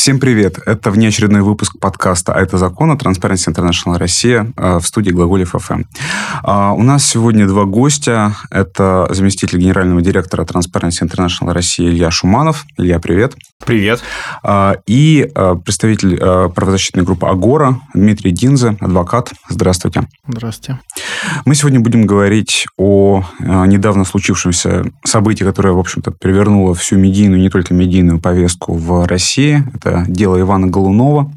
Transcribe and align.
Всем 0.00 0.18
привет! 0.18 0.58
Это 0.64 0.90
внеочередной 0.90 1.42
выпуск 1.42 1.78
подкаста 1.78 2.32
«А 2.32 2.40
это 2.40 2.56
закон» 2.56 2.90
от 2.90 3.02
Transparency 3.02 3.52
International 3.52 3.98
Россия 3.98 4.50
э, 4.56 4.78
в 4.78 4.86
студии 4.86 5.10
Глаголев 5.10 5.50
ФМ. 5.50 5.82
А, 6.42 6.72
у 6.72 6.82
нас 6.82 7.04
сегодня 7.04 7.46
два 7.46 7.66
гостя. 7.66 8.34
Это 8.50 9.08
заместитель 9.10 9.58
генерального 9.58 10.00
директора 10.00 10.46
Transparency 10.46 11.02
International 11.02 11.52
Россия 11.52 11.90
Илья 11.90 12.10
Шуманов. 12.10 12.64
Илья, 12.78 12.98
привет. 12.98 13.34
Привет. 13.64 14.02
А, 14.42 14.76
и 14.86 15.30
э, 15.32 15.56
представитель 15.64 16.18
э, 16.20 16.48
правозащитной 16.48 17.04
группы 17.04 17.26
«Агора» 17.26 17.78
Дмитрий 17.94 18.30
Динзе, 18.30 18.76
адвокат. 18.80 19.32
Здравствуйте. 19.48 20.08
Здравствуйте. 20.26 20.80
Мы 21.44 21.54
сегодня 21.54 21.78
будем 21.80 22.06
говорить 22.06 22.66
о 22.78 23.22
недавно 23.38 24.04
случившемся 24.04 24.84
событии, 25.04 25.44
которое, 25.44 25.72
в 25.72 25.78
общем-то, 25.78 26.10
перевернуло 26.10 26.74
всю 26.74 26.96
медийную, 26.96 27.40
не 27.40 27.50
только 27.50 27.74
медийную 27.74 28.18
повестку 28.18 28.74
в 28.74 29.06
России. 29.06 29.62
Это 29.74 30.04
дело 30.08 30.40
Ивана 30.40 30.66
Голунова, 30.66 31.30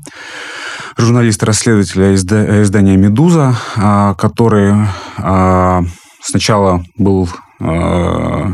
журналиста-расследователя 0.98 2.16
издания 2.16 2.96
«Медуза», 2.96 3.58
а, 3.76 4.14
который 4.16 4.74
а, 5.18 5.84
сначала 6.22 6.84
был 6.98 7.30
а, 7.60 8.54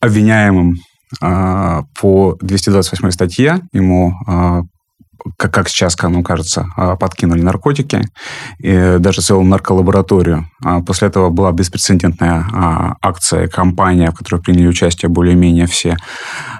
обвиняемым 0.00 0.76
по 1.20 2.36
228 2.40 3.10
статье. 3.10 3.62
Ему 3.72 4.14
как, 5.36 5.52
как 5.52 5.68
сейчас, 5.68 6.00
нам 6.02 6.22
кажется, 6.22 6.66
а, 6.76 6.96
подкинули 6.96 7.40
наркотики, 7.40 8.02
и 8.58 8.96
даже 8.98 9.20
целую 9.20 9.46
нарколабораторию. 9.46 10.50
А 10.64 10.80
после 10.80 11.08
этого 11.08 11.30
была 11.30 11.52
беспрецедентная 11.52 12.44
а, 12.52 12.96
акция, 13.02 13.48
кампания, 13.48 14.10
в 14.10 14.14
которой 14.14 14.40
приняли 14.40 14.66
участие 14.66 15.08
более-менее 15.08 15.66
все 15.66 15.96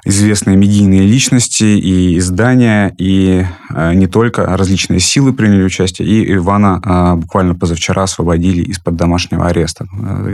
известные 0.04 0.56
медийные 0.56 1.02
личности 1.02 1.64
и 1.64 2.16
издания, 2.18 2.94
и 2.96 3.44
не 3.70 4.06
только 4.06 4.46
различные 4.56 4.98
силы 4.98 5.34
приняли 5.34 5.62
участие, 5.62 6.08
и 6.08 6.34
Ивана 6.34 7.16
буквально 7.16 7.54
позавчера 7.54 8.04
освободили 8.04 8.62
из-под 8.62 8.96
домашнего 8.96 9.46
ареста. 9.46 9.86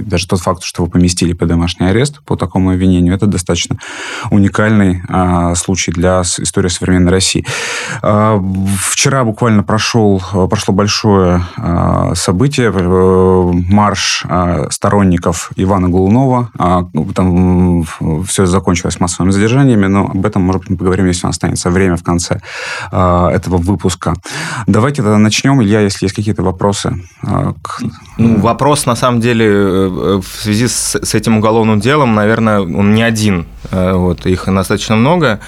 Даже 0.03 0.29
тот 0.29 0.41
факт, 0.41 0.63
что 0.63 0.85
его 0.85 0.91
поместили 0.93 1.33
под 1.33 1.49
домашний 1.49 1.87
арест 1.87 2.23
по 2.25 2.37
такому 2.37 2.71
обвинению, 2.71 3.15
это 3.15 3.27
достаточно 3.27 3.77
уникальный 4.31 5.03
случай 5.57 5.91
для 5.91 6.23
истории 6.23 6.69
современной 6.69 7.11
России. 7.11 7.45
А, 8.19 8.43
вчера 8.79 9.25
буквально 9.25 9.63
прошел, 9.63 10.23
прошло 10.49 10.73
большое 10.73 11.43
а, 11.59 12.15
событие, 12.15 12.73
э, 12.75 13.53
марш 13.71 14.25
а, 14.27 14.71
сторонников 14.71 15.51
Ивана 15.57 15.91
Голунова. 15.91 16.49
Там 17.15 17.85
все 18.27 18.47
закончилось 18.47 19.01
массовыми 19.01 19.33
задержаниями, 19.33 19.87
но 19.87 20.07
об 20.07 20.25
этом, 20.25 20.43
может 20.43 20.63
быть, 20.63 20.71
мы 20.71 20.77
поговорим, 20.79 21.07
если 21.07 21.27
у 21.27 21.29
нас 21.29 21.37
останется 21.37 21.71
время 21.71 21.97
в 21.97 22.03
конце 22.03 22.41
этого 22.91 23.59
выпуска. 23.59 24.15
Давайте 24.67 25.03
тогда 25.03 25.19
начнем. 25.19 25.63
Илья, 25.63 25.81
если 25.81 26.07
есть 26.07 26.15
какие-то 26.15 26.43
вопросы. 26.43 26.95
Ну, 28.19 28.41
вопрос, 28.41 28.87
на 28.87 28.97
самом 28.97 29.21
деле, 29.21 29.47
э, 29.47 30.21
в 30.23 30.43
связи 30.43 30.69
с, 30.69 30.97
с 30.97 31.15
этим 31.15 31.37
уголовным 31.37 31.81
делом, 31.81 32.15
наверное, 32.15 32.61
он 32.61 32.95
не 32.95 33.03
один. 33.03 33.47
Э, 33.71 33.93
вот, 33.95 34.27
их 34.27 34.47
достаточно 34.47 34.97
много. 34.97 35.41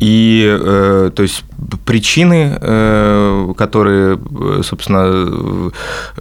И, 0.00 0.44
э, 0.46 1.10
то 1.14 1.22
есть, 1.22 1.44
причины, 1.86 2.58
э, 2.60 3.54
которые, 3.56 4.18
собственно, 4.62 5.70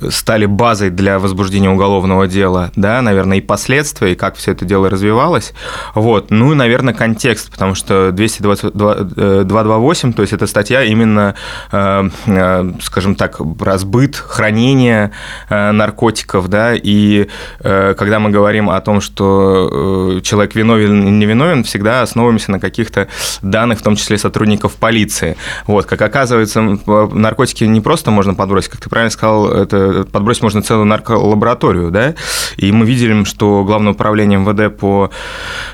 стали 0.09 0.45
базой 0.45 0.89
для 0.89 1.19
возбуждения 1.19 1.69
уголовного 1.69 2.27
дела, 2.27 2.71
да, 2.75 3.01
наверное, 3.01 3.37
и 3.39 3.41
последствия, 3.41 4.13
и 4.13 4.15
как 4.15 4.35
все 4.35 4.51
это 4.51 4.63
дело 4.63 4.89
развивалось. 4.89 5.53
Вот. 5.95 6.29
Ну 6.29 6.51
и, 6.53 6.55
наверное, 6.55 6.93
контекст, 6.93 7.51
потому 7.51 7.75
что 7.75 8.11
228, 8.11 10.09
э, 10.09 10.13
то 10.13 10.21
есть, 10.21 10.33
это 10.33 10.47
статья 10.47 10.83
именно, 10.83 11.35
э, 11.71 12.09
э, 12.27 12.71
скажем 12.81 13.15
так, 13.15 13.41
разбыт, 13.59 14.15
хранение 14.15 15.11
наркотиков, 15.49 16.47
да, 16.47 16.73
и 16.75 17.27
когда 17.59 18.19
мы 18.19 18.29
говорим 18.29 18.69
о 18.69 18.79
том, 18.81 19.01
что 19.01 20.19
человек 20.23 20.55
виновен 20.55 21.03
или 21.03 21.09
не 21.09 21.25
виновен, 21.25 21.32
всегда 21.63 22.01
основываемся 22.01 22.51
на 22.51 22.59
каких-то 22.59 23.07
данных 23.41 23.79
в 23.79 23.83
том 23.83 23.95
числе 23.95 24.17
сотрудников 24.17 24.73
полиции. 24.75 25.35
Вот, 25.67 25.85
как 25.85 26.01
оказывается, 26.01 26.61
наркотики 26.61 27.63
не 27.63 27.81
просто 27.81 28.11
можно 28.11 28.33
подбросить, 28.33 28.69
как 28.69 28.81
ты 28.81 28.89
правильно 28.89 29.11
сказал, 29.11 29.51
это 29.51 30.05
подбросить 30.11 30.43
можно 30.43 30.61
целую 30.61 30.85
нарколабораторию, 30.85 31.91
да, 31.91 32.15
и 32.57 32.71
мы 32.71 32.85
видели, 32.85 33.23
что 33.25 33.63
Главное 33.63 33.93
управление 33.93 34.37
МВД 34.37 34.77
по 34.77 35.09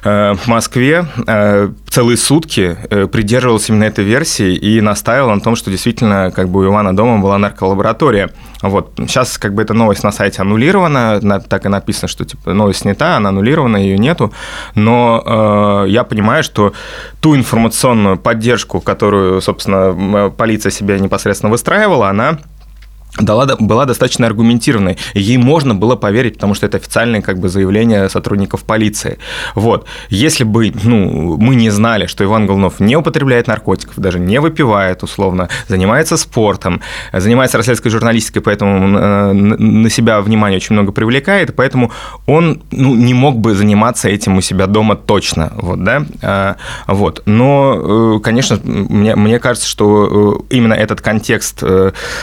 э, 0.03 0.35
Москве 0.45 1.05
э, 1.27 1.69
целые 1.89 2.17
сутки 2.17 2.77
э, 2.89 3.07
придерживалось 3.07 3.67
именно 3.69 3.83
этой 3.83 4.05
версии 4.05 4.55
и 4.55 4.79
настаивал 4.79 5.35
на 5.35 5.41
том, 5.41 5.55
что 5.55 5.69
действительно 5.69 6.31
как 6.31 6.49
бы 6.49 6.61
у 6.61 6.65
Ивана 6.65 6.95
дома 6.95 7.21
была 7.21 7.37
нарколаборатория. 7.37 8.29
Вот. 8.61 8.91
Сейчас 8.97 9.37
как 9.37 9.53
бы 9.53 9.61
эта 9.61 9.73
новость 9.73 10.03
на 10.03 10.11
сайте 10.11 10.41
аннулирована, 10.41 11.41
так 11.41 11.65
и 11.65 11.69
написано, 11.69 12.07
что 12.07 12.25
типа 12.25 12.53
новость 12.53 12.81
снята, 12.81 13.15
она 13.17 13.29
аннулирована, 13.29 13.77
ее 13.77 13.97
нету. 13.97 14.33
Но 14.75 15.85
э, 15.85 15.89
я 15.89 16.03
понимаю, 16.03 16.43
что 16.43 16.73
ту 17.21 17.35
информационную 17.35 18.17
поддержку, 18.17 18.81
которую, 18.81 19.41
собственно, 19.41 20.29
полиция 20.29 20.71
себе 20.71 20.99
непосредственно 20.99 21.51
выстраивала, 21.51 22.09
она 22.09 22.39
дала, 23.19 23.56
была 23.59 23.85
достаточно 23.85 24.28
аргументированной. 24.28 24.97
Ей 25.13 25.38
можно 25.38 25.75
было 25.75 25.96
поверить, 25.96 26.35
потому 26.35 26.53
что 26.53 26.66
это 26.66 26.78
официальное 26.78 27.22
как 27.22 27.40
бы, 27.40 27.50
заявление 27.50 28.09
сотрудников 28.09 28.63
полиции. 28.63 29.19
Вот. 29.56 29.85
Если 30.09 30.44
бы 30.44 30.72
ну, 30.84 31.38
мы 31.38 31.56
не 31.56 31.69
знали, 31.69 32.06
что 32.06 32.24
Иван 32.24 32.47
Голунов 32.47 32.80
не 32.80 32.96
употребляет 32.96 33.47
наркотиков, 33.47 33.97
даже 33.97 34.19
не 34.19 34.40
выпивает 34.40 35.03
условно, 35.03 35.50
занимается 35.68 36.18
спортом, 36.18 36.81
занимается 37.13 37.57
расследовательской 37.57 37.91
журналистикой, 37.91 38.41
поэтому 38.41 38.97
э, 38.97 39.34
на 39.34 39.90
себя 39.90 40.22
внимание 40.22 40.57
очень 40.57 40.74
много 40.74 40.91
привлекает, 40.91 41.56
поэтому 41.56 41.91
он 42.25 42.62
ну, 42.72 42.96
не 42.96 43.13
мог 43.13 43.38
бы 43.38 43.56
заниматься 43.56 44.09
этим 44.09 44.38
у 44.38 44.41
себя 44.41 44.68
дома 44.68 44.96
точно. 44.96 45.51
Вот, 45.56 45.84
да? 45.84 46.06
А, 46.22 46.56
вот. 46.88 47.24
Но, 47.25 48.18
э, 48.18 48.19
конечно, 48.22 48.59
мне, 48.63 49.16
мне 49.16 49.40
кажется, 49.40 49.68
что 49.68 50.44
э, 50.50 50.56
именно 50.56 50.74
этот 50.74 51.01
контекст 51.01 51.63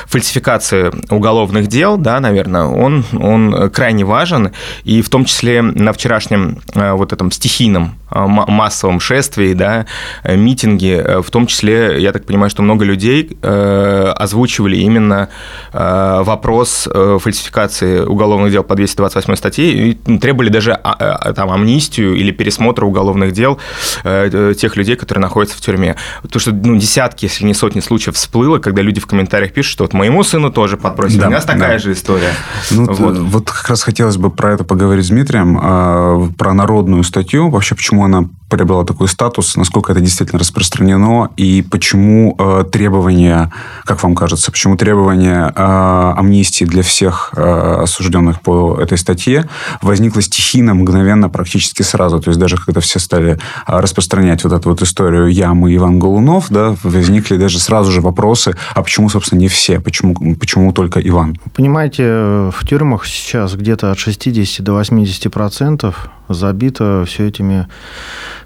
фальсификации 0.07 0.86
уголовных 1.11 1.69
дел, 1.69 1.97
да, 1.97 2.21
наверное, 2.21 2.65
он, 2.65 3.05
он 3.19 3.71
крайне 3.71 4.05
важен, 4.05 4.53
и 4.85 5.03
в 5.03 5.09
том 5.09 5.25
числе 5.25 5.63
на 5.63 5.93
вчерашнем 5.93 6.59
э, 6.75 6.93
вот 6.93 7.13
этом 7.13 7.31
стихийном 7.31 7.95
массовом 8.11 9.01
шествии, 9.01 9.53
да, 9.53 9.87
э, 10.23 10.37
митинге, 10.37 11.21
в 11.23 11.31
том 11.31 11.47
числе, 11.47 12.01
я 12.01 12.13
так 12.13 12.25
понимаю, 12.25 12.51
что 12.51 12.63
много 12.63 12.85
людей 12.85 13.37
озвучивали 13.43 14.77
именно 14.77 15.29
вопрос 15.73 16.89
фальсификации 16.93 18.01
уголовных 18.01 18.53
дел 18.53 18.63
по 18.63 18.75
228 18.75 19.35
статье 19.37 19.73
и 19.73 20.19
требовали 20.19 20.49
даже 20.49 20.73
а, 20.73 20.93
а, 20.93 21.33
там, 21.33 21.51
амнистию 21.51 22.15
или 22.15 22.31
пересмотра 22.31 22.85
уголовных 22.87 23.33
дел 23.33 23.59
тех 24.03 24.77
людей, 24.77 24.97
которые 24.97 25.23
находятся 25.23 25.57
в 25.57 25.61
тюрьме. 25.61 25.97
Потому 26.23 26.41
что 26.41 26.53
ну, 26.53 26.77
десятки, 26.77 27.25
если 27.25 27.45
не 27.45 27.55
сотни 27.55 27.81
случаев 27.81 28.17
всплыло, 28.17 28.59
когда 28.59 28.83
люди 28.83 29.01
в 29.01 29.07
комментариях 29.07 29.53
пишут, 29.53 29.73
что 29.73 29.85
вот 29.85 29.93
моему 29.93 30.23
сыну 30.23 30.51
тоже 30.51 30.77
подбросили. 30.77 31.21
Да, 31.21 31.29
У 31.29 31.31
нас 31.31 31.45
такая 31.45 31.73
да. 31.73 31.79
же 31.79 31.93
история. 31.93 32.33
Ну, 32.71 32.87
вот. 32.93 33.19
вот 33.19 33.51
как 33.51 33.69
раз 33.69 33.83
хотелось 33.83 34.17
бы 34.17 34.31
про 34.31 34.53
это 34.53 34.65
поговорить 34.65 35.05
с 35.05 35.09
Дмитрием, 35.09 35.59
а, 35.61 36.29
про 36.37 36.55
народную 36.55 37.03
статью, 37.05 37.51
вообще 37.51 37.75
почему 37.75 37.96
она 38.05 38.29
приобрела 38.49 38.85
такой 38.85 39.09
статус, 39.09 39.57
насколько 39.57 39.93
это 39.93 40.01
действительно 40.01 40.39
распространено, 40.39 41.31
и 41.37 41.63
почему 41.63 42.37
э, 42.39 42.65
требования, 42.71 43.53
как 43.85 44.03
вам 44.03 44.15
кажется, 44.15 44.53
почему 44.53 44.77
требования 44.77 45.53
э, 45.55 46.13
амнистии 46.17 46.65
для 46.65 46.83
всех 46.83 47.33
э, 47.37 47.83
осужденных 47.83 48.41
по 48.41 48.79
этой 48.81 48.99
статье 48.99 49.49
возникло 49.83 50.23
стихийно, 50.23 50.75
мгновенно, 50.75 51.29
практически 51.29 51.83
сразу. 51.83 52.21
То 52.21 52.31
есть 52.31 52.39
даже 52.39 52.57
когда 52.57 52.81
все 52.81 52.99
стали 52.99 53.39
распространять 53.67 54.45
вот 54.45 54.53
эту 54.53 54.71
вот 54.71 54.83
историю 54.83 55.29
«Я, 55.29 55.53
мы, 55.55 55.75
Иван 55.75 55.99
Голунов», 55.99 56.47
да, 56.51 56.77
возникли 56.83 57.37
даже 57.37 57.59
сразу 57.59 57.91
же 57.91 58.01
вопросы, 58.01 58.55
а 58.75 58.83
почему, 58.83 59.09
собственно, 59.09 59.41
не 59.41 59.49
все, 59.49 59.81
почему, 59.81 60.15
почему 60.37 60.73
только 60.73 61.01
Иван? 61.01 61.37
Понимаете, 61.55 62.05
в 62.05 62.59
тюрьмах 62.67 63.07
сейчас 63.07 63.55
где-то 63.55 63.91
от 63.91 63.99
60 63.99 64.65
до 64.65 64.75
80 64.75 65.33
процентов 65.33 66.11
забито 66.29 67.05
все 67.07 67.29
этими 67.29 67.67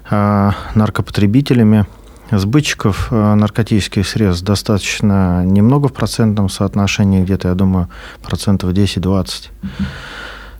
наркопотребителями. 0.11 1.85
Сбытчиков 2.31 3.09
э, 3.11 3.33
наркотических 3.33 4.07
средств 4.07 4.45
достаточно 4.45 5.43
немного 5.43 5.89
в 5.89 5.93
процентном 5.93 6.47
соотношении, 6.47 7.23
где-то, 7.23 7.49
я 7.49 7.55
думаю, 7.55 7.89
процентов 8.23 8.71
10-20. 8.71 9.49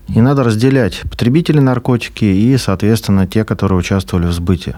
И 0.10 0.20
надо 0.20 0.44
разделять 0.44 1.02
потребители 1.10 1.60
наркотики 1.60 2.26
и, 2.26 2.58
соответственно, 2.58 3.26
те, 3.26 3.46
которые 3.46 3.80
участвовали 3.80 4.28
в 4.28 4.34
сбыте. 4.34 4.76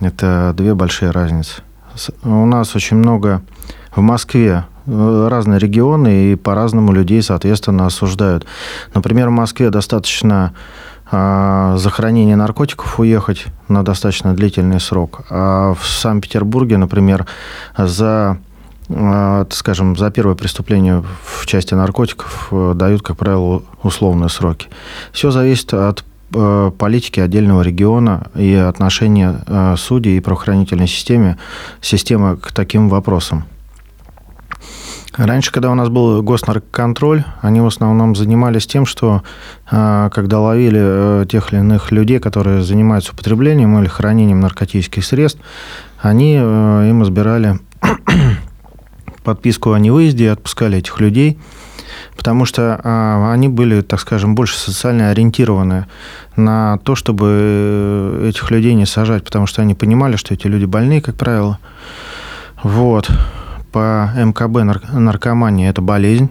Это 0.00 0.52
две 0.54 0.74
большие 0.74 1.10
разницы. 1.10 1.62
У 2.22 2.44
нас 2.44 2.76
очень 2.76 2.98
много 2.98 3.40
в 3.94 4.02
Москве 4.02 4.66
э, 4.84 5.28
разные 5.30 5.58
регионы 5.58 6.32
и 6.32 6.36
по-разному 6.36 6.92
людей, 6.92 7.22
соответственно, 7.22 7.86
осуждают. 7.86 8.44
Например, 8.92 9.28
в 9.28 9.32
Москве 9.32 9.70
достаточно 9.70 10.52
за 11.10 11.90
хранение 11.90 12.36
наркотиков 12.36 12.98
уехать 12.98 13.46
на 13.68 13.84
достаточно 13.84 14.34
длительный 14.34 14.80
срок. 14.80 15.20
А 15.30 15.74
в 15.74 15.86
Санкт-Петербурге, 15.86 16.78
например, 16.78 17.26
за 17.76 18.38
скажем, 19.50 19.96
за 19.96 20.10
первое 20.10 20.36
преступление 20.36 21.02
в 21.24 21.46
части 21.46 21.74
наркотиков 21.74 22.52
дают, 22.76 23.02
как 23.02 23.16
правило, 23.16 23.62
условные 23.82 24.28
сроки. 24.28 24.68
Все 25.12 25.32
зависит 25.32 25.74
от 25.74 26.04
Э, 26.34 26.72
политики 26.76 27.20
отдельного 27.20 27.62
региона 27.62 28.26
и 28.34 28.52
отношения 28.52 29.44
э, 29.46 29.76
судей 29.78 30.16
и 30.16 30.20
правоохранительной 30.20 30.88
системы, 30.88 31.38
системы 31.80 32.36
к 32.36 32.52
таким 32.52 32.88
вопросам. 32.88 33.44
Раньше, 35.16 35.50
когда 35.50 35.70
у 35.70 35.74
нас 35.74 35.88
был 35.88 36.22
госнаркоконтроль, 36.22 37.24
они 37.40 37.60
в 37.60 37.66
основном 37.66 38.14
занимались 38.14 38.66
тем, 38.66 38.84
что 38.86 39.22
э, 39.70 40.10
когда 40.12 40.40
ловили 40.40 41.26
тех 41.26 41.52
или 41.52 41.60
иных 41.60 41.90
людей, 41.90 42.18
которые 42.18 42.62
занимаются 42.62 43.12
употреблением 43.12 43.78
или 43.78 43.88
хранением 43.88 44.40
наркотических 44.40 45.04
средств, 45.04 45.40
они 46.00 46.34
им 46.34 47.02
избирали 47.02 47.58
подписку 49.24 49.72
о 49.72 49.78
невыезде 49.78 50.24
и 50.24 50.28
отпускали 50.28 50.78
этих 50.78 51.00
людей– 51.00 51.38
потому 52.16 52.44
что 52.44 52.80
а, 52.82 53.32
они 53.32 53.48
были, 53.48 53.82
так 53.82 54.00
скажем, 54.00 54.34
больше 54.34 54.58
социально 54.58 55.10
ориентированы 55.10 55.86
на 56.34 56.78
то, 56.78 56.94
чтобы 56.94 58.26
этих 58.28 58.50
людей 58.50 58.74
не 58.74 58.86
сажать, 58.86 59.24
потому 59.24 59.46
что 59.46 59.62
они 59.62 59.74
понимали, 59.74 60.16
что 60.16 60.34
эти 60.34 60.46
люди 60.46 60.64
больные, 60.64 61.00
как 61.00 61.16
правило. 61.16 61.58
Вот. 62.62 63.10
По 63.76 64.10
МКБ 64.16 64.88
наркомания– 64.94 65.68
это 65.70 65.82
болезнь, 65.82 66.30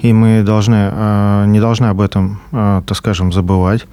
и 0.00 0.12
мы 0.12 0.42
должны, 0.42 0.90
а, 0.90 1.44
не 1.46 1.60
должны 1.60 1.86
об 1.86 2.00
этом, 2.00 2.40
а, 2.50 2.82
так 2.82 2.96
скажем, 2.96 3.32
забывать. 3.32 3.86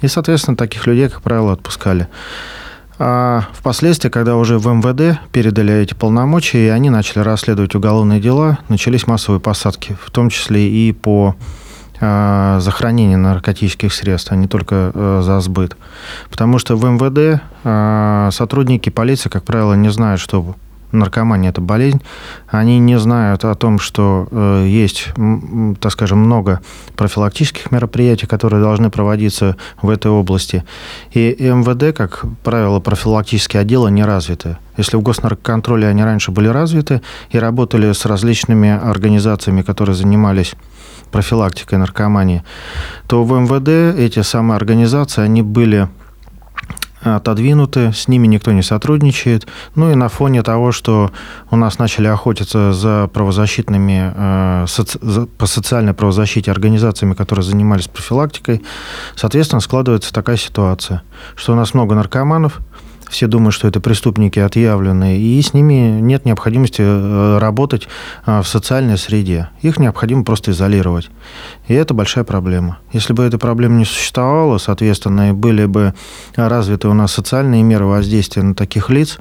И, 0.00 0.08
соответственно, 0.08 0.56
таких 0.56 0.84
людей, 0.88 1.08
как 1.08 1.22
правило, 1.22 1.52
отпускали. 1.52 2.08
А 2.98 3.44
впоследствии, 3.52 4.08
когда 4.08 4.34
уже 4.34 4.58
в 4.58 4.66
МВД 4.66 5.20
передали 5.30 5.74
эти 5.74 5.94
полномочия, 5.94 6.66
и 6.66 6.70
они 6.70 6.90
начали 6.90 7.20
расследовать 7.20 7.76
уголовные 7.76 8.18
дела, 8.18 8.58
начались 8.68 9.06
массовые 9.06 9.38
посадки, 9.38 9.96
в 10.04 10.10
том 10.10 10.28
числе 10.28 10.68
и 10.68 10.90
по 10.90 11.36
э, 12.00 12.58
за 12.60 12.72
наркотических 12.92 13.94
средств, 13.94 14.32
а 14.32 14.34
не 14.34 14.48
только 14.48 14.90
э, 14.92 15.20
за 15.22 15.38
сбыт. 15.38 15.76
Потому 16.28 16.58
что 16.58 16.74
в 16.74 16.84
МВД 16.84 17.44
э, 17.62 18.28
сотрудники 18.32 18.90
полиции, 18.90 19.28
как 19.28 19.44
правило, 19.44 19.74
не 19.74 19.92
знают, 19.92 20.20
что 20.20 20.56
наркомания– 20.92 21.50
это 21.50 21.60
болезнь, 21.60 22.00
они 22.48 22.78
не 22.78 22.98
знают 22.98 23.44
о 23.44 23.54
том, 23.54 23.78
что 23.78 24.28
э, 24.30 24.66
есть, 24.68 25.08
так 25.80 25.92
скажем, 25.92 26.18
много 26.18 26.60
профилактических 26.96 27.70
мероприятий, 27.70 28.26
которые 28.26 28.62
должны 28.62 28.90
проводиться 28.90 29.56
в 29.80 29.88
этой 29.88 30.10
области. 30.10 30.64
И 31.12 31.36
МВД, 31.38 31.96
как 31.96 32.24
правило, 32.42 32.80
профилактические 32.80 33.60
отделы 33.60 33.90
не 33.90 34.04
развиты. 34.04 34.56
Если 34.76 34.96
в 34.96 35.02
госнаркоконтроле 35.02 35.88
они 35.88 36.02
раньше 36.02 36.30
были 36.30 36.48
развиты 36.48 37.02
и 37.30 37.38
работали 37.38 37.92
с 37.92 38.06
различными 38.06 38.70
организациями, 38.70 39.62
которые 39.62 39.94
занимались 39.94 40.54
профилактикой 41.10 41.78
наркомании, 41.78 42.44
то 43.06 43.24
в 43.24 43.32
МВД 43.32 43.98
эти 43.98 44.22
самые 44.22 44.56
организации, 44.56 45.22
они 45.22 45.42
были 45.42 45.88
отодвинуты, 47.02 47.92
с 47.92 48.08
ними 48.08 48.26
никто 48.26 48.52
не 48.52 48.62
сотрудничает. 48.62 49.46
Ну 49.74 49.90
и 49.90 49.94
на 49.94 50.08
фоне 50.08 50.42
того, 50.42 50.72
что 50.72 51.10
у 51.50 51.56
нас 51.56 51.78
начали 51.78 52.06
охотиться 52.06 52.72
за 52.72 53.08
правозащитными, 53.12 54.12
э, 54.14 55.26
по 55.38 55.46
социальной 55.46 55.94
правозащите 55.94 56.50
организациями, 56.50 57.14
которые 57.14 57.44
занимались 57.44 57.88
профилактикой, 57.88 58.62
соответственно, 59.16 59.60
складывается 59.60 60.12
такая 60.12 60.36
ситуация, 60.36 61.02
что 61.34 61.52
у 61.52 61.56
нас 61.56 61.74
много 61.74 61.94
наркоманов, 61.94 62.60
все 63.10 63.26
думают, 63.26 63.54
что 63.54 63.68
это 63.68 63.80
преступники 63.80 64.38
отъявленные, 64.38 65.18
и 65.18 65.42
с 65.42 65.52
ними 65.52 66.00
нет 66.00 66.24
необходимости 66.24 66.80
э, 66.80 67.38
работать 67.38 67.88
э, 68.24 68.40
в 68.40 68.46
социальной 68.46 68.96
среде. 68.96 69.50
Их 69.60 69.78
необходимо 69.78 70.24
просто 70.24 70.52
изолировать. 70.52 71.10
И 71.66 71.74
это 71.74 71.92
большая 71.92 72.24
проблема. 72.24 72.78
Если 72.92 73.12
бы 73.12 73.24
этой 73.24 73.38
проблемы 73.38 73.78
не 73.78 73.84
существовало, 73.84 74.58
соответственно, 74.58 75.30
и 75.30 75.32
были 75.32 75.66
бы 75.66 75.92
развиты 76.36 76.88
у 76.88 76.94
нас 76.94 77.12
социальные 77.12 77.62
меры 77.64 77.84
воздействия 77.84 78.42
на 78.42 78.54
таких 78.54 78.88
лиц, 78.88 79.18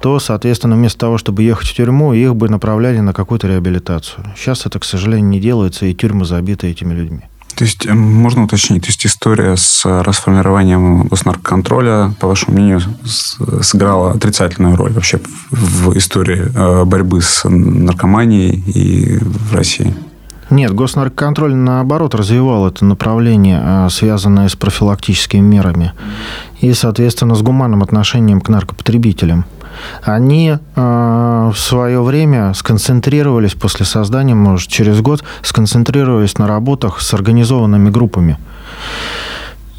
то, 0.00 0.18
соответственно, 0.18 0.76
вместо 0.76 0.98
того, 0.98 1.18
чтобы 1.18 1.42
ехать 1.42 1.68
в 1.68 1.74
тюрьму, 1.74 2.12
их 2.12 2.34
бы 2.34 2.48
направляли 2.48 3.00
на 3.00 3.12
какую-то 3.12 3.46
реабилитацию. 3.46 4.24
Сейчас 4.36 4.66
это, 4.66 4.78
к 4.78 4.84
сожалению, 4.84 5.28
не 5.28 5.40
делается, 5.40 5.86
и 5.86 5.94
тюрьмы 5.94 6.24
забиты 6.24 6.68
этими 6.68 6.94
людьми. 6.94 7.22
То 7.60 7.64
есть, 7.64 7.84
э, 7.84 7.92
можно 7.92 8.44
уточнить, 8.44 8.84
то 8.84 8.88
есть 8.88 9.04
история 9.04 9.54
с 9.54 9.84
расформированием 9.84 11.02
госнаркоконтроля, 11.08 12.14
по 12.18 12.26
вашему 12.26 12.54
мнению, 12.54 12.80
сыграла 13.04 14.12
отрицательную 14.12 14.76
роль 14.76 14.94
вообще 14.94 15.20
в 15.50 15.94
истории 15.94 16.50
э, 16.54 16.84
борьбы 16.86 17.20
с 17.20 17.46
наркоманией 17.46 18.64
и 18.66 19.18
в 19.18 19.54
России? 19.54 19.94
Нет, 20.48 20.72
госнаркоконтроль, 20.72 21.54
наоборот, 21.54 22.14
развивал 22.14 22.66
это 22.66 22.86
направление, 22.86 23.60
э, 23.62 23.88
связанное 23.90 24.48
с 24.48 24.56
профилактическими 24.56 25.42
мерами 25.42 25.92
и, 26.62 26.72
соответственно, 26.72 27.34
с 27.34 27.42
гуманным 27.42 27.82
отношением 27.82 28.40
к 28.40 28.48
наркопотребителям 28.48 29.44
они 30.02 30.56
э, 30.74 31.50
в 31.52 31.58
свое 31.58 32.02
время 32.02 32.52
сконцентрировались 32.54 33.54
после 33.54 33.86
создания, 33.86 34.34
может, 34.34 34.68
через 34.68 35.00
год, 35.00 35.24
сконцентрировались 35.42 36.38
на 36.38 36.46
работах 36.46 37.00
с 37.00 37.14
организованными 37.14 37.90
группами. 37.90 38.38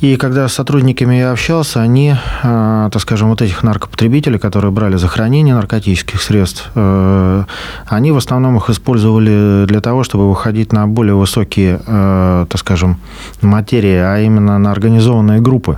И 0.01 0.15
когда 0.15 0.47
с 0.47 0.53
сотрудниками 0.53 1.15
я 1.15 1.31
общался, 1.31 1.79
они, 1.79 2.15
э, 2.43 2.89
так 2.91 3.01
скажем, 3.01 3.29
вот 3.29 3.41
этих 3.43 3.61
наркопотребителей, 3.61 4.39
которые 4.39 4.71
брали 4.71 4.97
за 4.97 5.07
хранение 5.07 5.53
наркотических 5.53 6.19
средств, 6.19 6.71
э, 6.73 7.43
они 7.85 8.11
в 8.11 8.17
основном 8.17 8.57
их 8.57 8.71
использовали 8.71 9.65
для 9.67 9.79
того, 9.79 10.03
чтобы 10.03 10.27
выходить 10.27 10.73
на 10.73 10.87
более 10.87 11.13
высокие, 11.13 11.79
э, 11.85 12.45
так 12.49 12.59
скажем, 12.59 12.97
материи, 13.41 13.95
а 13.95 14.19
именно 14.19 14.57
на 14.57 14.71
организованные 14.71 15.39
группы 15.39 15.77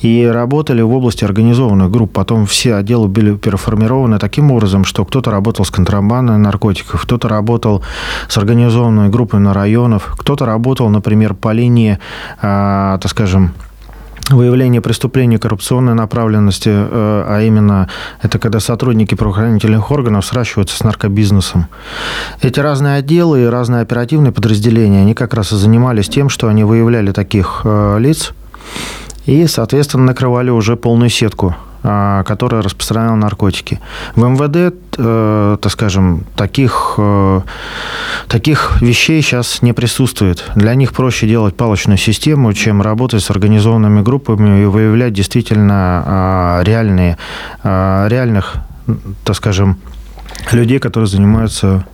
и 0.00 0.24
работали 0.24 0.82
в 0.82 0.92
области 0.92 1.24
организованных 1.24 1.90
групп. 1.90 2.12
Потом 2.12 2.46
все 2.46 2.74
отделы 2.74 3.08
были 3.08 3.36
переформированы 3.36 4.18
таким 4.18 4.50
образом, 4.50 4.84
что 4.84 5.04
кто-то 5.04 5.30
работал 5.30 5.64
с 5.64 5.70
контрабандой 5.70 6.38
наркотиков, 6.38 7.02
кто-то 7.02 7.28
работал 7.28 7.82
с 8.28 8.36
организованной 8.36 9.08
группой 9.08 9.40
на 9.40 9.54
районов, 9.54 10.14
кто-то 10.18 10.46
работал, 10.46 10.88
например, 10.88 11.34
по 11.34 11.52
линии, 11.52 11.98
э, 12.42 12.98
так 13.00 13.08
скажем, 13.08 13.52
выявление 14.30 14.80
преступлений 14.80 15.38
коррупционной 15.38 15.94
направленности, 15.94 16.70
э, 16.70 17.24
а 17.28 17.42
именно 17.42 17.88
это 18.22 18.38
когда 18.38 18.60
сотрудники 18.60 19.14
правоохранительных 19.14 19.90
органов 19.90 20.24
сращиваются 20.24 20.76
с 20.76 20.82
наркобизнесом. 20.82 21.66
Эти 22.40 22.60
разные 22.60 22.96
отделы 22.96 23.42
и 23.42 23.46
разные 23.46 23.82
оперативные 23.82 24.32
подразделения, 24.32 25.00
они 25.00 25.14
как 25.14 25.34
раз 25.34 25.52
и 25.52 25.56
занимались 25.56 26.08
тем, 26.08 26.28
что 26.28 26.48
они 26.48 26.64
выявляли 26.64 27.12
таких 27.12 27.62
э, 27.64 27.98
лиц, 27.98 28.32
и, 29.26 29.46
соответственно, 29.46 30.04
накрывали 30.04 30.50
уже 30.50 30.76
полную 30.76 31.10
сетку 31.10 31.54
а, 31.86 32.22
которая 32.22 32.62
распространяла 32.62 33.14
наркотики. 33.14 33.78
В 34.16 34.24
МВД, 34.24 34.74
э, 34.96 35.58
так 35.60 35.70
скажем, 35.70 36.24
таких, 36.34 36.94
э, 36.96 37.42
таких 38.26 38.80
вещей 38.80 39.20
сейчас 39.20 39.60
не 39.60 39.74
присутствует. 39.74 40.50
Для 40.54 40.74
них 40.76 40.94
проще 40.94 41.26
делать 41.26 41.54
палочную 41.54 41.98
систему, 41.98 42.54
чем 42.54 42.80
работать 42.80 43.22
с 43.22 43.30
организованными 43.30 44.00
группами 44.00 44.62
и 44.62 44.64
выявлять 44.64 45.12
действительно 45.12 46.62
э, 46.62 46.64
реальные, 46.64 47.18
э, 47.62 48.06
реальных, 48.08 48.54
так 49.24 49.36
скажем, 49.36 49.76
людей, 50.52 50.78
которые 50.78 51.08
занимаются 51.08 51.84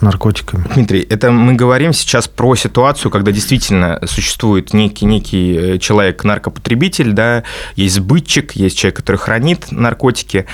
наркотиками. 0.00 0.64
Дмитрий, 0.74 1.00
это 1.00 1.30
мы 1.30 1.54
говорим 1.54 1.92
сейчас 1.92 2.28
про 2.28 2.54
ситуацию, 2.54 3.10
когда 3.10 3.32
действительно 3.32 4.00
существует 4.06 4.72
некий, 4.72 5.06
некий 5.06 5.56
э, 5.56 5.78
человек-наркопотребитель, 5.78 7.12
да, 7.12 7.44
есть 7.76 7.96
сбытчик, 7.96 8.52
есть 8.52 8.78
человек, 8.78 8.96
который 8.96 9.16
хранит 9.16 9.70
наркотики. 9.70 10.46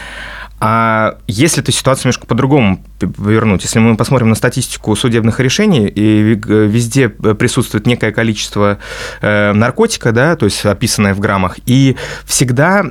А 0.60 1.18
если 1.26 1.62
эту 1.62 1.72
ситуацию 1.72 2.04
немножко 2.06 2.26
по-другому 2.26 2.82
повернуть, 2.98 3.64
если 3.64 3.80
мы 3.80 3.96
посмотрим 3.96 4.30
на 4.30 4.34
статистику 4.34 4.96
судебных 4.96 5.40
решений, 5.40 5.86
и 5.88 6.22
везде 6.22 7.10
присутствует 7.10 7.86
некое 7.86 8.12
количество 8.12 8.78
э, 9.20 9.52
наркотика, 9.52 10.12
да, 10.12 10.36
то 10.36 10.46
есть 10.46 10.64
описанное 10.64 11.12
в 11.12 11.20
граммах, 11.20 11.58
и 11.66 11.96
всегда 12.24 12.82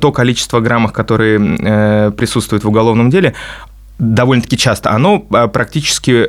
то 0.00 0.12
количество 0.12 0.60
граммов, 0.60 0.92
которые 0.92 1.40
э, 1.40 2.10
присутствуют 2.10 2.64
в 2.64 2.68
уголовном 2.68 3.08
деле, 3.08 3.34
довольно-таки 4.02 4.56
часто, 4.56 4.90
оно 4.90 5.20
практически 5.20 6.28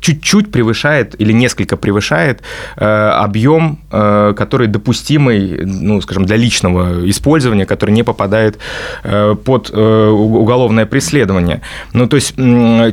чуть-чуть 0.00 0.52
превышает 0.52 1.20
или 1.20 1.32
несколько 1.32 1.76
превышает 1.76 2.42
объем, 2.76 3.80
который 3.90 4.68
допустимый, 4.68 5.64
ну, 5.64 6.00
скажем, 6.00 6.24
для 6.24 6.36
личного 6.36 7.08
использования, 7.10 7.66
который 7.66 7.90
не 7.90 8.04
попадает 8.04 8.58
под 9.02 9.70
уголовное 9.70 10.86
преследование. 10.86 11.60
Ну, 11.92 12.06
то 12.06 12.16
есть 12.16 12.34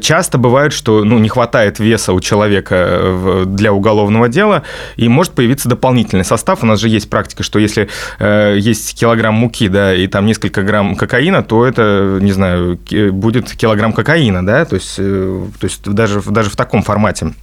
часто 0.02 0.38
бывает, 0.38 0.74
что 0.74 1.04
ну, 1.04 1.20
не 1.20 1.30
хватает 1.30 1.80
веса 1.80 2.12
у 2.14 2.20
человека 2.20 3.46
для 3.46 3.72
уголовного 3.72 4.28
дела, 4.28 4.64
и 4.96 5.08
может 5.08 5.34
появиться 5.34 5.70
дополнительный 5.70 6.26
состав. 6.26 6.64
У 6.64 6.66
нас 6.66 6.80
же 6.80 6.90
есть 6.90 7.10
практика, 7.10 7.44
что 7.44 7.60
если 7.60 7.90
э, 8.18 8.56
есть 8.58 9.00
килограмм 9.00 9.36
муки, 9.36 9.68
да, 9.68 9.94
и 9.94 10.08
там 10.08 10.26
несколько 10.26 10.64
грамм 10.64 10.96
кокаина, 10.96 11.44
то 11.44 11.66
это, 11.66 12.18
не 12.22 12.32
знаю, 12.32 12.80
будет 13.12 13.52
килограмм 13.52 13.94
кокаина, 13.94 14.15
да, 14.44 14.66
то 14.66 14.76
есть, 14.76 14.96
э, 14.98 15.48
то 15.60 15.66
есть 15.66 15.84
даже, 15.84 16.22
даже 16.22 16.50
в 16.50 16.56
таком 16.56 16.84
формате 16.84 17.34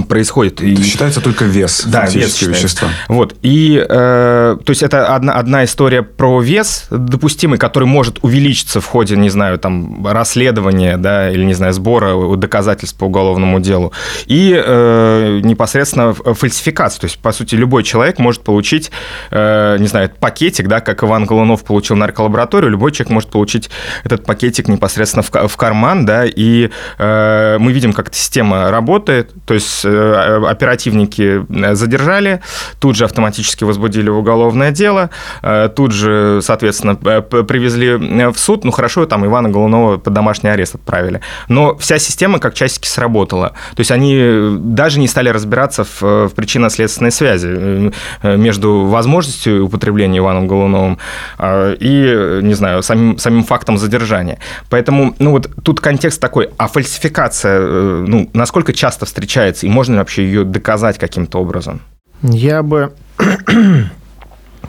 происходит. 0.00 0.54
Это 0.54 0.64
и... 0.64 0.82
считается 0.82 1.20
только 1.20 1.44
вес 1.44 1.84
да, 1.86 2.06
вес 2.06 2.40
вещества. 2.42 2.88
Вот. 3.08 3.36
И, 3.42 3.76
э, 3.76 4.56
то 4.64 4.70
есть, 4.70 4.82
это 4.82 5.14
одна, 5.14 5.34
одна 5.34 5.64
история 5.64 6.02
про 6.02 6.40
вес 6.40 6.86
допустимый, 6.90 7.58
который 7.58 7.84
может 7.84 8.18
увеличиться 8.22 8.80
в 8.80 8.86
ходе, 8.86 9.16
не 9.16 9.28
знаю, 9.28 9.58
там, 9.58 10.06
расследования, 10.06 10.96
да, 10.96 11.30
или, 11.30 11.44
не 11.44 11.54
знаю, 11.54 11.72
сбора 11.74 12.36
доказательств 12.36 12.98
по 12.98 13.04
уголовному 13.04 13.60
делу. 13.60 13.92
И 14.26 14.54
э, 14.54 15.40
непосредственно 15.42 16.14
фальсификация. 16.14 17.00
То 17.00 17.06
есть, 17.06 17.18
по 17.18 17.32
сути, 17.32 17.54
любой 17.54 17.82
человек 17.82 18.18
может 18.18 18.42
получить, 18.42 18.90
э, 19.30 19.76
не 19.78 19.86
знаю, 19.86 20.10
пакетик, 20.18 20.68
да, 20.68 20.80
как 20.80 21.02
Иван 21.04 21.26
Голунов 21.26 21.64
получил 21.64 21.96
нарколабораторию, 21.96 22.70
любой 22.70 22.92
человек 22.92 23.10
может 23.10 23.30
получить 23.30 23.70
этот 24.04 24.24
пакетик 24.24 24.68
непосредственно 24.68 25.22
в, 25.22 25.48
в 25.48 25.56
карман, 25.56 26.06
да, 26.06 26.24
и 26.24 26.70
э, 26.98 27.56
мы 27.58 27.72
видим, 27.72 27.92
как 27.92 28.08
эта 28.08 28.16
система 28.16 28.70
работает. 28.70 29.32
То 29.44 29.54
есть, 29.54 29.81
оперативники 29.84 31.44
э, 31.48 31.74
задержали, 31.74 32.40
тут 32.78 32.96
же 32.96 33.04
автоматически 33.04 33.64
возбудили 33.64 34.10
уголовное 34.10 34.70
дело, 34.70 35.10
э, 35.42 35.68
тут 35.74 35.92
же, 35.92 36.40
соответственно, 36.42 36.94
привезли 36.94 37.96
в 38.32 38.38
суд. 38.38 38.64
Ну, 38.64 38.70
хорошо, 38.70 39.06
там 39.06 39.24
Ивана 39.26 39.48
Голунова 39.48 39.98
под 39.98 40.12
домашний 40.12 40.50
арест 40.50 40.74
отправили. 40.74 41.20
Но 41.48 41.76
вся 41.76 41.98
система 41.98 42.38
как 42.38 42.54
часики 42.54 42.88
сработала. 42.88 43.50
То 43.74 43.80
есть 43.80 43.90
они 43.90 44.58
даже 44.58 44.98
не 44.98 45.08
стали 45.08 45.28
разбираться 45.28 45.84
в, 45.84 46.02
в 46.02 46.30
причинно-следственной 46.34 47.10
связи 47.10 47.92
между 48.22 48.84
возможностью 48.86 49.64
употребления 49.64 50.18
Иваном 50.18 50.46
Голуновым 50.46 50.98
и, 51.40 52.40
не 52.42 52.54
знаю, 52.54 52.82
самим, 52.82 53.18
самим 53.18 53.44
фактом 53.44 53.78
задержания. 53.78 54.38
Поэтому, 54.70 55.14
ну 55.18 55.32
вот 55.32 55.50
тут 55.62 55.80
контекст 55.80 56.20
такой, 56.20 56.50
а 56.56 56.68
фальсификация, 56.68 57.60
ну, 57.60 58.28
насколько 58.32 58.72
часто 58.72 59.06
встречается 59.06 59.66
и 59.66 59.68
можно 59.72 59.94
ли 59.94 59.98
вообще 59.98 60.24
ее 60.24 60.44
доказать 60.44 60.98
каким-то 60.98 61.38
образом? 61.38 61.80
Я 62.22 62.62
бы, 62.62 62.92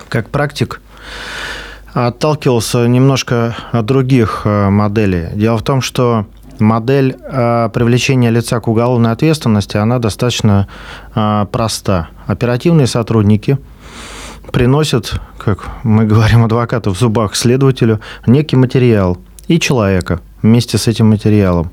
как 0.09 0.29
практик, 0.29 0.81
отталкивался 1.93 2.87
немножко 2.87 3.55
от 3.71 3.85
других 3.85 4.41
э, 4.45 4.69
моделей. 4.69 5.27
Дело 5.35 5.57
в 5.57 5.63
том, 5.63 5.81
что 5.81 6.25
модель 6.57 7.15
э, 7.19 7.69
привлечения 7.73 8.31
лица 8.31 8.59
к 8.59 8.67
уголовной 8.67 9.11
ответственности, 9.11 9.77
она 9.77 9.99
достаточно 9.99 10.67
э, 11.13 11.45
проста. 11.51 12.07
Оперативные 12.25 12.87
сотрудники 12.87 13.59
приносят, 14.51 15.21
как 15.37 15.67
мы 15.83 16.05
говорим 16.05 16.43
адвокаты 16.45 16.89
в 16.89 16.97
зубах 16.97 17.35
следователю, 17.35 17.99
некий 18.25 18.55
материал 18.55 19.17
и 19.47 19.59
человека– 19.59 20.19
вместе 20.43 20.77
с 20.77 20.87
этим 20.87 21.07
материалом. 21.07 21.71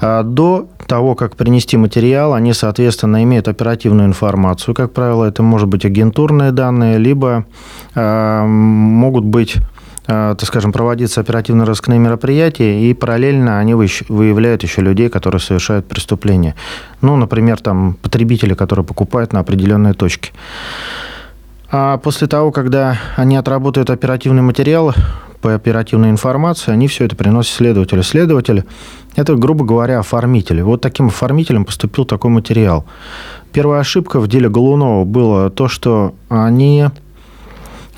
А 0.00 0.22
до 0.22 0.68
того, 0.86 1.14
как 1.14 1.36
принести 1.36 1.76
материал, 1.78 2.34
они, 2.34 2.52
соответственно, 2.52 3.22
имеют 3.22 3.48
оперативную 3.48 4.08
информацию. 4.08 4.74
Как 4.74 4.92
правило, 4.92 5.24
это 5.24 5.42
может 5.42 5.68
быть 5.68 5.86
агентурные 5.86 6.52
данные, 6.52 6.98
либо 6.98 7.46
э, 7.94 8.44
могут 8.44 9.24
быть 9.24 9.56
так 10.06 10.44
скажем, 10.44 10.70
проводиться 10.70 11.22
оперативно-розыскные 11.22 11.98
мероприятия, 11.98 12.78
и 12.78 12.92
параллельно 12.92 13.58
они 13.58 13.72
выявляют 13.72 14.62
еще 14.62 14.82
людей, 14.82 15.08
которые 15.08 15.40
совершают 15.40 15.88
преступления. 15.88 16.54
Ну, 17.00 17.16
например, 17.16 17.58
там 17.58 17.94
потребители, 18.02 18.52
которые 18.52 18.84
покупают 18.84 19.32
на 19.32 19.40
определенные 19.40 19.94
точки. 19.94 20.32
А 21.70 21.96
после 21.96 22.26
того, 22.26 22.52
когда 22.52 22.98
они 23.16 23.36
отработают 23.36 23.88
оперативный 23.88 24.42
материал, 24.42 24.94
по 25.44 25.54
оперативной 25.54 26.08
информации, 26.08 26.72
они 26.72 26.88
все 26.88 27.04
это 27.04 27.16
приносят 27.16 27.52
следователю. 27.52 28.02
Следователь– 28.02 28.64
это, 29.14 29.34
грубо 29.34 29.66
говоря, 29.66 29.98
оформитель. 29.98 30.62
Вот 30.62 30.80
таким 30.80 31.08
оформителем 31.08 31.66
поступил 31.66 32.06
такой 32.06 32.30
материал. 32.30 32.86
Первая 33.52 33.80
ошибка 33.80 34.20
в 34.20 34.26
деле 34.26 34.48
Голунова 34.48 35.04
была 35.04 35.50
то, 35.50 35.68
что 35.68 36.14
они 36.30 36.86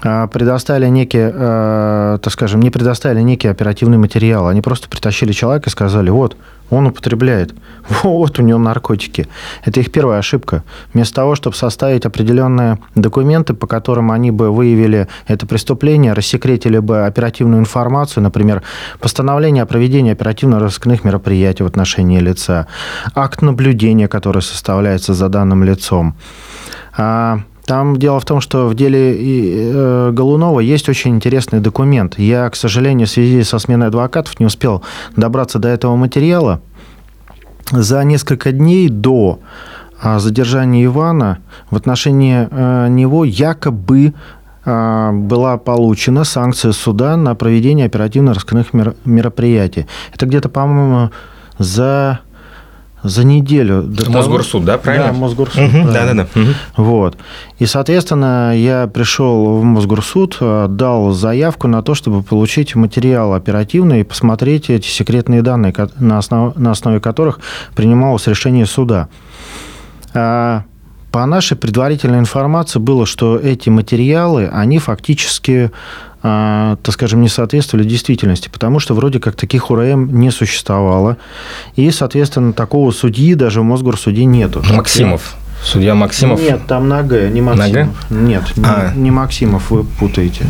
предоставили 0.00 0.88
некий, 0.88 1.20
а, 1.22 2.18
так 2.18 2.32
скажем, 2.32 2.60
не 2.60 2.70
предоставили 2.70 3.22
некий 3.22 3.48
оперативный 3.48 3.98
материал. 3.98 4.46
Они 4.46 4.60
просто 4.60 4.88
притащили 4.88 5.32
человека 5.32 5.68
и 5.68 5.72
сказали, 5.72 6.10
вот, 6.10 6.36
он 6.70 6.86
употребляет. 6.86 7.54
Вот 8.02 8.38
у 8.38 8.42
него 8.42 8.58
наркотики. 8.58 9.28
Это 9.64 9.80
их 9.80 9.92
первая 9.92 10.18
ошибка. 10.18 10.64
Вместо 10.92 11.14
того, 11.14 11.34
чтобы 11.34 11.56
составить 11.56 12.04
определенные 12.04 12.78
документы, 12.94 13.54
по 13.54 13.66
которым 13.66 14.10
они 14.10 14.30
бы 14.30 14.50
выявили 14.50 15.08
это 15.26 15.46
преступление, 15.46 16.12
рассекретили 16.12 16.78
бы 16.78 17.06
оперативную 17.06 17.60
информацию, 17.60 18.22
например, 18.22 18.62
постановление 19.00 19.62
о 19.62 19.66
проведении 19.66 20.12
оперативно-розыскных 20.12 21.04
мероприятий 21.04 21.62
в 21.62 21.66
отношении 21.66 22.18
лица, 22.18 22.66
акт 23.14 23.42
наблюдения, 23.42 24.08
который 24.08 24.42
составляется 24.42 25.14
за 25.14 25.28
данным 25.28 25.62
лицом, 25.62 26.16
а, 26.96 27.40
там 27.66 27.96
дело 27.96 28.20
в 28.20 28.24
том, 28.24 28.40
что 28.40 28.68
в 28.68 28.74
деле 28.74 29.16
э, 29.18 30.10
Голунова 30.12 30.60
есть 30.60 30.88
очень 30.88 31.16
интересный 31.16 31.60
документ. 31.60 32.18
Я, 32.18 32.48
к 32.48 32.56
сожалению, 32.56 33.06
в 33.06 33.10
связи 33.10 33.42
со 33.42 33.58
сменой 33.58 33.88
адвокатов 33.88 34.38
не 34.40 34.46
успел 34.46 34.82
добраться 35.16 35.58
до 35.58 35.68
этого 35.68 35.96
материала. 35.96 36.60
За 37.72 38.04
несколько 38.04 38.52
дней 38.52 38.88
до 38.88 39.40
а, 40.00 40.20
задержания 40.20 40.84
Ивана 40.84 41.38
в 41.70 41.76
отношении 41.76 42.46
э, 42.48 42.88
него 42.88 43.24
якобы 43.24 44.14
а, 44.64 45.10
была 45.12 45.56
получена 45.58 46.22
санкция 46.22 46.72
суда 46.72 47.16
на 47.16 47.34
проведение 47.34 47.86
оперативно-розыскных 47.86 48.72
мероприятий. 49.04 49.86
Это 50.14 50.26
где-то, 50.26 50.48
по-моему, 50.48 51.10
за 51.58 52.20
за 53.08 53.24
неделю 53.24 53.82
до 53.82 54.10
Мосгорсуд, 54.10 54.64
того... 54.64 54.64
да, 54.64 54.78
правильно? 54.78 55.06
Да, 55.08 55.12
Мосгорсуд. 55.12 55.62
Угу, 55.62 55.92
да, 55.92 56.06
да, 56.06 56.14
да. 56.14 56.28
Угу. 56.34 56.50
Вот. 56.76 57.16
И, 57.58 57.66
соответственно, 57.66 58.56
я 58.56 58.86
пришел 58.86 59.58
в 59.58 59.64
Мосгорсуд, 59.64 60.38
дал 60.40 61.12
заявку 61.12 61.68
на 61.68 61.82
то, 61.82 61.94
чтобы 61.94 62.22
получить 62.22 62.74
материал 62.74 63.34
оперативный 63.34 64.00
и 64.00 64.04
посмотреть 64.04 64.70
эти 64.70 64.88
секретные 64.88 65.42
данные, 65.42 65.74
на, 65.98 66.18
основ... 66.18 66.56
на 66.56 66.70
основе 66.70 67.00
которых 67.00 67.40
принималось 67.74 68.26
решение 68.26 68.66
суда. 68.66 69.08
А, 70.14 70.64
по 71.12 71.24
нашей 71.24 71.56
предварительной 71.56 72.18
информации 72.18 72.78
было, 72.78 73.06
что 73.06 73.38
эти 73.38 73.70
материалы, 73.70 74.50
они 74.52 74.78
фактически 74.78 75.70
так 76.82 76.92
скажем, 76.92 77.20
не 77.20 77.28
соответствовали 77.28 77.86
действительности, 77.86 78.48
потому 78.48 78.80
что 78.80 78.94
вроде 78.94 79.20
как 79.20 79.36
таких 79.36 79.70
УРМ 79.70 80.18
не 80.18 80.30
существовало, 80.30 81.16
и, 81.76 81.90
соответственно, 81.90 82.52
такого 82.52 82.90
судьи 82.90 83.34
даже 83.34 83.60
в 83.60 83.64
Мосгорсуде 83.64 84.24
нету. 84.24 84.62
Максимов. 84.74 85.36
Судья 85.62 85.94
Максимов? 85.94 86.40
Нет, 86.40 86.66
там 86.66 86.88
на 86.88 87.02
Г, 87.02 87.28
не 87.30 87.40
Максимов. 87.40 87.72
На 87.72 87.84
Г? 87.84 87.88
Нет, 88.10 88.42
а. 88.62 88.92
не, 88.94 89.02
не 89.02 89.10
Максимов, 89.10 89.70
вы 89.70 89.84
путаете. 89.84 90.46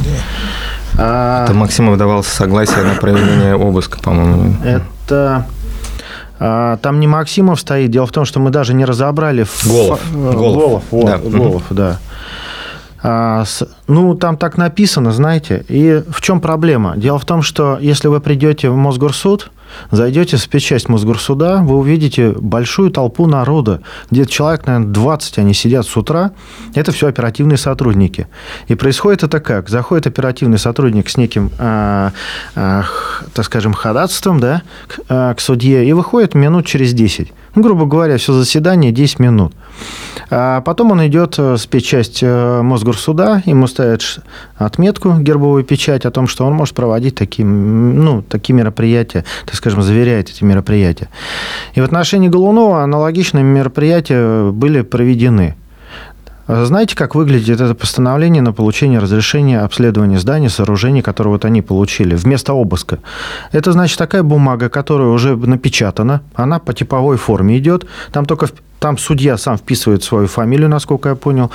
А... 0.98 1.44
Это 1.44 1.54
Максимов 1.54 1.96
давал 1.98 2.24
согласие 2.24 2.82
на 2.82 2.94
проведение 2.94 3.54
обыска, 3.54 3.98
по-моему. 3.98 4.56
Это... 4.64 5.46
А, 6.38 6.76
там 6.78 7.00
не 7.00 7.06
Максимов 7.06 7.60
стоит. 7.60 7.90
Дело 7.90 8.06
в 8.06 8.12
том, 8.12 8.24
что 8.24 8.40
мы 8.40 8.50
даже 8.50 8.74
не 8.74 8.84
разобрали... 8.84 9.46
Голов. 9.64 10.00
Голов. 10.12 10.34
Голов, 10.36 10.82
вот, 10.90 11.06
да. 11.06 11.18
Голов, 11.18 11.62
да. 11.70 11.98
А, 13.08 13.44
ну, 13.86 14.16
там 14.16 14.36
так 14.36 14.56
написано, 14.56 15.12
знаете. 15.12 15.64
И 15.68 16.02
в 16.10 16.20
чем 16.20 16.40
проблема? 16.40 16.96
Дело 16.96 17.20
в 17.20 17.24
том, 17.24 17.40
что 17.42 17.78
если 17.80 18.08
вы 18.08 18.20
придете 18.20 18.68
в 18.68 18.74
Мосгорсуд, 18.74 19.52
зайдете 19.92 20.36
в 20.36 20.40
спецчасть 20.40 20.88
Мосгорсуда, 20.88 21.60
вы 21.62 21.76
увидите 21.76 22.32
большую 22.32 22.90
толпу 22.90 23.28
народа, 23.28 23.80
где 24.10 24.26
человек, 24.26 24.66
наверное, 24.66 24.92
20, 24.92 25.38
они 25.38 25.54
сидят 25.54 25.86
с 25.86 25.96
утра. 25.96 26.32
Это 26.74 26.90
все 26.90 27.06
оперативные 27.06 27.58
сотрудники. 27.58 28.26
И 28.66 28.74
происходит 28.74 29.22
это 29.22 29.38
как? 29.38 29.68
Заходит 29.68 30.08
оперативный 30.08 30.58
сотрудник 30.58 31.08
с 31.08 31.16
неким, 31.16 31.52
э, 31.60 32.10
э, 32.56 32.82
так 33.34 33.44
скажем, 33.44 33.72
ходатайством 33.72 34.40
да, 34.40 34.62
к, 34.88 34.98
э, 35.08 35.34
к 35.36 35.40
судье 35.40 35.86
и 35.88 35.92
выходит 35.92 36.34
минут 36.34 36.66
через 36.66 36.92
10. 36.92 37.32
Ну, 37.56 37.62
грубо 37.62 37.86
говоря, 37.86 38.18
все 38.18 38.34
заседание 38.34 38.92
10 38.92 39.18
минут. 39.18 39.54
А 40.30 40.60
потом 40.60 40.92
он 40.92 41.06
идет 41.06 41.38
в 41.38 41.56
спецчасть 41.56 42.22
Мосгорсуда, 42.22 43.42
ему 43.46 43.66
ставят 43.66 44.20
отметку, 44.56 45.14
гербовую 45.18 45.64
печать 45.64 46.04
о 46.04 46.10
том, 46.10 46.28
что 46.28 46.44
он 46.44 46.52
может 46.52 46.74
проводить 46.74 47.14
такие, 47.14 47.46
ну, 47.46 48.20
такие 48.20 48.54
мероприятия, 48.54 49.24
так 49.46 49.54
скажем, 49.54 49.80
заверяет 49.82 50.28
эти 50.28 50.44
мероприятия. 50.44 51.08
И 51.74 51.80
в 51.80 51.84
отношении 51.84 52.28
Голунова 52.28 52.82
аналогичные 52.82 53.42
мероприятия 53.42 54.50
были 54.50 54.82
проведены. 54.82 55.56
Знаете, 56.48 56.94
как 56.94 57.14
выглядит 57.16 57.60
это 57.60 57.74
постановление 57.74 58.40
на 58.40 58.52
получение 58.52 59.00
разрешения 59.00 59.60
обследования 59.60 60.18
здания, 60.18 60.48
сооружений, 60.48 61.02
которое 61.02 61.30
вот 61.30 61.44
они 61.44 61.60
получили, 61.60 62.14
вместо 62.14 62.52
обыска? 62.52 63.00
Это, 63.50 63.72
значит, 63.72 63.98
такая 63.98 64.22
бумага, 64.22 64.68
которая 64.68 65.08
уже 65.08 65.36
напечатана, 65.36 66.22
она 66.34 66.60
по 66.60 66.72
типовой 66.72 67.16
форме 67.16 67.58
идет, 67.58 67.86
там 68.12 68.26
только 68.26 68.48
там 68.78 68.98
судья 68.98 69.38
сам 69.38 69.56
вписывает 69.56 70.04
свою 70.04 70.28
фамилию, 70.28 70.68
насколько 70.68 71.08
я 71.08 71.14
понял. 71.14 71.50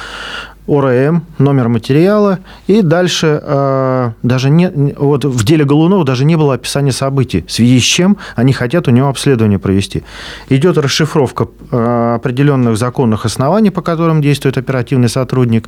ОРМ, 0.68 1.24
номер 1.39 1.70
материала, 1.70 2.39
и 2.68 2.82
дальше 2.82 3.41
э, 3.41 4.12
даже 4.22 4.50
не, 4.50 4.70
вот 4.96 5.25
в 5.25 5.44
деле 5.44 5.65
Голунова 5.65 6.03
даже 6.03 6.24
не 6.24 6.36
было 6.36 6.53
описания 6.53 6.91
событий, 6.91 7.44
в 7.48 7.51
связи 7.51 7.80
с 7.80 7.84
чем 7.84 8.18
они 8.36 8.53
хотят 8.53 8.88
у 8.88 8.91
него 8.91 9.10
обследование 9.10 9.60
провести. 9.60 10.03
Идет 10.50 10.77
расшифровка 10.77 11.48
э, 11.72 12.15
определенных 12.15 12.77
законных 12.77 13.25
оснований, 13.25 13.72
по 13.72 13.82
которым 13.82 14.22
действует 14.22 14.58
оперативный 14.58 15.10
сотрудник. 15.10 15.68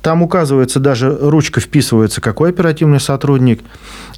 Там 0.00 0.22
указывается, 0.22 0.80
даже 0.80 1.16
ручка 1.20 1.60
вписывается, 1.60 2.20
какой 2.20 2.50
оперативный 2.50 3.00
сотрудник, 3.00 3.62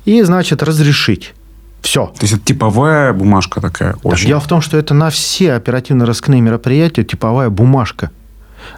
и, 0.05 0.23
значит, 0.23 0.63
разрешить. 0.63 1.35
Все. 1.83 2.07
То 2.07 2.23
есть 2.23 2.35
это 2.35 2.45
типовая 2.45 3.13
бумажка 3.13 3.61
такая? 3.61 3.97
Очень. 4.03 4.29
Дело 4.29 4.41
в 4.41 4.49
том, 4.49 4.61
что 4.61 4.77
это 4.77 4.95
на 4.95 5.11
все 5.11 5.53
оперативно-розыскные 5.53 6.41
мероприятия 6.41 7.05
типовая 7.05 7.51
бумажка. 7.51 8.11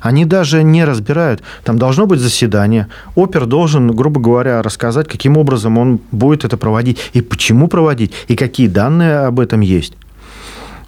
Они 0.00 0.24
даже 0.24 0.62
не 0.62 0.84
разбирают. 0.84 1.42
Там 1.64 1.78
должно 1.78 2.06
быть 2.06 2.20
заседание. 2.20 2.88
Опер 3.14 3.46
должен, 3.46 3.90
грубо 3.92 4.20
говоря, 4.20 4.62
рассказать, 4.62 5.08
каким 5.08 5.36
образом 5.36 5.78
он 5.78 6.00
будет 6.12 6.44
это 6.44 6.56
проводить, 6.56 6.98
и 7.12 7.20
почему 7.20 7.68
проводить, 7.68 8.12
и 8.28 8.36
какие 8.36 8.68
данные 8.68 9.20
об 9.20 9.40
этом 9.40 9.60
есть. 9.60 9.94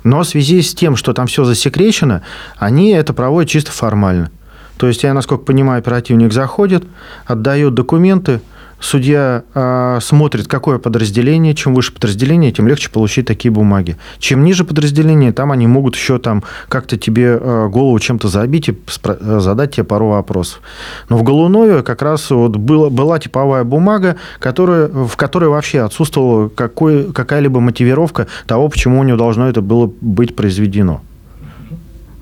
Но 0.04 0.22
в 0.22 0.26
связи 0.26 0.62
с 0.62 0.74
тем, 0.74 0.96
что 0.96 1.12
там 1.12 1.26
все 1.26 1.44
засекречено, 1.44 2.22
они 2.56 2.90
это 2.90 3.12
проводят 3.12 3.50
чисто 3.50 3.70
формально. 3.70 4.30
То 4.76 4.86
есть, 4.86 5.02
я, 5.02 5.12
насколько 5.12 5.44
понимаю, 5.44 5.80
оперативник 5.80 6.32
заходит, 6.32 6.84
отдает 7.26 7.74
документы, 7.74 8.40
судья 8.80 9.44
э, 9.54 9.98
смотрит, 10.02 10.48
какое 10.48 10.78
подразделение, 10.78 11.54
чем 11.54 11.74
выше 11.74 11.92
подразделение, 11.92 12.52
тем 12.52 12.66
легче 12.66 12.90
получить 12.90 13.26
такие 13.26 13.52
бумаги. 13.52 13.96
Чем 14.18 14.44
ниже 14.44 14.64
подразделение, 14.64 15.32
там 15.32 15.52
они 15.52 15.66
могут 15.66 15.94
еще 15.94 16.18
там 16.18 16.42
как-то 16.68 16.96
тебе 16.96 17.38
э, 17.40 17.68
голову 17.68 17.98
чем-то 17.98 18.28
забить 18.28 18.68
и 18.68 18.78
задать 19.18 19.76
тебе 19.76 19.84
пару 19.84 20.08
вопросов. 20.08 20.60
Но 21.08 21.16
в 21.16 21.22
Голунове 21.22 21.82
как 21.82 22.02
раз 22.02 22.30
вот 22.30 22.56
было, 22.56 22.88
была 22.88 23.18
типовая 23.18 23.64
бумага, 23.64 24.16
которая, 24.38 24.88
в 24.88 25.16
которой 25.16 25.50
вообще 25.50 25.80
отсутствовала 25.80 26.48
какой, 26.48 27.12
какая-либо 27.12 27.60
мотивировка 27.60 28.26
того, 28.46 28.68
почему 28.68 29.00
у 29.00 29.02
него 29.02 29.18
должно 29.18 29.48
это 29.48 29.60
было 29.60 29.92
быть 30.00 30.34
произведено. 30.34 31.02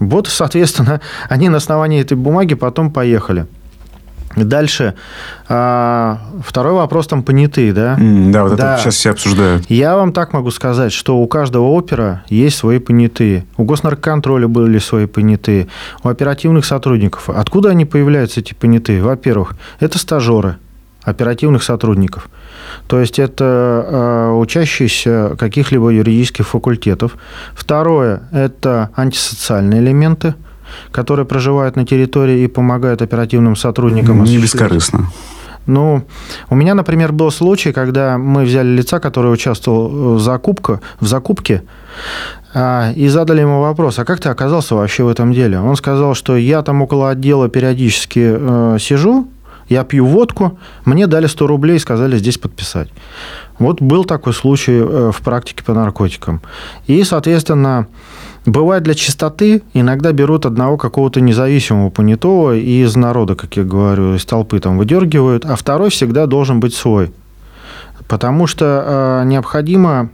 Вот, 0.00 0.28
соответственно, 0.28 1.00
они 1.28 1.48
на 1.48 1.58
основании 1.58 2.00
этой 2.00 2.16
бумаги 2.16 2.54
потом 2.54 2.90
поехали. 2.90 3.46
Дальше. 4.36 4.94
А, 5.48 6.20
второй 6.44 6.74
вопрос 6.74 7.06
там 7.06 7.22
понятые, 7.22 7.72
да? 7.72 7.96
Mm, 7.98 8.30
да, 8.30 8.44
вот 8.44 8.56
да. 8.56 8.74
это 8.74 8.82
сейчас 8.82 8.94
все 8.94 9.10
обсуждают. 9.10 9.64
Я 9.68 9.96
вам 9.96 10.12
так 10.12 10.32
могу 10.32 10.50
сказать, 10.50 10.92
что 10.92 11.18
у 11.18 11.26
каждого 11.26 11.64
опера 11.64 12.22
есть 12.28 12.56
свои 12.58 12.78
понятые. 12.78 13.46
У 13.56 13.64
госнаркоконтроля 13.64 14.46
были 14.46 14.78
свои 14.78 15.06
понятые. 15.06 15.68
У 16.02 16.08
оперативных 16.08 16.64
сотрудников. 16.64 17.30
Откуда 17.30 17.70
они 17.70 17.84
появляются, 17.84 18.40
эти 18.40 18.54
понятые? 18.54 19.02
Во-первых, 19.02 19.54
это 19.80 19.98
стажеры 19.98 20.58
оперативных 21.02 21.62
сотрудников. 21.62 22.28
То 22.86 23.00
есть 23.00 23.18
это 23.18 23.86
э, 23.88 24.32
учащиеся 24.32 25.36
каких-либо 25.38 25.88
юридических 25.88 26.46
факультетов. 26.46 27.16
Второе– 27.54 28.24
это 28.32 28.90
антисоциальные 28.94 29.80
элементы– 29.80 30.34
которые 30.90 31.26
проживают 31.26 31.76
на 31.76 31.86
территории 31.86 32.40
и 32.40 32.46
помогают 32.46 33.02
оперативным 33.02 33.56
сотрудникам. 33.56 34.24
Не 34.24 34.38
бескорыстно. 34.38 35.10
Ну, 35.68 36.02
у 36.48 36.54
меня, 36.54 36.74
например, 36.74 37.12
был 37.12 37.30
случай, 37.30 37.72
когда 37.72 38.16
мы 38.16 38.44
взяли 38.44 38.68
лица, 38.68 39.00
который 39.00 39.30
участвовал 39.30 40.14
в, 40.16 40.20
закупке, 40.20 40.80
в 40.98 41.06
закупке, 41.06 41.62
а, 42.54 42.90
и 42.92 43.08
задали 43.08 43.42
ему 43.42 43.60
вопрос, 43.60 43.98
а 43.98 44.06
как 44.06 44.18
ты 44.18 44.30
оказался 44.30 44.74
вообще 44.74 45.04
в 45.04 45.08
этом 45.08 45.34
деле? 45.34 45.60
Он 45.60 45.76
сказал, 45.76 46.14
что 46.14 46.38
я 46.38 46.62
там 46.62 46.80
около 46.80 47.10
отдела 47.10 47.50
периодически 47.50 48.20
э, 48.24 48.78
сижу, 48.80 49.28
я 49.68 49.84
пью 49.84 50.06
водку, 50.06 50.58
мне 50.86 51.06
дали 51.06 51.26
100 51.26 51.46
рублей 51.46 51.76
и 51.76 51.80
сказали 51.80 52.16
здесь 52.16 52.38
подписать. 52.38 52.88
Вот 53.58 53.82
был 53.82 54.04
такой 54.04 54.32
случай 54.32 54.78
э, 54.80 55.10
в 55.12 55.20
практике 55.20 55.62
по 55.62 55.74
наркотикам. 55.74 56.40
И, 56.86 57.04
соответственно, 57.04 57.88
Бывает 58.48 58.82
для 58.82 58.94
чистоты, 58.94 59.60
иногда 59.74 60.10
берут 60.12 60.46
одного 60.46 60.78
какого-то 60.78 61.20
независимого 61.20 61.90
понятого 61.90 62.56
и 62.56 62.82
из 62.82 62.96
народа, 62.96 63.34
как 63.34 63.58
я 63.58 63.62
говорю, 63.62 64.14
из 64.14 64.24
толпы 64.24 64.58
там 64.58 64.78
выдергивают, 64.78 65.44
а 65.44 65.54
второй 65.54 65.90
всегда 65.90 66.24
должен 66.24 66.58
быть 66.58 66.72
свой. 66.72 67.12
Потому 68.08 68.46
что 68.46 69.20
э, 69.22 69.26
необходимо 69.26 70.08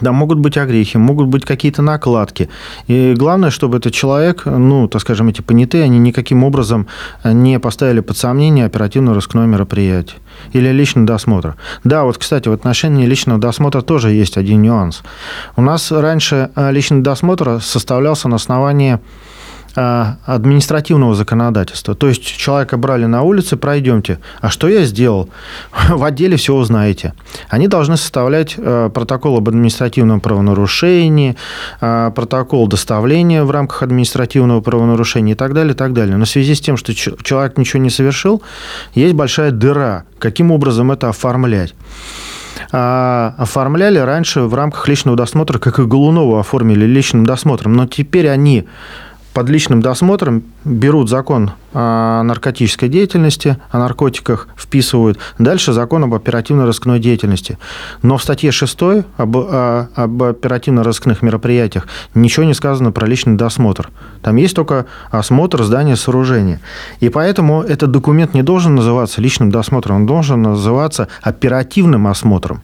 да, 0.00 0.12
могут 0.12 0.38
быть 0.38 0.56
огрехи, 0.56 0.98
могут 0.98 1.28
быть 1.28 1.44
какие-то 1.44 1.82
накладки. 1.82 2.48
И 2.86 3.14
главное, 3.16 3.50
чтобы 3.50 3.78
этот 3.78 3.92
человек, 3.94 4.42
ну, 4.44 4.88
так 4.88 5.00
скажем, 5.00 5.28
эти 5.28 5.40
понятые, 5.40 5.84
они 5.84 5.98
никаким 5.98 6.44
образом 6.44 6.86
не 7.24 7.58
поставили 7.58 8.00
под 8.00 8.16
сомнение 8.16 8.66
оперативно-розыскное 8.66 9.46
мероприятие 9.46 10.18
или 10.52 10.68
личный 10.70 11.04
досмотр. 11.04 11.56
Да, 11.84 12.04
вот, 12.04 12.18
кстати, 12.18 12.48
в 12.48 12.52
отношении 12.52 13.06
личного 13.06 13.38
досмотра 13.38 13.80
тоже 13.80 14.10
есть 14.10 14.36
один 14.36 14.62
нюанс. 14.62 15.02
У 15.56 15.62
нас 15.62 15.90
раньше 15.90 16.50
э, 16.54 16.72
личный 16.72 17.00
досмотр 17.00 17.60
составлялся 17.60 18.28
на 18.28 18.36
основании 18.36 18.98
административного 19.76 21.14
законодательства. 21.14 21.94
То 21.94 22.08
есть 22.08 22.22
человека 22.22 22.76
брали 22.76 23.04
на 23.06 23.22
улице, 23.22 23.56
пройдемте. 23.56 24.18
А 24.40 24.48
что 24.48 24.68
я 24.68 24.84
сделал? 24.84 25.28
В 25.88 26.02
отделе 26.02 26.36
все 26.36 26.54
узнаете. 26.54 27.12
Они 27.48 27.68
должны 27.68 27.96
составлять 27.96 28.54
э, 28.56 28.90
протокол 28.92 29.36
об 29.36 29.48
административном 29.48 30.20
правонарушении, 30.20 31.36
э, 31.80 32.10
протокол 32.14 32.66
доставления 32.68 33.44
в 33.44 33.50
рамках 33.50 33.82
административного 33.82 34.60
правонарушения 34.60 35.34
и 35.34 35.36
так 35.36 35.52
далее, 35.52 35.74
и 35.74 35.76
так 35.76 35.92
далее. 35.92 36.16
Но 36.16 36.24
в 36.24 36.28
связи 36.28 36.54
с 36.54 36.60
тем, 36.60 36.76
что 36.76 36.94
человек 36.94 37.58
ничего 37.58 37.82
не 37.82 37.90
совершил, 37.90 38.42
есть 38.94 39.14
большая 39.14 39.50
дыра. 39.50 40.04
Каким 40.18 40.50
образом 40.50 40.90
это 40.90 41.10
оформлять? 41.10 41.74
А, 42.72 43.34
оформляли 43.38 43.98
раньше 43.98 44.42
в 44.42 44.54
рамках 44.54 44.88
личного 44.88 45.16
досмотра, 45.16 45.58
как 45.58 45.78
и 45.78 45.84
Голунова 45.84 46.40
оформили 46.40 46.84
личным 46.84 47.26
досмотром, 47.26 47.74
но 47.74 47.86
теперь 47.86 48.28
они 48.28 48.66
под 49.36 49.50
личным 49.50 49.82
досмотром 49.82 50.44
берут 50.64 51.10
закон 51.10 51.50
о 51.74 52.22
наркотической 52.22 52.88
деятельности, 52.88 53.58
о 53.70 53.78
наркотиках 53.78 54.48
вписывают, 54.56 55.18
дальше 55.38 55.74
закон 55.74 56.04
об 56.04 56.14
оперативно-розыскной 56.14 56.98
деятельности. 57.00 57.58
Но 58.00 58.16
в 58.16 58.22
статье 58.22 58.50
6 58.50 58.78
об, 59.18 59.36
об 59.36 60.22
оперативно-розыскных 60.22 61.20
мероприятиях 61.20 61.86
ничего 62.14 62.46
не 62.46 62.54
сказано 62.54 62.92
про 62.92 63.06
личный 63.06 63.36
досмотр. 63.36 63.90
Там 64.22 64.36
есть 64.36 64.56
только 64.56 64.86
осмотр 65.10 65.64
здания 65.64 65.96
сооружения. 65.96 66.62
И 67.00 67.10
поэтому 67.10 67.60
этот 67.60 67.90
документ 67.90 68.32
не 68.32 68.42
должен 68.42 68.74
называться 68.74 69.20
личным 69.20 69.50
досмотром, 69.50 69.96
он 69.96 70.06
должен 70.06 70.40
называться 70.40 71.08
оперативным 71.20 72.06
осмотром. 72.06 72.62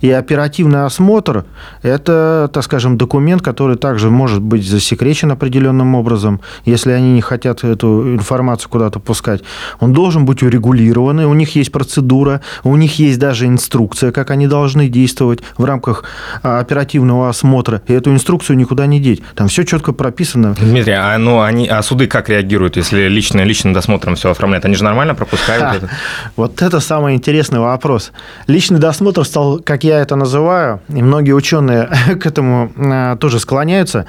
И 0.00 0.10
оперативный 0.10 0.84
осмотр– 0.84 1.44
это, 1.82 2.50
так 2.52 2.64
скажем, 2.64 2.98
документ, 2.98 3.42
который 3.42 3.76
также 3.76 4.10
может 4.10 4.42
быть 4.42 4.66
засекречен 4.66 5.30
определенным 5.30 5.94
образом, 5.94 6.40
если 6.64 6.92
они 6.92 7.12
не 7.12 7.20
хотят 7.20 7.64
эту 7.64 8.14
информацию 8.14 8.70
куда-то 8.70 9.00
пускать. 9.00 9.42
Он 9.80 9.92
должен 9.92 10.24
быть 10.24 10.42
урегулирован, 10.42 11.20
у 11.20 11.34
них 11.34 11.56
есть 11.56 11.72
процедура, 11.72 12.40
у 12.62 12.76
них 12.76 12.98
есть 12.98 13.18
даже 13.18 13.46
инструкция, 13.46 14.12
как 14.12 14.30
они 14.30 14.46
должны 14.46 14.88
действовать 14.88 15.40
в 15.56 15.64
рамках 15.64 16.04
а, 16.42 16.60
оперативного 16.60 17.28
осмотра. 17.28 17.82
И 17.86 17.92
эту 17.92 18.10
инструкцию 18.10 18.56
никуда 18.56 18.86
не 18.86 19.00
деть. 19.00 19.22
Там 19.34 19.48
все 19.48 19.64
четко 19.64 19.92
прописано. 19.92 20.54
Дмитрий, 20.60 20.94
а, 20.94 21.16
ну, 21.18 21.40
они, 21.40 21.68
а 21.68 21.82
суды 21.82 22.06
как 22.06 22.28
реагируют, 22.28 22.76
если 22.76 23.08
лично, 23.08 23.42
личным 23.42 23.72
досмотром 23.72 24.16
все 24.16 24.30
оформляют? 24.30 24.64
Они 24.64 24.74
же 24.74 24.84
нормально 24.84 25.14
пропускают 25.14 25.64
Ха, 25.64 25.74
это? 25.76 25.90
Вот 26.36 26.62
это 26.62 26.80
самый 26.80 27.14
интересный 27.14 27.60
вопрос. 27.60 28.12
Личный 28.46 28.78
досмотр 28.78 29.24
стал 29.24 29.53
как 29.58 29.84
я 29.84 30.00
это 30.00 30.16
называю, 30.16 30.80
и 30.88 31.02
многие 31.02 31.32
ученые 31.32 31.88
к 32.20 32.26
этому 32.26 32.72
э, 32.76 33.16
тоже 33.20 33.38
склоняются, 33.40 34.06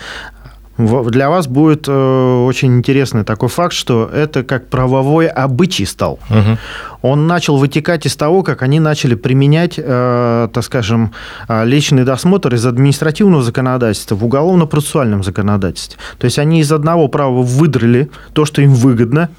для 0.77 1.29
вас 1.29 1.47
будет 1.47 1.88
э, 1.88 2.45
очень 2.45 2.77
интересный 2.77 3.23
такой 3.23 3.47
факт, 3.47 3.73
что 3.73 4.10
это 4.13 4.43
как 4.43 4.67
правовой 4.67 5.27
обычай 5.27 5.86
стал. 5.86 6.19
Угу. 6.29 6.58
он 7.01 7.27
начал 7.27 7.55
вытекать 7.55 8.05
из 8.05 8.17
того, 8.17 8.43
как 8.43 8.62
они 8.62 8.81
начали 8.81 9.15
применять, 9.15 9.75
э, 9.77 10.49
так 10.51 10.63
скажем, 10.63 11.13
личный 11.47 12.03
досмотр 12.03 12.53
из 12.55 12.65
административного 12.65 13.41
законодательства 13.41 14.15
в 14.15 14.25
уголовно-процессуальном 14.25 15.23
законодательстве. 15.23 15.97
То 16.17 16.25
есть 16.25 16.39
они 16.39 16.60
из 16.60 16.71
одного 16.71 17.08
права 17.08 17.41
выдрали 17.41 18.10
то, 18.34 18.43
что 18.43 18.62
им 18.62 18.73
выгодно, 18.73 19.29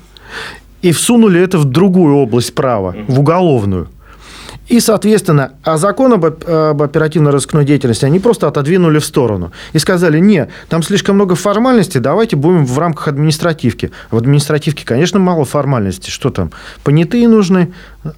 и 0.82 0.92
всунули 0.92 1.40
это 1.40 1.58
в 1.58 1.64
другую 1.64 2.16
область 2.16 2.54
права, 2.54 2.94
в 3.08 3.20
уголовную. 3.20 3.88
И, 4.68 4.80
соответственно, 4.80 5.52
а 5.62 5.76
закон 5.76 6.14
об, 6.14 6.24
об 6.24 6.82
оперативно-розыскной 6.82 7.64
деятельности 7.64 8.04
они 8.04 8.18
просто 8.18 8.48
отодвинули 8.48 8.98
в 8.98 9.04
сторону. 9.04 9.52
И 9.72 9.78
сказали, 9.78 10.18
нет, 10.18 10.50
там 10.68 10.82
слишком 10.82 11.14
много 11.14 11.34
формальностей, 11.34 12.00
давайте 12.00 12.36
будем 12.36 12.66
в 12.66 12.78
рамках 12.78 13.08
административки. 13.08 13.92
В 14.10 14.16
административке, 14.16 14.84
конечно, 14.84 15.20
мало 15.20 15.44
формальностей. 15.44 16.10
Что 16.10 16.30
там? 16.30 16.50
Понятые 16.82 17.28
нужны, 17.28 17.72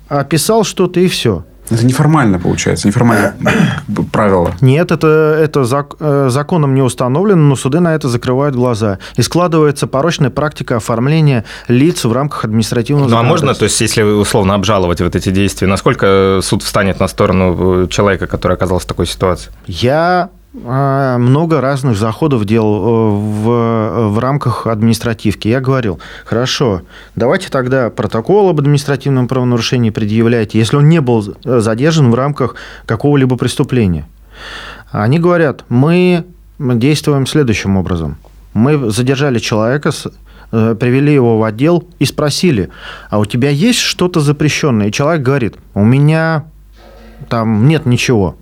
описал 0.08 0.64
что-то 0.64 1.00
и 1.00 1.08
все. 1.08 1.44
Это 1.70 1.84
неформально 1.84 2.38
получается, 2.38 2.88
неформальное 2.88 3.36
правило. 4.12 4.52
Нет, 4.60 4.90
это, 4.90 5.06
это 5.06 5.64
зак, 5.64 5.96
э, 6.00 6.28
законом 6.30 6.74
не 6.74 6.82
установлено, 6.82 7.42
но 7.42 7.56
суды 7.56 7.80
на 7.80 7.94
это 7.94 8.08
закрывают 8.08 8.54
глаза. 8.54 8.98
И 9.16 9.22
складывается 9.22 9.86
порочная 9.86 10.30
практика 10.30 10.76
оформления 10.76 11.44
лиц 11.68 12.04
в 12.04 12.12
рамках 12.12 12.44
административного 12.44 13.08
Ну, 13.08 13.16
а 13.16 13.22
можно, 13.22 13.54
то 13.54 13.64
есть, 13.64 13.80
если 13.80 14.02
условно 14.02 14.54
обжаловать 14.54 15.00
вот 15.00 15.14
эти 15.14 15.30
действия, 15.30 15.66
насколько 15.66 16.40
суд 16.42 16.62
встанет 16.62 17.00
на 17.00 17.08
сторону 17.08 17.84
э, 17.84 17.88
человека, 17.88 18.26
который 18.26 18.54
оказался 18.54 18.86
в 18.86 18.88
такой 18.88 19.06
ситуации? 19.06 19.50
Я 19.66 20.30
много 20.54 21.60
разных 21.60 21.98
заходов 21.98 22.46
делал 22.46 22.76
э, 22.76 23.10
в, 23.10 24.08
в 24.14 24.18
рамках 24.18 24.66
административки. 24.66 25.46
Я 25.46 25.60
говорил, 25.60 26.00
хорошо, 26.24 26.82
давайте 27.14 27.50
тогда 27.50 27.90
протокол 27.90 28.48
об 28.48 28.58
административном 28.58 29.28
правонарушении 29.28 29.90
предъявляйте, 29.90 30.58
если 30.58 30.76
он 30.76 30.88
не 30.88 31.00
был 31.00 31.36
задержан 31.44 32.10
в 32.10 32.14
рамках 32.14 32.54
какого-либо 32.86 33.36
преступления. 33.36 34.06
Они 34.90 35.18
говорят, 35.18 35.64
мы 35.68 36.24
действуем 36.58 37.26
следующим 37.26 37.76
образом. 37.76 38.16
Мы 38.54 38.90
задержали 38.90 39.38
человека, 39.38 39.90
э, 40.50 40.74
привели 40.80 41.12
его 41.12 41.38
в 41.38 41.44
отдел 41.44 41.86
и 41.98 42.06
спросили, 42.06 42.70
а 43.10 43.18
у 43.18 43.26
тебя 43.26 43.50
есть 43.50 43.80
что-то 43.80 44.20
запрещенное? 44.20 44.88
И 44.88 44.92
человек 44.92 45.22
говорит, 45.22 45.56
у 45.74 45.84
меня 45.84 46.46
там 47.28 47.68
нет 47.68 47.84
ничего. 47.84 48.36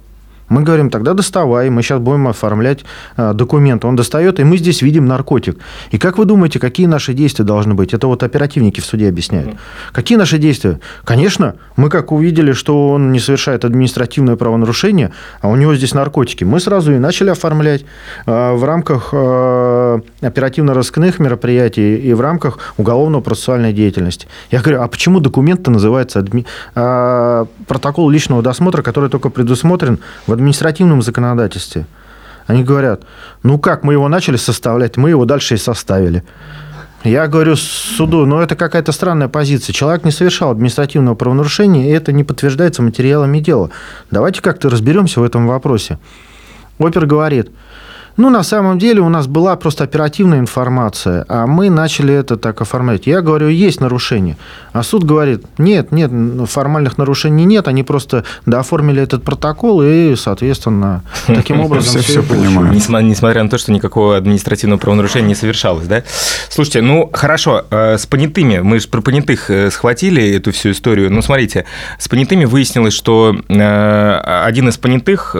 Мы 0.48 0.62
говорим, 0.62 0.90
тогда 0.90 1.14
доставай, 1.14 1.70
мы 1.70 1.82
сейчас 1.82 2.00
будем 2.00 2.28
оформлять 2.28 2.84
э, 3.16 3.32
документы. 3.34 3.86
Он 3.86 3.96
достает, 3.96 4.38
и 4.40 4.44
мы 4.44 4.58
здесь 4.58 4.82
видим 4.82 5.06
наркотик. 5.06 5.58
И 5.90 5.98
как 5.98 6.18
вы 6.18 6.24
думаете, 6.24 6.58
какие 6.58 6.86
наши 6.86 7.14
действия 7.14 7.44
должны 7.44 7.74
быть? 7.74 7.94
Это 7.94 8.06
вот 8.06 8.22
оперативники 8.22 8.80
в 8.80 8.84
суде 8.84 9.08
объясняют. 9.08 9.48
Mm. 9.48 9.56
Какие 9.92 10.18
наши 10.18 10.38
действия? 10.38 10.78
Конечно, 11.04 11.56
мы 11.76 11.90
как 11.90 12.12
увидели, 12.12 12.52
что 12.52 12.90
он 12.90 13.12
не 13.12 13.18
совершает 13.18 13.64
административное 13.64 14.36
правонарушение, 14.36 15.12
а 15.40 15.48
у 15.48 15.56
него 15.56 15.74
здесь 15.74 15.94
наркотики, 15.94 16.44
мы 16.44 16.60
сразу 16.60 16.92
и 16.92 16.98
начали 16.98 17.30
оформлять 17.30 17.84
э, 18.26 18.54
в 18.54 18.64
рамках 18.64 19.08
э, 19.12 20.00
оперативно-розыскных 20.20 21.18
мероприятий 21.18 21.96
и 21.96 22.14
в 22.14 22.20
рамках 22.20 22.58
уголовно-процессуальной 22.76 23.72
деятельности. 23.72 24.28
Я 24.50 24.60
говорю, 24.60 24.82
а 24.82 24.88
почему 24.88 25.20
документ 25.20 25.66
называется 25.66 26.20
адми... 26.20 26.46
протокол 26.74 28.10
личного 28.10 28.42
досмотра, 28.42 28.82
который 28.82 29.10
только 29.10 29.30
предусмотрен 29.30 29.98
в 30.26 30.35
административном 30.36 31.02
законодательстве. 31.02 31.86
Они 32.46 32.62
говорят, 32.62 33.02
ну 33.42 33.58
как, 33.58 33.82
мы 33.82 33.94
его 33.94 34.08
начали 34.08 34.36
составлять, 34.36 34.96
мы 34.96 35.10
его 35.10 35.24
дальше 35.24 35.54
и 35.54 35.58
составили. 35.58 36.22
Я 37.02 37.26
говорю 37.28 37.56
суду, 37.56 38.26
ну 38.26 38.40
это 38.40 38.56
какая-то 38.56 38.92
странная 38.92 39.28
позиция. 39.28 39.72
Человек 39.72 40.04
не 40.04 40.10
совершал 40.10 40.50
административного 40.50 41.14
правонарушения, 41.14 41.86
и 41.86 41.92
это 41.92 42.12
не 42.12 42.24
подтверждается 42.24 42.82
материалами 42.82 43.38
дела. 43.38 43.70
Давайте 44.10 44.42
как-то 44.42 44.70
разберемся 44.70 45.20
в 45.20 45.24
этом 45.24 45.46
вопросе. 45.46 45.98
Опер 46.78 47.06
говорит, 47.06 47.50
ну, 48.16 48.30
на 48.30 48.42
самом 48.42 48.78
деле 48.78 49.00
у 49.00 49.08
нас 49.08 49.26
была 49.26 49.56
просто 49.56 49.84
оперативная 49.84 50.38
информация, 50.38 51.24
а 51.28 51.46
мы 51.46 51.70
начали 51.70 52.14
это 52.14 52.36
так 52.36 52.60
оформлять. 52.60 53.06
Я 53.06 53.20
говорю, 53.20 53.48
есть 53.48 53.80
нарушение. 53.80 54.36
А 54.72 54.82
суд 54.82 55.04
говорит, 55.04 55.44
нет, 55.58 55.92
нет, 55.92 56.10
формальных 56.48 56.98
нарушений 56.98 57.44
нет, 57.44 57.68
они 57.68 57.82
просто 57.82 58.24
дооформили 58.46 59.02
этот 59.02 59.22
протокол 59.22 59.82
и, 59.82 60.14
соответственно, 60.16 61.02
таким 61.26 61.60
образом... 61.60 62.00
Все, 62.00 62.20
все 62.20 62.22
понимаю. 62.22 62.72
Несмотря 62.72 63.42
на 63.42 63.50
то, 63.50 63.58
что 63.58 63.72
никакого 63.72 64.16
административного 64.16 64.78
правонарушения 64.78 65.28
не 65.28 65.34
совершалось, 65.34 65.86
да? 65.86 66.02
Слушайте, 66.48 66.82
ну, 66.82 67.10
хорошо, 67.12 67.64
э, 67.70 67.98
с 67.98 68.06
понятыми, 68.06 68.60
мы 68.60 68.80
же 68.80 68.88
про 68.88 69.02
понятых 69.02 69.50
э, 69.50 69.70
схватили 69.70 70.36
эту 70.36 70.52
всю 70.52 70.70
историю. 70.70 71.12
Ну, 71.12 71.22
смотрите, 71.22 71.66
с 71.98 72.08
понятыми 72.08 72.44
выяснилось, 72.44 72.94
что 72.94 73.36
э, 73.48 74.42
один 74.44 74.68
из 74.68 74.78
понятых, 74.78 75.36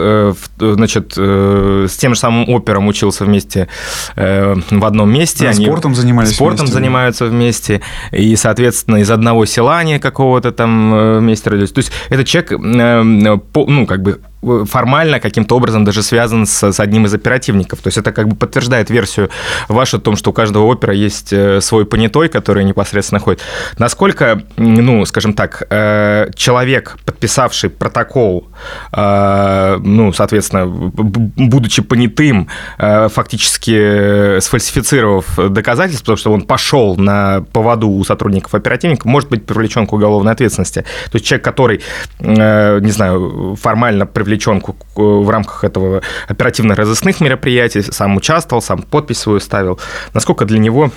значит, 0.59 1.13
с 1.15 1.97
тем 1.97 2.13
же 2.13 2.19
самым 2.19 2.49
опером 2.67 2.87
учился 2.87 3.25
вместе 3.25 3.67
э, 4.15 4.55
в 4.69 4.85
одном 4.85 5.11
месте. 5.11 5.45
Да, 5.45 5.49
они 5.51 5.65
спортом 5.65 5.95
занимались 5.95 6.35
Спортом 6.35 6.59
вместе. 6.59 6.73
занимаются 6.73 7.25
вместе. 7.25 7.81
И, 8.11 8.35
соответственно, 8.35 8.97
из 8.97 9.09
одного 9.09 9.45
села 9.45 9.77
они 9.77 9.99
какого-то 9.99 10.51
там 10.51 10.93
э, 10.93 11.19
вместе 11.19 11.49
родились. 11.49 11.71
То 11.71 11.79
есть 11.79 11.91
этот 12.09 12.27
человек, 12.27 12.51
э, 12.51 13.01
ну, 13.01 13.85
как 13.87 14.01
бы 14.01 14.19
формально 14.41 15.19
каким-то 15.19 15.55
образом 15.55 15.83
даже 15.83 16.03
связан 16.03 16.45
с, 16.45 16.71
с 16.71 16.79
одним 16.79 17.05
из 17.05 17.13
оперативников. 17.13 17.79
То 17.81 17.87
есть 17.87 17.97
это 17.97 18.11
как 18.11 18.27
бы 18.27 18.35
подтверждает 18.35 18.89
версию 18.89 19.29
вашу 19.67 19.97
о 19.97 19.99
том, 19.99 20.15
что 20.15 20.29
у 20.29 20.33
каждого 20.33 20.65
опера 20.65 20.93
есть 20.93 21.33
э, 21.33 21.59
свой 21.61 21.85
понятой, 21.85 22.29
который 22.29 22.63
непосредственно 22.63 23.19
ходит. 23.19 23.41
Насколько, 23.77 24.43
ну, 24.57 25.05
скажем 25.05 25.33
так, 25.33 25.63
э, 25.69 26.29
человек, 26.35 26.97
подписавший 27.05 27.69
протокол, 27.69 28.47
э, 28.93 29.77
ну, 29.83 30.13
соответственно, 30.13 30.67
будучи 30.67 31.81
понятым, 31.81 32.47
фактически 32.77 34.39
сфальсифицировав 34.39 35.35
доказательства, 35.49 36.03
потому 36.03 36.17
что 36.17 36.31
он 36.31 36.41
пошел 36.43 36.95
на 36.95 37.41
поводу 37.51 37.89
у 37.89 38.03
сотрудников 38.03 38.53
оперативника, 38.53 39.07
может 39.07 39.29
быть 39.29 39.45
привлечен 39.45 39.87
к 39.87 39.93
уголовной 39.93 40.31
ответственности. 40.31 40.81
То 41.11 41.15
есть 41.15 41.25
человек, 41.25 41.43
который, 41.43 41.81
не 42.19 42.91
знаю, 42.91 43.57
формально 43.59 44.05
привлечен 44.27 44.61
в 44.95 45.29
рамках 45.29 45.63
этого 45.63 46.01
оперативно-розыскных 46.27 47.21
мероприятий, 47.21 47.81
сам 47.81 48.17
участвовал, 48.17 48.61
сам 48.61 48.81
подпись 48.81 49.19
свою 49.19 49.39
ставил. 49.39 49.79
Насколько 50.13 50.45
для 50.45 50.59
него 50.59 50.91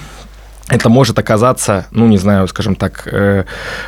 это 0.68 0.88
может 0.88 1.18
оказаться, 1.18 1.86
ну, 1.92 2.06
не 2.06 2.18
знаю, 2.18 2.48
скажем 2.48 2.74
так, 2.74 3.08
э, 3.12 3.44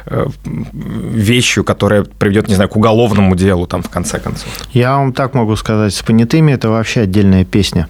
э, 0.06 0.26
вещью, 0.44 1.64
которая 1.64 2.02
приведет, 2.02 2.48
не 2.48 2.54
знаю, 2.54 2.68
к 2.68 2.76
уголовному 2.76 3.36
делу, 3.36 3.66
там, 3.66 3.82
в 3.82 3.88
конце 3.88 4.18
концов. 4.18 4.48
Я 4.72 4.96
вам 4.96 5.12
так 5.12 5.34
могу 5.34 5.56
сказать, 5.56 5.92
с 5.92 6.02
понятыми 6.02 6.52
это 6.52 6.70
вообще 6.70 7.02
отдельная 7.02 7.44
песня. 7.44 7.86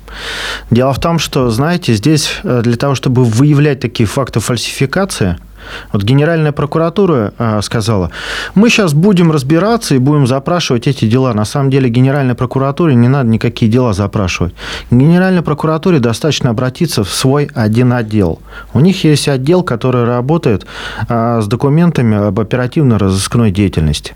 Дело 0.70 0.92
в 0.92 1.00
том, 1.00 1.18
что, 1.18 1.50
знаете, 1.50 1.94
здесь 1.94 2.40
э, 2.44 2.60
для 2.62 2.76
того, 2.76 2.94
чтобы 2.94 3.24
выявлять 3.24 3.80
такие 3.80 4.06
факты 4.06 4.40
фальсификации– 4.40 5.36
вот 5.92 6.03
Генеральная 6.03 6.53
прокуратура 6.53 7.33
а, 7.38 7.61
сказала, 7.62 8.11
мы 8.55 8.68
сейчас 8.68 8.94
будем 8.94 9.31
разбираться 9.33 9.94
и 9.94 9.98
будем 9.98 10.27
запрашивать 10.27 10.87
эти 10.87 11.07
дела. 11.07 11.33
На 11.35 11.44
самом 11.44 11.70
деле 11.70 11.88
Генеральной 11.88 12.35
прокуратуре 12.35 12.94
не 12.94 13.09
надо 13.09 13.29
никакие 13.29 13.70
дела 13.70 13.92
запрашивать. 13.92 14.55
Генеральной 14.90 15.42
прокуратуре 15.42 15.98
достаточно 15.98 16.51
обратиться 16.51 17.05
в 17.05 17.11
свой 17.11 17.51
один 17.55 17.92
отдел. 17.92 18.40
У 18.75 18.81
них 18.81 19.05
есть 19.05 19.29
отдел, 19.29 19.62
который 19.62 20.05
работает 20.05 20.66
а, 21.09 21.40
с 21.40 21.46
документами 21.46 22.29
об 22.29 22.40
оперативно-розыскной 22.40 23.51
деятельности. 23.51 24.14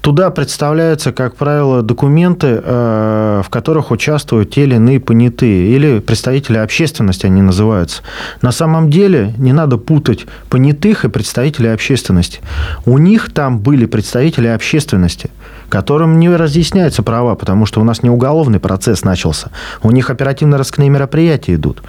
Туда 0.00 0.30
представляются, 0.30 1.12
как 1.12 1.36
правило, 1.36 1.82
документы, 1.82 2.60
а, 2.62 3.42
в 3.42 3.48
которых 3.48 3.90
участвуют 3.90 4.50
те 4.50 4.64
или 4.64 4.76
иные 4.76 5.00
понятые, 5.00 5.70
или 5.74 5.98
представители 5.98 6.58
общественности 6.58 7.26
они 7.26 7.42
называются. 7.42 8.02
На 8.42 8.52
самом 8.52 8.90
деле 8.90 9.34
не 9.38 9.52
надо 9.52 9.76
путать 9.76 10.26
понятых 10.48 11.04
и 11.04 11.08
представителей 11.08 11.70
общественности. 11.70 12.40
У 12.86 12.98
них 12.98 13.32
там 13.32 13.58
были 13.58 13.86
представители 13.86 14.48
общественности, 14.48 15.30
которым 15.68 16.18
не 16.18 16.28
разъясняются 16.30 17.02
права, 17.02 17.34
потому 17.34 17.66
что 17.66 17.80
у 17.80 17.84
нас 17.84 18.02
не 18.02 18.10
уголовный 18.10 18.60
процесс 18.60 19.04
начался. 19.04 19.50
У 19.82 19.90
них 19.90 20.10
оперативно-розыскные 20.10 20.88
мероприятия 20.88 21.54
идут. 21.54 21.82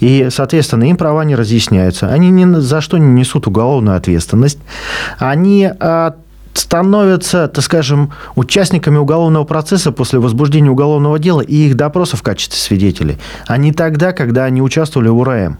И, 0.00 0.28
соответственно, 0.30 0.84
им 0.84 0.96
права 0.96 1.24
не 1.24 1.34
разъясняются. 1.34 2.08
Они 2.08 2.30
ни 2.30 2.44
за 2.60 2.80
что 2.80 2.98
не 2.98 3.06
несут 3.06 3.46
уголовную 3.46 3.96
ответственность. 3.96 4.58
Они 5.18 5.70
а, 5.80 6.14
становятся, 6.58 7.48
так 7.48 7.64
скажем, 7.64 8.12
участниками 8.34 8.98
уголовного 8.98 9.44
процесса 9.44 9.92
после 9.92 10.18
возбуждения 10.18 10.70
уголовного 10.70 11.18
дела 11.18 11.40
и 11.40 11.54
их 11.66 11.76
допроса 11.76 12.16
в 12.16 12.22
качестве 12.22 12.58
свидетелей, 12.58 13.18
а 13.46 13.56
не 13.56 13.72
тогда, 13.72 14.12
когда 14.12 14.44
они 14.44 14.62
участвовали 14.62 15.08
в 15.08 15.18
УРАМ. 15.18 15.58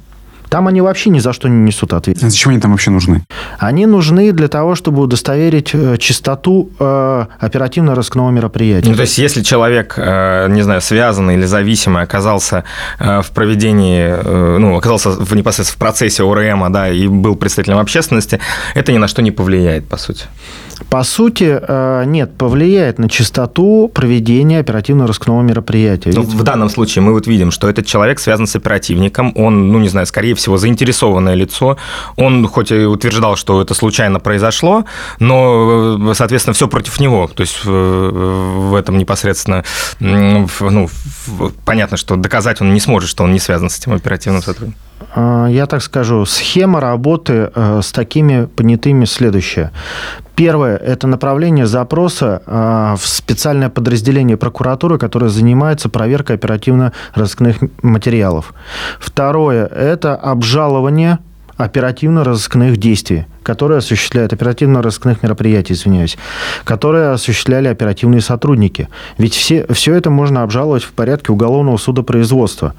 Там 0.54 0.68
они 0.68 0.80
вообще 0.80 1.10
ни 1.10 1.18
за 1.18 1.32
что 1.32 1.48
не 1.48 1.56
несут 1.56 1.92
ответственность. 1.94 2.36
Зачем 2.36 2.52
они 2.52 2.60
там 2.60 2.70
вообще 2.70 2.92
нужны? 2.92 3.24
Они 3.58 3.86
нужны 3.86 4.30
для 4.30 4.46
того, 4.46 4.76
чтобы 4.76 5.02
удостоверить 5.02 5.70
э, 5.74 5.96
чистоту 5.98 6.70
э, 6.78 7.26
оперативно-розыскного 7.40 8.30
мероприятия. 8.30 8.88
Ну, 8.88 8.94
то 8.94 9.02
есть, 9.02 9.18
если 9.18 9.42
человек, 9.42 9.94
э, 9.96 10.46
не 10.50 10.62
знаю, 10.62 10.80
связанный 10.80 11.34
или 11.34 11.44
зависимый 11.44 12.04
оказался 12.04 12.62
э, 13.00 13.22
в 13.22 13.32
проведении, 13.32 14.04
э, 14.06 14.58
ну, 14.58 14.76
оказался 14.76 15.10
в, 15.10 15.34
непосредственно 15.34 15.74
в 15.74 15.78
процессе 15.80 16.22
ОРМ, 16.22 16.72
да, 16.72 16.88
и 16.88 17.08
был 17.08 17.34
представителем 17.34 17.78
общественности, 17.78 18.38
это 18.76 18.92
ни 18.92 18.98
на 18.98 19.08
что 19.08 19.22
не 19.22 19.32
повлияет, 19.32 19.88
по 19.88 19.96
сути. 19.96 20.26
По 20.88 21.02
сути, 21.02 21.58
э, 21.60 22.04
нет, 22.06 22.36
повлияет 22.36 22.98
на 22.98 23.08
частоту 23.08 23.90
проведения 23.92 24.60
оперативно-розыскного 24.60 25.42
мероприятия. 25.42 26.12
Ну, 26.14 26.22
в 26.22 26.42
данном 26.42 26.68
случае 26.68 27.02
мы 27.02 27.12
вот 27.12 27.26
видим, 27.26 27.50
что 27.50 27.68
этот 27.68 27.86
человек 27.86 28.18
связан 28.18 28.46
с 28.46 28.56
оперативником, 28.56 29.32
он, 29.34 29.72
ну, 29.72 29.78
не 29.78 29.88
знаю, 29.88 30.06
скорее 30.06 30.34
всего, 30.34 30.43
заинтересованное 30.56 31.34
лицо, 31.34 31.76
он 32.16 32.46
хоть 32.46 32.70
и 32.72 32.84
утверждал, 32.84 33.36
что 33.36 33.60
это 33.60 33.74
случайно 33.74 34.20
произошло, 34.20 34.84
но, 35.18 35.98
э, 36.10 36.14
соответственно, 36.14 36.54
все 36.54 36.68
против 36.68 37.00
него, 37.00 37.28
то 37.28 37.42
есть 37.42 37.64
в 37.64 38.74
этом 38.74 38.98
непосредственно, 38.98 39.64
ну, 40.00 40.88
понятно, 41.64 41.96
что 41.96 42.16
доказать 42.16 42.60
он 42.60 42.74
не 42.74 42.80
сможет, 42.80 43.10
что 43.10 43.24
он 43.24 43.32
не 43.32 43.38
связан 43.38 43.70
с 43.70 43.78
этим 43.78 43.92
оперативным 43.92 44.42
сотрудником. 44.42 44.80
Э, 45.14 45.46
я 45.50 45.66
так 45.66 45.82
скажу, 45.82 46.24
схема 46.26 46.80
работы 46.80 47.50
с 47.54 47.92
такими 47.92 48.46
понятыми 48.46 49.04
следующая. 49.04 49.72
Первое– 50.36 50.76
это 50.84 51.06
направление 51.06 51.66
запроса 51.66 52.42
а, 52.46 52.96
в 52.96 53.06
специальное 53.06 53.68
подразделение 53.70 54.36
прокуратуры, 54.36 54.98
которое 54.98 55.28
занимается 55.28 55.88
проверкой 55.88 56.36
оперативно-розыскных 56.36 57.58
материалов. 57.82 58.52
Второе– 58.98 59.66
это 59.66 60.16
обжалование 60.16 61.18
оперативно-розыскных 61.56 62.76
действий, 62.76 63.26
которые 63.42 63.78
осуществляют 63.78 64.32
оперативно-розыскных 64.32 65.22
мероприятий, 65.22 65.74
извиняюсь, 65.74 66.16
которые 66.64 67.10
осуществляли 67.10 67.68
оперативные 67.68 68.20
сотрудники. 68.20 68.88
Ведь 69.18 69.34
все, 69.34 69.66
все 69.72 69.94
это 69.94 70.10
можно 70.10 70.42
обжаловать 70.42 70.82
в 70.82 70.92
порядке 70.92 71.32
уголовного 71.32 71.76
судопроизводства. 71.76 72.74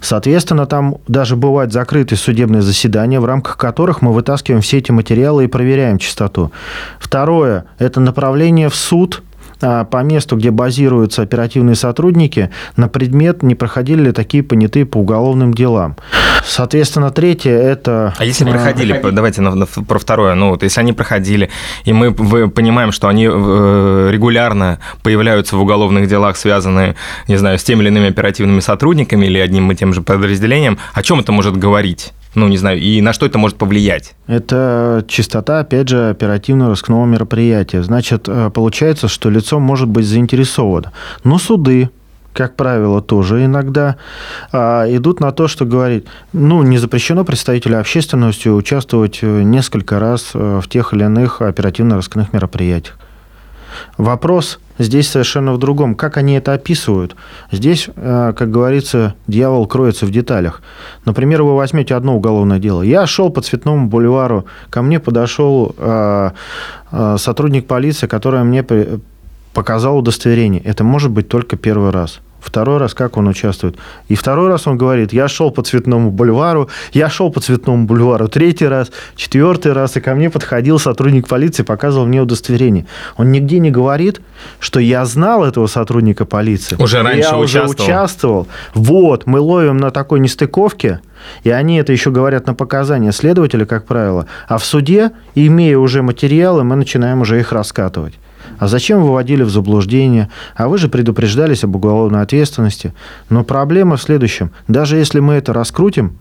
Соответственно, 0.00 0.66
там 0.66 0.96
даже 1.06 1.36
бывают 1.36 1.72
закрытые 1.72 2.18
судебные 2.18 2.62
заседания, 2.62 3.20
в 3.20 3.24
рамках 3.24 3.56
которых 3.56 4.02
мы 4.02 4.12
вытаскиваем 4.12 4.62
все 4.62 4.78
эти 4.78 4.90
материалы 4.90 5.44
и 5.44 5.48
проверяем 5.48 5.98
чистоту. 5.98 6.50
Второе– 6.98 7.64
это 7.78 8.00
направление 8.00 8.68
в 8.68 8.74
суд– 8.74 9.22
по 9.60 10.02
месту, 10.02 10.36
где 10.36 10.50
базируются 10.50 11.22
оперативные 11.22 11.74
сотрудники, 11.74 12.50
на 12.76 12.88
предмет, 12.88 13.42
не 13.42 13.54
проходили 13.54 14.04
ли 14.04 14.12
такие 14.12 14.42
понятые 14.42 14.86
по 14.86 14.98
уголовным 14.98 15.52
делам. 15.54 15.96
Соответственно, 16.44 17.10
третье– 17.10 17.52
это… 17.52 18.14
А 18.16 18.24
если 18.24 18.44
проходили, 18.44 18.92
проходили. 18.92 19.14
давайте 19.14 19.42
на, 19.42 19.54
на, 19.54 19.66
про 19.66 19.98
второе, 19.98 20.34
ну 20.34 20.50
вот 20.50 20.62
если 20.62 20.80
они 20.80 20.92
проходили, 20.92 21.50
и 21.84 21.92
мы 21.92 22.12
понимаем, 22.12 22.92
что 22.92 23.08
они 23.08 23.26
э, 23.26 24.08
регулярно 24.10 24.78
появляются 25.02 25.56
в 25.56 25.60
уголовных 25.60 26.08
делах, 26.08 26.36
связанные, 26.36 26.94
не 27.26 27.36
знаю, 27.36 27.58
с 27.58 27.64
теми 27.64 27.80
или 27.80 27.88
иными 27.88 28.08
оперативными 28.08 28.60
сотрудниками 28.60 29.26
или 29.26 29.38
одним 29.38 29.70
и 29.72 29.74
тем 29.74 29.92
же 29.92 30.02
подразделением, 30.02 30.78
о 30.94 31.02
чем 31.02 31.20
это 31.20 31.32
может 31.32 31.56
говорить? 31.56 32.12
Ну, 32.34 32.48
не 32.48 32.56
знаю, 32.56 32.80
и 32.80 33.00
на 33.00 33.12
что 33.12 33.26
это 33.26 33.38
может 33.38 33.56
повлиять? 33.56 34.14
Это 34.26 35.04
чистота, 35.08 35.60
опять 35.60 35.88
же, 35.88 36.10
оперативно-розыскного 36.10 37.06
мероприятия. 37.06 37.82
Значит, 37.82 38.28
э, 38.28 38.50
получается, 38.50 39.08
что 39.08 39.30
лицо 39.30 39.58
может 39.58 39.88
быть 39.88 40.06
заинтересовано. 40.06 40.92
Но 41.24 41.38
суды, 41.38 41.90
как 42.32 42.54
правило, 42.54 43.00
тоже 43.02 43.44
иногда 43.44 43.96
а, 44.52 44.84
идут 44.88 45.20
на 45.20 45.32
то, 45.32 45.48
что 45.48 45.64
говорит, 45.64 46.06
ну, 46.32 46.62
не 46.62 46.78
запрещено 46.78 47.24
представителю 47.24 47.80
общественности 47.80 48.48
участвовать 48.48 49.20
э, 49.22 49.42
несколько 49.42 49.98
раз 49.98 50.30
э, 50.34 50.60
в 50.62 50.68
тех 50.68 50.92
или 50.92 51.04
иных 51.04 51.42
оперативно-розыскных 51.42 52.32
мероприятиях. 52.32 52.98
Вопрос 53.96 54.58
здесь 54.78 55.08
совершенно 55.08 55.52
в 55.52 55.58
другом. 55.58 55.94
Как 55.94 56.16
они 56.16 56.34
это 56.34 56.52
описывают? 56.52 57.16
Здесь, 57.52 57.88
э, 57.94 58.32
как 58.36 58.50
говорится, 58.50 59.14
дьявол 59.26 59.66
кроется 59.66 60.06
в 60.06 60.10
деталях. 60.10 60.62
Например, 61.04 61.42
вы 61.42 61.56
возьмете 61.56 61.94
одно 61.94 62.16
уголовное 62.16 62.58
дело. 62.58 62.82
Я 62.82 63.06
шел 63.06 63.30
по 63.30 63.40
Цветному 63.40 63.88
бульвару, 63.88 64.44
ко 64.70 64.82
мне 64.82 65.00
подошел 65.00 65.74
э, 65.76 66.30
э, 66.92 67.16
сотрудник 67.18 67.66
полиции, 67.66 68.06
который 68.06 68.42
мне 68.44 68.64
показал 69.52 69.98
удостоверение. 69.98 70.62
Это 70.62 70.84
может 70.84 71.10
быть 71.10 71.28
только 71.28 71.56
первый 71.56 71.90
раз. 71.90 72.20
Второй 72.40 72.78
раз, 72.78 72.94
как 72.94 73.16
он 73.16 73.28
участвует. 73.28 73.76
И 74.08 74.14
второй 74.14 74.48
раз 74.48 74.66
он 74.66 74.78
говорит, 74.78 75.12
я 75.12 75.28
шел 75.28 75.50
по 75.50 75.62
Цветному 75.62 76.10
бульвару, 76.10 76.70
я 76.92 77.10
шел 77.10 77.30
по 77.30 77.40
Цветному 77.40 77.84
бульвару 77.84 78.28
третий 78.28 78.66
раз, 78.66 78.90
четвертый 79.16 79.72
раз, 79.72 79.96
и 79.96 80.00
ко 80.00 80.14
мне 80.14 80.30
подходил 80.30 80.78
сотрудник 80.78 81.26
полиции, 81.26 81.62
показывал 81.62 82.06
мне 82.06 82.22
удостоверение. 82.22 82.86
Он 83.16 83.32
нигде 83.32 83.58
не 83.58 83.70
говорит, 83.70 84.20
что 84.60 84.78
я 84.78 85.04
знал 85.04 85.44
этого 85.44 85.66
сотрудника 85.66 86.24
полиции. 86.24 86.76
Уже 86.78 87.02
раньше 87.02 87.30
я 87.30 87.36
участвовал. 87.36 87.70
уже 87.70 87.82
участвовал. 87.82 88.48
Вот, 88.74 89.26
мы 89.26 89.40
ловим 89.40 89.76
на 89.78 89.90
такой 89.90 90.20
нестыковке, 90.20 91.00
и 91.42 91.50
они 91.50 91.76
это 91.78 91.92
еще 91.92 92.10
говорят 92.10 92.46
на 92.46 92.54
показания 92.54 93.12
следователя, 93.12 93.66
как 93.66 93.84
правило. 93.84 94.26
А 94.46 94.58
в 94.58 94.64
суде, 94.64 95.10
имея 95.34 95.78
уже 95.78 96.02
материалы, 96.02 96.62
мы 96.62 96.76
начинаем 96.76 97.20
уже 97.20 97.40
их 97.40 97.52
раскатывать. 97.52 98.14
А 98.58 98.68
зачем 98.68 99.02
выводили 99.02 99.42
в 99.42 99.50
заблуждение? 99.50 100.28
А 100.54 100.68
вы 100.68 100.78
же 100.78 100.88
предупреждались 100.88 101.64
об 101.64 101.76
уголовной 101.76 102.22
ответственности. 102.22 102.94
Но 103.30 103.44
проблема 103.44 103.96
в 103.96 104.02
следующем. 104.02 104.50
Даже 104.66 104.96
если 104.96 105.20
мы 105.20 105.34
это 105.34 105.52
раскрутим, 105.52 106.16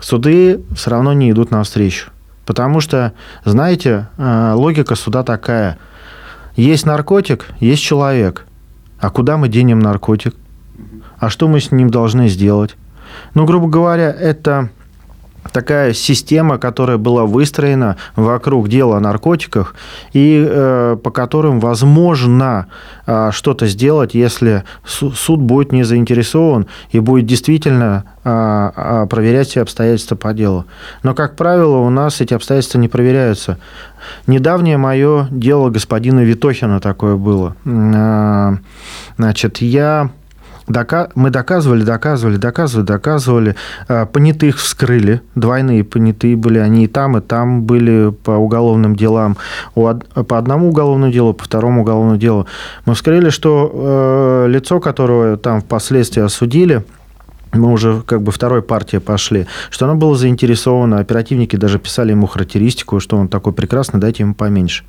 суды 0.00 0.62
все 0.74 0.90
равно 0.90 1.12
не 1.12 1.30
идут 1.30 1.50
навстречу. 1.50 2.10
Потому 2.46 2.80
что, 2.80 3.12
знаете, 3.44 4.08
э, 4.16 4.52
логика 4.54 4.94
суда 4.94 5.22
такая. 5.22 5.78
Есть 6.56 6.86
наркотик, 6.86 7.46
есть 7.60 7.82
человек. 7.82 8.46
А 8.98 9.10
куда 9.10 9.36
мы 9.36 9.48
денем 9.48 9.78
наркотик? 9.78 10.34
А 11.18 11.30
что 11.30 11.48
мы 11.48 11.60
с 11.60 11.70
ним 11.70 11.90
должны 11.90 12.28
сделать? 12.28 12.76
Ну, 13.34 13.46
грубо 13.46 13.68
говоря, 13.68 14.10
это 14.10 14.70
такая 15.50 15.92
система, 15.92 16.58
которая 16.58 16.98
была 16.98 17.24
выстроена 17.24 17.96
вокруг 18.14 18.68
дела 18.68 18.98
о 18.98 19.00
наркотиках 19.00 19.74
и 20.12 20.44
э, 20.48 20.96
по 21.02 21.10
которым 21.10 21.60
возможно 21.60 22.66
э, 23.06 23.30
что-то 23.32 23.66
сделать, 23.66 24.14
если 24.14 24.64
суд 24.84 25.40
будет 25.40 25.72
не 25.72 25.82
заинтересован 25.82 26.66
и 26.90 27.00
будет 27.00 27.26
действительно 27.26 28.04
э, 28.24 29.06
проверять 29.10 29.48
все 29.48 29.62
обстоятельства 29.62 30.16
по 30.16 30.32
делу. 30.32 30.66
Но, 31.02 31.14
как 31.14 31.36
правило, 31.36 31.78
у 31.78 31.90
нас 31.90 32.20
эти 32.20 32.34
обстоятельства 32.34 32.78
не 32.78 32.88
проверяются. 32.88 33.58
Недавнее 34.26 34.76
мое 34.76 35.28
дело 35.30 35.70
господина 35.70 36.20
Витохина 36.20 36.80
такое 36.80 37.16
было. 37.16 37.56
Э, 37.64 38.56
значит, 39.16 39.58
я 39.58 40.10
Мы 40.66 41.30
доказывали, 41.30 41.82
доказывали, 41.82 42.36
доказывали, 42.36 42.86
доказывали. 42.86 43.56
А, 43.88 44.06
понятых 44.06 44.58
вскрыли. 44.58 45.22
Двойные 45.34 45.84
понятые 45.84 46.36
были. 46.36 46.58
Они 46.58 46.84
и 46.84 46.86
там, 46.86 47.16
и 47.16 47.20
там 47.20 47.62
были 47.62 48.10
по 48.10 48.32
уголовным 48.32 48.96
делам. 48.96 49.36
По 49.74 50.38
одному 50.38 50.68
уголовному 50.68 51.12
делу, 51.12 51.34
по 51.34 51.44
второму 51.44 51.82
уголовному 51.82 52.18
делу. 52.18 52.46
Мы 52.84 52.94
вскрыли, 52.94 53.30
что 53.30 54.44
э, 54.46 54.46
лицо, 54.48 54.80
которого 54.80 55.36
там 55.36 55.60
впоследствии 55.60 56.22
осудили, 56.22 56.84
мы 57.52 57.70
уже 57.70 58.02
как 58.02 58.22
бы 58.22 58.32
второй 58.32 58.62
партии 58.62 58.96
пошли, 58.96 59.46
что 59.70 59.84
оно 59.84 59.94
было 59.94 60.16
заинтересовано, 60.16 60.98
оперативники 60.98 61.56
даже 61.56 61.78
писали 61.78 62.10
ему 62.12 62.26
характеристику, 62.26 62.98
что 62.98 63.16
он 63.16 63.28
такой 63.28 63.52
прекрасный, 63.52 64.00
дайте 64.00 64.22
ему 64.22 64.34
поменьше. 64.34 64.84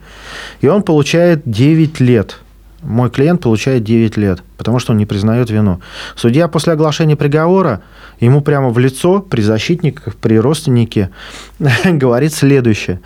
И 0.61 0.67
он 0.67 0.83
получает 0.83 1.41
9 1.45 1.99
лет 1.99 2.39
мой 2.83 3.09
клиент 3.09 3.41
получает 3.41 3.83
9 3.83 4.17
лет, 4.17 4.43
потому 4.57 4.79
что 4.79 4.91
он 4.91 4.97
не 4.97 5.05
признает 5.05 5.49
вину. 5.49 5.81
Судья 6.15 6.47
после 6.47 6.73
оглашения 6.73 7.15
приговора 7.15 7.81
ему 8.19 8.41
прямо 8.41 8.69
в 8.69 8.79
лицо 8.79 9.19
при 9.21 9.41
защитниках, 9.41 10.15
при 10.15 10.39
родственнике 10.39 11.09
говорит 11.85 12.33
следующее. 12.33 12.99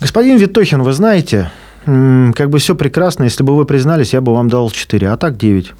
Господин 0.00 0.38
Витохин, 0.38 0.82
вы 0.82 0.92
знаете, 0.92 1.50
как 1.84 2.50
бы 2.50 2.58
все 2.58 2.74
прекрасно, 2.74 3.24
если 3.24 3.42
бы 3.42 3.56
вы 3.56 3.64
признались, 3.64 4.12
я 4.12 4.20
бы 4.20 4.34
вам 4.34 4.48
дал 4.48 4.70
4, 4.70 5.08
а 5.10 5.16
так 5.16 5.36
9. 5.36 5.72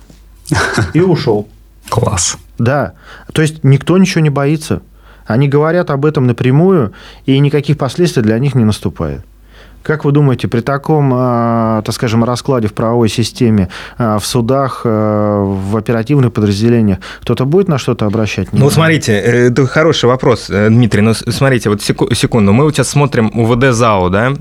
И 0.94 1.00
ушел. 1.00 1.48
Класс. 1.88 2.36
Да. 2.58 2.94
То 3.32 3.42
есть 3.42 3.64
никто 3.64 3.98
ничего 3.98 4.20
не 4.20 4.30
боится. 4.30 4.82
Они 5.26 5.48
говорят 5.48 5.90
об 5.90 6.04
этом 6.04 6.26
напрямую, 6.26 6.92
и 7.24 7.38
никаких 7.38 7.78
последствий 7.78 8.22
для 8.22 8.38
них 8.38 8.54
не 8.54 8.64
наступает. 8.64 9.24
Как 9.84 10.06
вы 10.06 10.12
думаете, 10.12 10.48
при 10.48 10.60
таком, 10.60 11.12
а, 11.14 11.82
так 11.82 11.94
скажем, 11.94 12.24
раскладе 12.24 12.68
в 12.68 12.72
правовой 12.72 13.10
системе, 13.10 13.68
а, 13.98 14.18
в 14.18 14.24
судах, 14.24 14.80
а, 14.84 15.44
в 15.44 15.76
оперативных 15.76 16.32
подразделениях, 16.32 16.98
кто-то 17.20 17.44
будет 17.44 17.68
на 17.68 17.76
что-то 17.76 18.06
обращать 18.06 18.50
внимание? 18.50 18.64
Ну, 18.64 18.70
смотрите, 18.70 19.12
э, 19.12 19.50
это 19.50 19.66
хороший 19.66 20.06
вопрос, 20.06 20.48
э, 20.48 20.70
Дмитрий. 20.70 21.02
Ну, 21.02 21.12
смотрите, 21.12 21.68
вот 21.68 21.82
секунду. 21.82 22.54
Мы 22.54 22.64
вот 22.64 22.74
сейчас 22.74 22.88
смотрим 22.88 23.30
УВД 23.34 23.74
ЗАО, 23.74 24.08
да? 24.08 24.32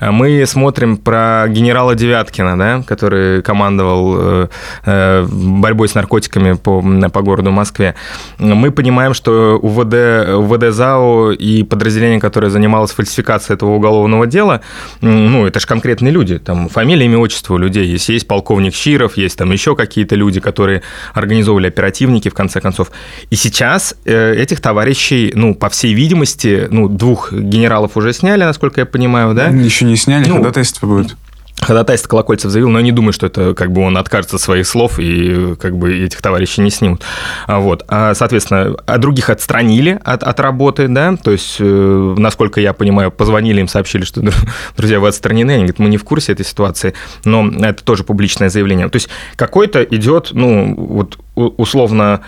Мы 0.00 0.44
смотрим 0.46 0.96
про 0.96 1.46
генерала 1.48 1.94
Девяткина, 1.94 2.58
да, 2.58 2.82
который 2.86 3.42
командовал 3.42 4.48
борьбой 4.84 5.88
с 5.88 5.94
наркотиками 5.94 6.52
по, 6.52 6.82
по 7.10 7.22
городу 7.22 7.50
Москве. 7.50 7.94
Мы 8.38 8.70
понимаем, 8.70 9.14
что 9.14 9.58
УВД, 9.58 10.34
УВД 10.34 10.70
ЗАО 10.70 11.32
и 11.32 11.62
подразделение, 11.62 12.20
которое 12.20 12.50
занималось 12.50 12.92
фальсификацией 12.92 13.56
этого 13.56 13.70
уголовного 13.70 14.26
дела, 14.26 14.60
ну, 15.00 15.46
это 15.46 15.60
же 15.60 15.66
конкретные 15.66 16.12
люди, 16.12 16.38
там 16.38 16.68
фамилия, 16.68 17.06
имя, 17.06 17.18
отчество 17.18 17.56
людей 17.56 17.86
есть. 17.86 18.08
Есть 18.08 18.26
полковник 18.26 18.74
Щиров, 18.74 19.16
есть 19.16 19.38
там 19.38 19.52
еще 19.52 19.76
какие-то 19.76 20.14
люди, 20.14 20.40
которые 20.40 20.82
организовывали 21.14 21.68
оперативники, 21.68 22.28
в 22.28 22.34
конце 22.34 22.60
концов. 22.60 22.90
И 23.30 23.36
сейчас 23.36 23.94
э, 24.04 24.34
этих 24.34 24.60
товарищей, 24.60 25.32
ну, 25.34 25.54
по 25.54 25.68
всей 25.68 25.94
видимости, 25.94 26.66
ну, 26.70 26.88
двух 26.88 27.32
генералов 27.32 27.96
уже 27.96 28.12
сняли, 28.12 28.44
насколько 28.44 28.80
я 28.80 28.86
понимаю, 28.86 29.34
да? 29.34 29.50
Еще 29.64 29.84
не 29.84 29.96
сняли, 29.96 30.28
ну, 30.28 30.36
ходатайство 30.36 30.86
будет 30.86 31.16
ходатайство 31.64 32.08
Колокольцев 32.08 32.50
заявил, 32.50 32.70
но 32.70 32.78
я 32.78 32.84
не 32.84 32.92
думаю, 32.92 33.12
что 33.12 33.26
это 33.26 33.54
как 33.54 33.72
бы 33.72 33.82
он 33.82 33.96
откажется 33.96 34.36
от 34.36 34.42
своих 34.42 34.66
слов 34.66 34.98
и 34.98 35.54
как 35.56 35.76
бы 35.76 36.04
этих 36.04 36.20
товарищей 36.20 36.60
не 36.60 36.70
снимут. 36.70 37.02
А 37.46 37.60
вот. 37.60 37.84
А, 37.88 38.14
соответственно, 38.14 38.74
а 38.86 38.98
других 38.98 39.30
отстранили 39.30 39.98
от, 40.04 40.22
от 40.22 40.40
работы, 40.40 40.88
да, 40.88 41.16
то 41.16 41.30
есть, 41.30 41.56
э, 41.60 42.14
насколько 42.18 42.60
я 42.60 42.72
понимаю, 42.72 43.10
позвонили 43.10 43.60
им, 43.60 43.68
сообщили, 43.68 44.04
что, 44.04 44.22
друзья, 44.76 45.00
вы 45.00 45.08
отстранены, 45.08 45.52
они 45.52 45.60
говорят, 45.60 45.78
мы 45.78 45.88
не 45.88 45.98
в 45.98 46.04
курсе 46.04 46.32
этой 46.32 46.44
ситуации, 46.44 46.94
но 47.24 47.48
это 47.48 47.82
тоже 47.84 48.04
публичное 48.04 48.48
заявление. 48.48 48.88
То 48.88 48.96
есть, 48.96 49.08
какой-то 49.36 49.82
идет, 49.84 50.30
ну, 50.32 50.74
вот 50.74 51.18
условно 51.34 52.22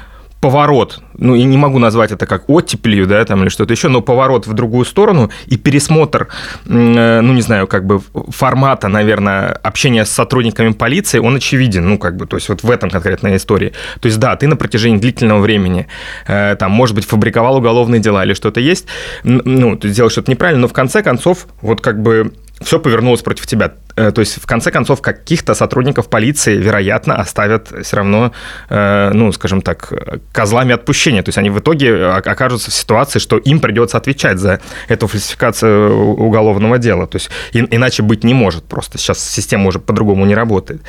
поворот, 0.45 1.01
ну, 1.17 1.35
я 1.35 1.45
не 1.45 1.57
могу 1.57 1.79
назвать 1.79 2.13
это 2.13 2.27
как 2.27 2.51
оттепелью, 2.51 3.07
да, 3.07 3.25
там, 3.25 3.41
или 3.41 3.49
что-то 3.49 3.73
еще, 3.73 3.89
но 3.89 4.03
поворот 4.03 4.47
в 4.47 4.53
другую 4.53 4.85
сторону 4.85 5.31
и 5.47 5.57
пересмотр, 5.57 6.29
э, 6.67 7.21
ну, 7.23 7.33
не 7.33 7.41
знаю, 7.41 7.67
как 7.67 7.87
бы 7.87 8.03
формата, 8.29 8.89
наверное, 8.89 9.53
общения 9.53 10.05
с 10.05 10.11
сотрудниками 10.11 10.73
полиции, 10.73 11.19
он 11.19 11.37
очевиден, 11.37 11.89
ну, 11.89 11.97
как 11.97 12.19
бы, 12.19 12.27
то 12.27 12.37
есть 12.37 12.51
вот 12.51 12.63
в 12.63 12.71
этом 12.71 12.91
конкретной 12.91 13.37
истории. 13.37 13.73
То 14.01 14.07
есть, 14.07 14.19
да, 14.19 14.37
ты 14.37 14.47
на 14.47 14.57
протяжении 14.57 14.99
длительного 14.99 15.41
времени, 15.41 15.87
э, 16.27 16.57
там, 16.59 16.73
может 16.73 16.95
быть, 16.95 17.07
фабриковал 17.07 17.57
уголовные 17.57 18.03
дела 18.03 18.23
или 18.23 18.35
что-то 18.35 18.61
есть, 18.61 18.87
ну, 19.23 19.77
ты 19.77 19.89
делаешь 19.89 20.13
что-то 20.13 20.31
неправильно, 20.31 20.61
но 20.61 20.69
в 20.69 20.75
конце 20.75 21.03
концов, 21.03 21.47
вот 21.63 21.81
как 21.81 22.03
бы 22.03 22.35
все 22.61 22.79
повернулось 22.79 23.23
против 23.23 23.47
тебя. 23.47 23.73
Э, 23.97 24.11
то 24.13 24.21
есть, 24.21 24.41
в 24.41 24.47
конце 24.47 24.71
концов, 24.71 25.01
каких-то 25.01 25.55
сотрудников 25.55 26.09
полиции, 26.09 26.57
вероятно, 26.57 27.17
оставят 27.17 27.69
все 27.83 27.97
равно, 27.97 28.33
э, 28.69 29.11
ну, 29.15 29.33
скажем 29.33 29.63
так, 29.63 29.93
козлами 30.33 30.75
отпущения. 30.75 31.23
То 31.23 31.29
есть, 31.29 31.39
они 31.39 31.51
в 31.51 31.59
итоге 31.59 32.07
окажутся 32.07 32.71
в 32.71 32.75
ситуации, 32.75 33.19
что 33.19 33.39
им 33.39 33.61
придется 33.61 33.97
отвечать 33.97 34.39
за 34.39 34.61
эту 34.89 35.07
фальсификацию 35.07 35.95
уголовного 36.17 36.79
дела. 36.79 37.07
То 37.07 37.17
есть, 37.17 37.31
иначе 37.53 38.03
быть 38.03 38.25
не 38.25 38.35
может 38.35 38.65
просто. 38.65 38.99
Сейчас 38.99 39.19
система 39.23 39.69
уже 39.69 39.79
по-другому 39.79 40.27
не 40.27 40.35
работает. 40.35 40.83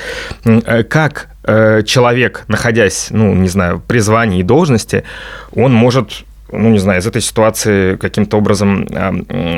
Э, 0.44 0.84
как 0.84 1.30
человек, 1.86 2.46
находясь, 2.48 3.10
ну, 3.12 3.36
не 3.36 3.50
знаю, 3.50 3.80
при 3.88 4.00
звании 4.00 4.40
и 4.40 4.44
должности, 4.44 5.04
он 5.54 5.74
может 5.74 6.26
ну, 6.52 6.70
не 6.70 6.80
знаю, 6.80 7.02
из 7.02 7.08
этой 7.08 7.22
ситуации 7.22 7.96
каким-то 7.96 8.38
образом 8.38 8.88
а, 8.94 9.12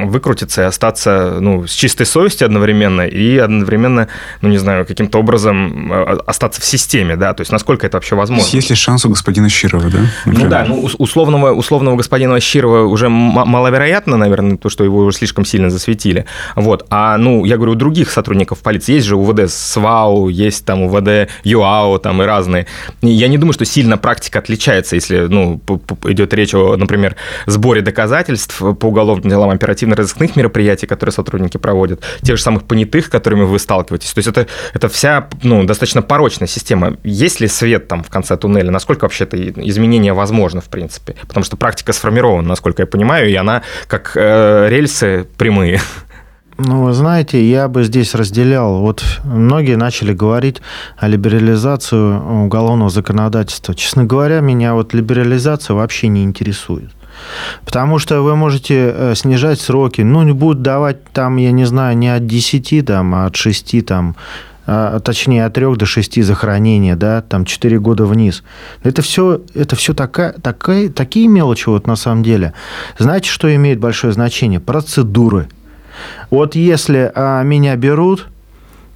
выкрутиться 0.06 0.62
и 0.62 0.66
остаться, 0.66 1.38
ну, 1.40 1.68
с 1.68 1.72
чистой 1.72 2.06
совестью 2.06 2.46
одновременно 2.46 3.02
и 3.02 3.38
одновременно, 3.38 4.08
ну, 4.42 4.50
не 4.50 4.58
знаю, 4.58 4.86
каким-то 4.86 5.20
образом 5.20 5.92
а, 5.92 6.18
остаться 6.26 6.62
в 6.62 6.66
системе, 6.66 7.18
да, 7.18 7.34
то 7.34 7.42
есть 7.42 7.52
насколько 7.52 7.86
это 7.86 7.98
вообще 7.98 8.16
возможно. 8.16 8.42
То 8.42 8.46
есть, 8.46 8.54
есть 8.54 8.70
ли 8.70 8.76
шанс 8.76 9.06
у 9.06 9.10
господина 9.10 9.50
Щирова, 9.50 9.90
да? 9.90 10.00
Например? 10.26 10.44
Ну 10.44 10.50
да, 10.50 10.66
ну, 10.66 10.90
условного, 10.98 11.52
условного 11.52 11.98
господина 11.98 12.40
Щирова 12.40 12.84
уже 12.84 13.10
маловероятно, 13.10 14.16
наверное, 14.16 14.58
то, 14.58 14.70
что 14.70 14.84
его 14.86 15.00
уже 15.00 15.18
слишком 15.18 15.44
сильно 15.44 15.70
засветили, 15.70 16.26
вот, 16.56 16.86
а, 16.90 17.18
ну, 17.18 17.44
я 17.44 17.58
говорю, 17.58 17.74
у 17.74 17.76
других 17.76 18.12
сотрудников 18.12 18.60
полиции 18.60 18.94
есть 18.94 19.08
же 19.08 19.18
УВД 19.18 19.50
СВАУ, 19.50 20.30
есть 20.30 20.66
там 20.66 20.84
УВД 20.84 21.30
ЮАУ, 21.44 22.00
там 22.00 22.22
и 22.22 22.26
разные. 22.26 22.66
Я 23.02 23.28
не 23.28 23.38
думаю, 23.38 23.54
что 23.54 23.66
сильно 23.66 23.98
практика 23.98 24.40
отличается, 24.40 24.96
если, 24.96 25.28
ну, 25.28 25.60
идет 26.06 26.34
речь 26.34 26.54
о 26.54 26.77
например, 26.78 27.16
сборе 27.46 27.82
доказательств 27.82 28.60
по 28.60 28.86
уголовным 28.86 29.30
делам 29.30 29.50
оперативно-розыскных 29.50 30.36
мероприятий, 30.36 30.88
которые 30.88 31.14
сотрудники 31.14 31.58
проводят, 31.58 32.04
тех 32.22 32.38
же 32.38 32.44
самых 32.44 32.64
понятых, 32.64 33.10
которыми 33.10 33.44
вы 33.44 33.60
сталкиваетесь. 33.60 34.14
То 34.14 34.20
есть 34.20 34.28
это, 34.28 34.48
это 34.74 34.88
вся 34.90 35.28
ну, 35.44 35.64
достаточно 35.64 36.02
порочная 36.02 36.48
система. 36.48 36.98
Есть 37.04 37.40
ли 37.40 37.48
свет 37.48 37.88
там 37.88 38.04
в 38.04 38.10
конце 38.10 38.38
туннеля? 38.38 38.72
Насколько 38.72 39.06
вообще 39.06 39.24
это 39.26 39.38
изменение 39.38 40.14
возможно, 40.14 40.62
в 40.62 40.70
принципе? 40.70 41.16
Потому 41.28 41.44
что 41.44 41.58
практика 41.58 41.94
сформирована, 41.94 42.48
насколько 42.48 42.84
я 42.84 42.88
понимаю, 42.88 43.30
и 43.30 43.36
она 43.36 43.64
как 43.88 44.14
э, 44.16 44.68
рельсы 44.70 45.28
прямые. 45.38 45.82
Ну, 46.60 46.86
вы 46.86 46.94
знаете, 46.94 47.44
я 47.48 47.68
бы 47.68 47.84
здесь 47.84 48.16
разделял. 48.16 48.80
Вот 48.80 49.04
многие 49.24 49.78
начали 49.78 50.14
говорить 50.14 50.62
о 50.98 51.08
либерализации 51.08 51.96
уголовного 51.96 52.90
законодательства. 52.90 53.76
Честно 53.76 54.06
говоря, 54.06 54.40
меня 54.40 54.74
вот 54.74 54.94
либерализация 54.94 55.76
вообще 55.76 56.08
не 56.08 56.24
интересует. 56.24 56.90
Потому 57.64 58.00
что 58.00 58.22
вы 58.22 58.36
можете 58.36 58.92
э, 58.94 59.14
снижать 59.16 59.62
сроки, 59.62 60.02
ну, 60.02 60.24
не 60.24 60.34
будут 60.34 60.64
давать 60.64 61.04
там, 61.14 61.38
я 61.38 61.52
не 61.52 61.66
знаю, 61.66 61.96
не 61.98 62.10
от 62.10 62.26
10, 62.26 62.86
там, 62.86 63.14
а 63.14 63.26
от 63.28 63.36
6, 63.36 63.86
там, 63.86 64.16
а, 64.66 65.00
точнее, 65.00 65.46
от 65.46 65.54
3 65.54 65.76
до 65.76 65.86
6 65.86 66.24
за 66.24 66.36
хранение, 66.36 66.96
да, 66.96 67.22
там 67.22 67.46
4 67.46 67.80
года 67.80 68.06
вниз. 68.06 68.44
Это 68.84 69.02
все, 69.02 69.42
это 69.54 69.76
все 69.76 69.94
такая, 69.94 70.34
такая, 70.34 70.90
такие 70.90 71.28
мелочи 71.28 71.70
вот 71.70 71.88
на 71.88 71.96
самом 71.96 72.24
деле. 72.24 72.54
Знаете, 72.98 73.30
что 73.30 73.54
имеет 73.56 73.80
большое 73.80 74.14
значение? 74.14 74.60
Процедуры– 74.60 75.50
вот 76.30 76.56
если 76.56 77.12
а, 77.14 77.44
меня 77.44 77.76
берут, 77.76 78.28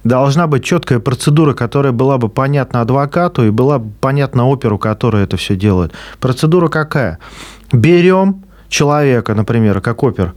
должна 0.04 0.46
быть 0.46 0.64
четкая 0.64 0.98
процедура, 0.98 1.54
которая 1.54 1.92
была 1.92 2.18
бы 2.18 2.28
понятна 2.28 2.80
адвокату 2.80 3.46
и 3.46 3.50
была 3.50 3.78
бы 3.78 3.90
понятна 4.00 4.48
оперу, 4.48 4.78
которая 4.78 5.24
это 5.24 5.36
все 5.36 5.56
делает. 5.56 5.92
Процедура 6.20 6.68
какая? 6.68 7.18
Берем 7.72 8.44
человека, 8.68 9.34
например, 9.34 9.80
как 9.80 10.02
опер, 10.02 10.34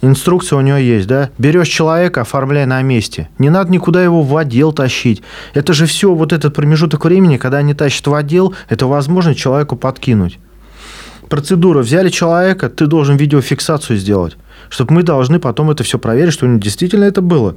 инструкция 0.00 0.58
у 0.58 0.62
него 0.62 0.76
есть, 0.76 1.06
да? 1.06 1.30
Берешь 1.38 1.68
человека, 1.68 2.22
оформляй 2.22 2.66
на 2.66 2.80
месте. 2.82 3.28
Не 3.38 3.50
надо 3.50 3.70
никуда 3.70 4.02
его 4.02 4.22
в 4.22 4.36
отдел 4.36 4.72
тащить. 4.72 5.22
Это 5.54 5.72
же 5.72 5.86
все, 5.86 6.14
вот 6.14 6.32
этот 6.32 6.54
промежуток 6.54 7.04
времени, 7.04 7.36
когда 7.36 7.58
они 7.58 7.74
тащат 7.74 8.06
в 8.06 8.14
отдел, 8.14 8.54
это 8.68 8.86
возможно 8.86 9.34
человеку 9.34 9.76
подкинуть. 9.76 10.38
Процедура. 11.28 11.80
Взяли 11.80 12.10
человека, 12.10 12.68
ты 12.68 12.86
должен 12.86 13.16
видеофиксацию 13.16 13.98
сделать 13.98 14.36
чтобы 14.68 14.94
мы 14.94 15.02
должны 15.02 15.38
потом 15.38 15.70
это 15.70 15.84
все 15.84 15.98
проверить, 15.98 16.32
что 16.32 16.46
действительно 16.46 17.04
это 17.04 17.22
было. 17.22 17.56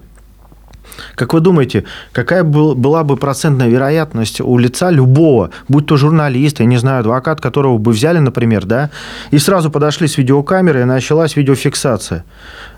Как 1.16 1.34
вы 1.34 1.40
думаете, 1.40 1.84
какая 2.12 2.44
была 2.44 3.04
бы 3.04 3.18
процентная 3.18 3.68
вероятность 3.68 4.42
у 4.42 4.58
лица 4.58 4.90
любого, 4.90 5.52
будь 5.68 5.86
то 5.86 5.98
журналист, 5.98 6.60
я 6.60 6.66
не 6.66 6.78
знаю, 6.78 7.02
адвокат, 7.02 7.42
которого 7.42 7.78
бы 7.78 7.92
взяли, 7.92 8.20
например, 8.20 8.66
да, 8.66 8.90
и 9.32 9.38
сразу 9.38 9.70
подошли 9.70 10.08
с 10.08 10.18
видеокамерой, 10.18 10.84
и 10.84 10.86
началась 10.86 11.36
видеофиксация. 11.36 12.24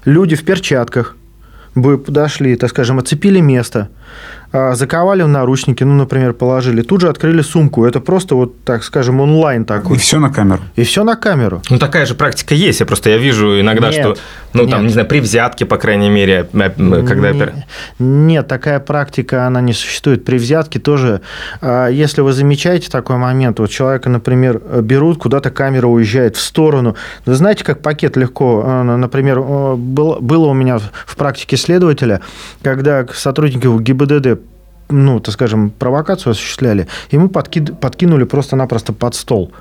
Люди 0.05 0.35
в 0.35 0.43
перчатках 0.43 1.15
бы 1.75 1.97
подошли, 1.97 2.55
так 2.55 2.71
скажем, 2.71 2.99
оцепили 2.99 3.39
место, 3.39 3.89
заковали 4.51 5.21
в 5.21 5.27
наручники, 5.27 5.83
ну, 5.83 5.93
например, 5.93 6.33
положили, 6.33 6.81
тут 6.81 7.01
же 7.01 7.09
открыли 7.09 7.41
сумку. 7.41 7.85
Это 7.85 7.99
просто 7.99 8.35
вот, 8.35 8.63
так 8.63 8.83
скажем, 8.83 9.21
онлайн 9.21 9.65
такой. 9.65 9.97
И 9.97 9.99
все 9.99 10.19
на 10.19 10.29
камеру. 10.29 10.61
И 10.75 10.83
все 10.83 11.03
на 11.03 11.15
камеру. 11.15 11.61
Ну, 11.69 11.77
такая 11.77 12.05
же 12.05 12.15
практика 12.15 12.55
есть. 12.55 12.79
Я 12.79 12.85
просто 12.85 13.09
я 13.09 13.17
вижу 13.17 13.59
иногда, 13.59 13.89
нет, 13.89 13.99
что, 13.99 14.17
ну, 14.53 14.63
нет. 14.63 14.71
там, 14.71 14.83
не 14.83 14.93
знаю, 14.93 15.07
при 15.07 15.19
взятке, 15.19 15.65
по 15.65 15.77
крайней 15.77 16.09
мере, 16.09 16.47
когда... 16.51 17.31
Нет, 17.31 17.53
нет, 17.99 18.47
такая 18.47 18.79
практика, 18.79 19.45
она 19.45 19.61
не 19.61 19.73
существует. 19.73 20.25
При 20.25 20.37
взятке 20.37 20.79
тоже, 20.79 21.21
а, 21.61 21.87
если 21.87 22.21
вы 22.21 22.33
замечаете 22.33 22.89
такой 22.89 23.17
момент, 23.17 23.59
вот 23.59 23.69
человека, 23.69 24.09
например, 24.09 24.59
берут, 24.81 25.19
куда-то 25.19 25.51
камера 25.51 25.87
уезжает 25.87 26.35
в 26.35 26.41
сторону. 26.41 26.95
Вы 27.25 27.35
знаете, 27.35 27.63
как 27.63 27.81
пакет 27.81 28.17
легко, 28.17 28.63
а, 28.65 28.83
например, 28.83 29.39
было 29.39 30.47
у 30.47 30.53
меня 30.53 30.79
в 30.79 31.15
практике 31.15 31.57
следователя, 31.57 32.21
когда 32.61 33.05
сотрудники 33.13 33.67
ГИБДД 33.67 34.39
ну, 34.89 35.19
так 35.19 35.33
скажем, 35.33 35.69
провокацию 35.69 36.31
осуществляли, 36.31 36.87
ему 37.11 37.29
подкид, 37.29 37.79
подкинули 37.79 38.23
просто-напросто 38.23 38.93
под 38.93 39.15
стол. 39.15 39.51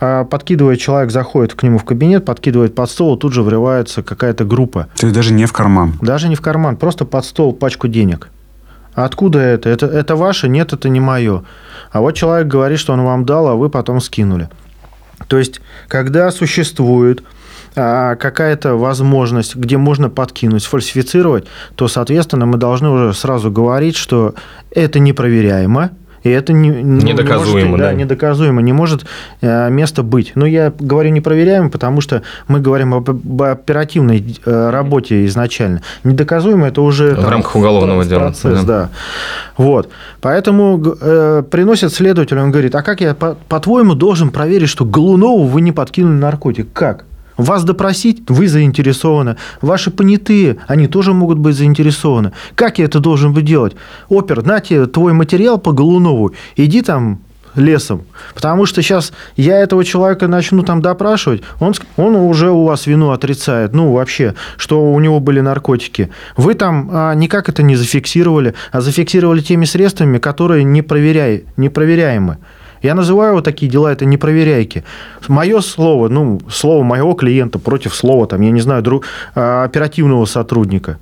А 0.00 0.24
подкидывает 0.24 0.80
человек, 0.80 1.10
заходит 1.10 1.54
к 1.54 1.62
нему 1.62 1.78
в 1.78 1.84
кабинет, 1.84 2.24
подкидывает 2.24 2.74
под 2.74 2.90
стол, 2.90 3.16
тут 3.16 3.32
же 3.32 3.42
врывается 3.42 4.02
какая-то 4.02 4.44
группа. 4.44 4.88
То 4.96 5.06
есть 5.06 5.14
даже 5.14 5.32
не 5.32 5.46
в 5.46 5.52
карман? 5.52 5.94
Даже 6.00 6.28
не 6.28 6.36
в 6.36 6.40
карман, 6.40 6.76
просто 6.76 7.04
под 7.04 7.24
стол 7.24 7.52
пачку 7.52 7.88
денег. 7.88 8.28
А 8.94 9.04
откуда 9.04 9.38
это? 9.38 9.68
это? 9.68 9.86
Это 9.86 10.16
ваше? 10.16 10.48
Нет, 10.48 10.72
это 10.72 10.88
не 10.88 11.00
мое. 11.00 11.44
А 11.92 12.00
вот 12.00 12.12
человек 12.12 12.48
говорит, 12.48 12.78
что 12.78 12.92
он 12.92 13.02
вам 13.02 13.24
дал, 13.24 13.48
а 13.48 13.54
вы 13.54 13.70
потом 13.70 14.00
скинули. 14.00 14.48
То 15.28 15.38
есть, 15.38 15.60
когда 15.88 16.30
существует 16.30 17.22
какая-то 17.74 18.74
возможность, 18.76 19.56
где 19.56 19.76
можно 19.76 20.10
подкинуть, 20.10 20.62
сфальсифицировать, 20.62 21.46
то, 21.74 21.88
соответственно, 21.88 22.46
мы 22.46 22.58
должны 22.58 22.88
уже 22.88 23.14
сразу 23.14 23.50
говорить, 23.50 23.96
что 23.96 24.34
это 24.70 24.98
непроверяемо, 24.98 25.90
И 26.24 26.30
это 26.30 26.52
не, 26.52 26.68
недоказуемо, 26.68 27.60
не 27.60 27.68
может, 27.70 27.78
да, 27.78 27.90
да. 27.90 27.92
недоказуемо, 27.94 28.62
не 28.62 28.72
может 28.72 29.06
э, 29.40 29.70
место 29.70 30.02
быть. 30.02 30.32
Но 30.34 30.46
я 30.46 30.72
говорю 30.78 31.10
непроверяемо, 31.10 31.70
потому 31.70 32.00
что 32.00 32.22
мы 32.48 32.60
говорим 32.60 32.94
об, 32.94 33.08
об 33.10 33.42
оперативной 33.42 34.36
э, 34.44 34.70
работе 34.70 35.26
изначально. 35.26 35.82
Недоказуемо 36.04 36.66
это 36.66 36.82
уже 36.82 37.12
в 37.12 37.20
там, 37.20 37.30
рамках 37.30 37.56
уголовного 37.56 37.98
процесс, 38.02 38.10
дела. 38.10 38.20
Процесс, 38.24 38.64
да. 38.64 38.82
да. 38.82 38.88
Вот. 39.56 39.90
Поэтому 40.20 40.82
э, 41.00 41.42
приносит 41.48 41.92
следователь, 41.94 42.38
он 42.38 42.50
говорит, 42.50 42.74
а 42.74 42.82
как 42.82 43.00
я, 43.00 43.14
по- 43.14 43.36
по-твоему, 43.48 43.94
должен 43.94 44.30
проверить, 44.30 44.68
что 44.68 44.84
Голунову 44.84 45.44
вы 45.44 45.60
не 45.60 45.72
подкинули 45.72 46.16
наркотик? 46.16 46.66
Как? 46.72 47.04
Вас 47.38 47.62
допросить, 47.62 48.22
вы 48.28 48.48
заинтересованы. 48.48 49.36
Ваши 49.62 49.90
понятые, 49.92 50.56
они 50.66 50.88
тоже 50.88 51.14
могут 51.14 51.38
быть 51.38 51.56
заинтересованы. 51.56 52.32
Как 52.56 52.78
я 52.78 52.84
это 52.84 52.98
должен 52.98 53.32
бы 53.32 53.42
делать? 53.42 53.76
Опер, 54.08 54.44
на 54.44 54.60
тебе 54.60 54.86
твой 54.86 55.12
материал 55.12 55.58
по 55.58 55.72
Голунову, 55.72 56.32
иди 56.56 56.82
там 56.82 57.20
лесом. 57.54 58.02
Потому 58.34 58.66
что 58.66 58.82
сейчас 58.82 59.12
я 59.36 59.60
этого 59.60 59.84
человека 59.84 60.26
начну 60.26 60.62
там 60.62 60.82
допрашивать, 60.82 61.42
он, 61.60 61.74
он 61.96 62.16
уже 62.16 62.50
у 62.50 62.64
вас 62.64 62.86
вину 62.86 63.10
отрицает, 63.10 63.72
ну, 63.72 63.92
вообще, 63.92 64.34
что 64.56 64.92
у 64.92 64.98
него 65.00 65.20
были 65.20 65.40
наркотики. 65.40 66.10
Вы 66.36 66.54
там 66.54 66.90
а, 66.92 67.14
никак 67.14 67.48
это 67.48 67.62
не 67.62 67.76
зафиксировали, 67.76 68.54
а 68.72 68.80
зафиксировали 68.80 69.40
теми 69.40 69.64
средствами, 69.64 70.18
которые 70.18 70.64
не, 70.64 70.82
проверяй, 70.82 71.44
не 71.56 71.68
проверяемы. 71.68 72.38
Я 72.82 72.94
называю 72.94 73.34
вот 73.34 73.44
такие 73.44 73.70
дела, 73.70 73.92
это 73.92 74.04
непроверяйки. 74.04 74.84
Мое 75.26 75.60
слово, 75.60 76.08
ну, 76.08 76.40
слово 76.50 76.82
моего 76.82 77.14
клиента 77.14 77.58
против 77.58 77.94
слова, 77.94 78.26
там, 78.26 78.40
я 78.40 78.50
не 78.50 78.60
знаю, 78.60 78.82
друг, 78.82 79.04
а, 79.34 79.64
оперативного 79.64 80.24
сотрудника. 80.26 80.98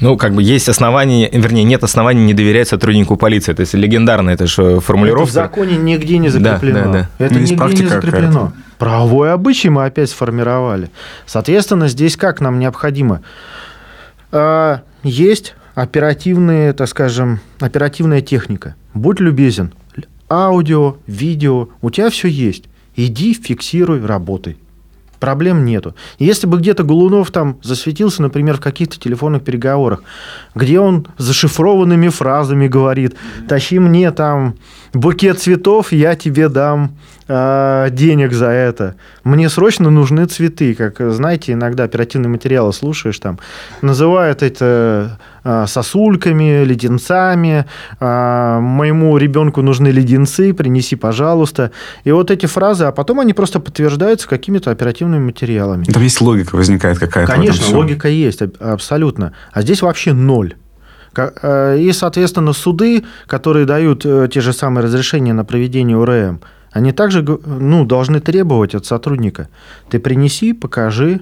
Ну, 0.00 0.16
как 0.16 0.32
бы 0.32 0.42
есть 0.42 0.68
основания, 0.68 1.28
вернее, 1.32 1.64
нет 1.64 1.82
оснований 1.82 2.24
не 2.24 2.34
доверять 2.34 2.68
сотруднику 2.68 3.16
полиции. 3.16 3.52
То 3.52 3.60
есть 3.60 3.74
легендарная 3.74 4.34
это 4.34 4.46
же 4.46 4.80
формулировка. 4.80 5.22
Это 5.22 5.30
в 5.30 5.34
законе 5.34 5.76
нигде 5.76 6.18
не 6.18 6.28
закреплено. 6.28 6.84
Да, 6.84 6.84
да, 6.84 7.08
да. 7.18 7.24
Это 7.24 7.34
ну, 7.34 7.40
нигде 7.40 7.82
не 7.82 7.88
закреплено. 7.88 8.52
Правовой 8.78 9.32
обычай 9.32 9.70
мы 9.70 9.86
опять 9.86 10.10
сформировали. 10.10 10.90
Соответственно, 11.26 11.88
здесь 11.88 12.16
как 12.16 12.40
нам 12.40 12.60
необходимо? 12.60 13.22
А, 14.30 14.82
есть 15.02 15.56
оперативные, 15.74 16.72
так 16.72 16.88
скажем, 16.88 17.40
оперативная 17.60 18.20
техника. 18.20 18.76
Будь 18.94 19.20
любезен, 19.20 19.72
аудио, 20.30 20.96
видео, 21.06 21.68
у 21.80 21.90
тебя 21.90 22.10
все 22.10 22.28
есть. 22.28 22.64
Иди, 22.96 23.32
фиксируй, 23.34 24.04
работай. 24.04 24.56
Проблем 25.20 25.64
нету. 25.64 25.96
Если 26.18 26.46
бы 26.46 26.58
где-то 26.58 26.84
Голунов 26.84 27.32
там 27.32 27.58
засветился, 27.62 28.22
например, 28.22 28.56
в 28.56 28.60
каких-то 28.60 29.00
телефонных 29.00 29.42
переговорах, 29.42 30.02
где 30.54 30.78
он 30.78 31.08
зашифрованными 31.16 32.08
фразами 32.08 32.68
говорит, 32.68 33.16
тащи 33.48 33.80
мне 33.80 34.12
там 34.12 34.54
букет 34.94 35.40
цветов, 35.40 35.92
я 35.92 36.14
тебе 36.14 36.48
дам 36.48 36.92
э, 37.28 37.88
денег 37.90 38.32
за 38.32 38.48
это. 38.48 38.94
Мне 39.24 39.48
срочно 39.48 39.90
нужны 39.90 40.24
цветы, 40.26 40.74
как, 40.74 41.00
знаете, 41.12 41.52
иногда 41.52 41.84
оперативные 41.84 42.28
материалы 42.28 42.72
слушаешь 42.72 43.18
там, 43.18 43.38
называют 43.82 44.42
это 44.42 45.18
э, 45.44 45.66
сосульками, 45.66 46.64
леденцами, 46.64 47.66
э, 48.00 48.58
моему 48.60 49.16
ребенку 49.16 49.62
нужны 49.62 49.88
леденцы, 49.88 50.52
принеси, 50.54 50.96
пожалуйста. 50.96 51.70
И 52.04 52.12
вот 52.12 52.30
эти 52.30 52.46
фразы, 52.46 52.84
а 52.84 52.92
потом 52.92 53.20
они 53.20 53.34
просто 53.34 53.60
подтверждаются 53.60 54.28
какими-то 54.28 54.70
оперативными 54.70 55.24
материалами. 55.24 55.84
Там 55.84 56.02
есть 56.02 56.20
логика 56.20 56.56
возникает 56.56 56.98
какая-то. 56.98 57.32
Конечно, 57.32 57.76
логика 57.76 58.08
есть, 58.08 58.42
абсолютно. 58.60 59.32
А 59.52 59.62
здесь 59.62 59.82
вообще 59.82 60.12
ноль. 60.12 60.54
Э, 61.16 61.78
и, 61.78 61.92
соответственно, 61.92 62.52
суды, 62.52 63.04
которые 63.26 63.66
дают 63.66 64.04
э, 64.04 64.28
те 64.32 64.40
же 64.40 64.52
самые 64.52 64.84
разрешения 64.84 65.32
на 65.32 65.44
проведение 65.44 65.96
УРМ, 65.96 66.40
они 66.78 66.92
также 66.92 67.22
ну, 67.44 67.84
должны 67.84 68.20
требовать 68.20 68.74
от 68.74 68.86
сотрудника. 68.86 69.48
Ты 69.90 69.98
принеси, 69.98 70.52
покажи, 70.52 71.20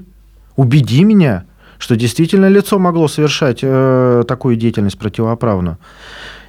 убеди 0.54 1.02
меня, 1.02 1.44
что 1.78 1.96
действительно 1.96 2.48
лицо 2.48 2.78
могло 2.78 3.09
совершать 3.09 3.61
э, 3.62 4.24
такую 4.28 4.57
деятельность 4.57 4.98
противоправную. 4.98 5.78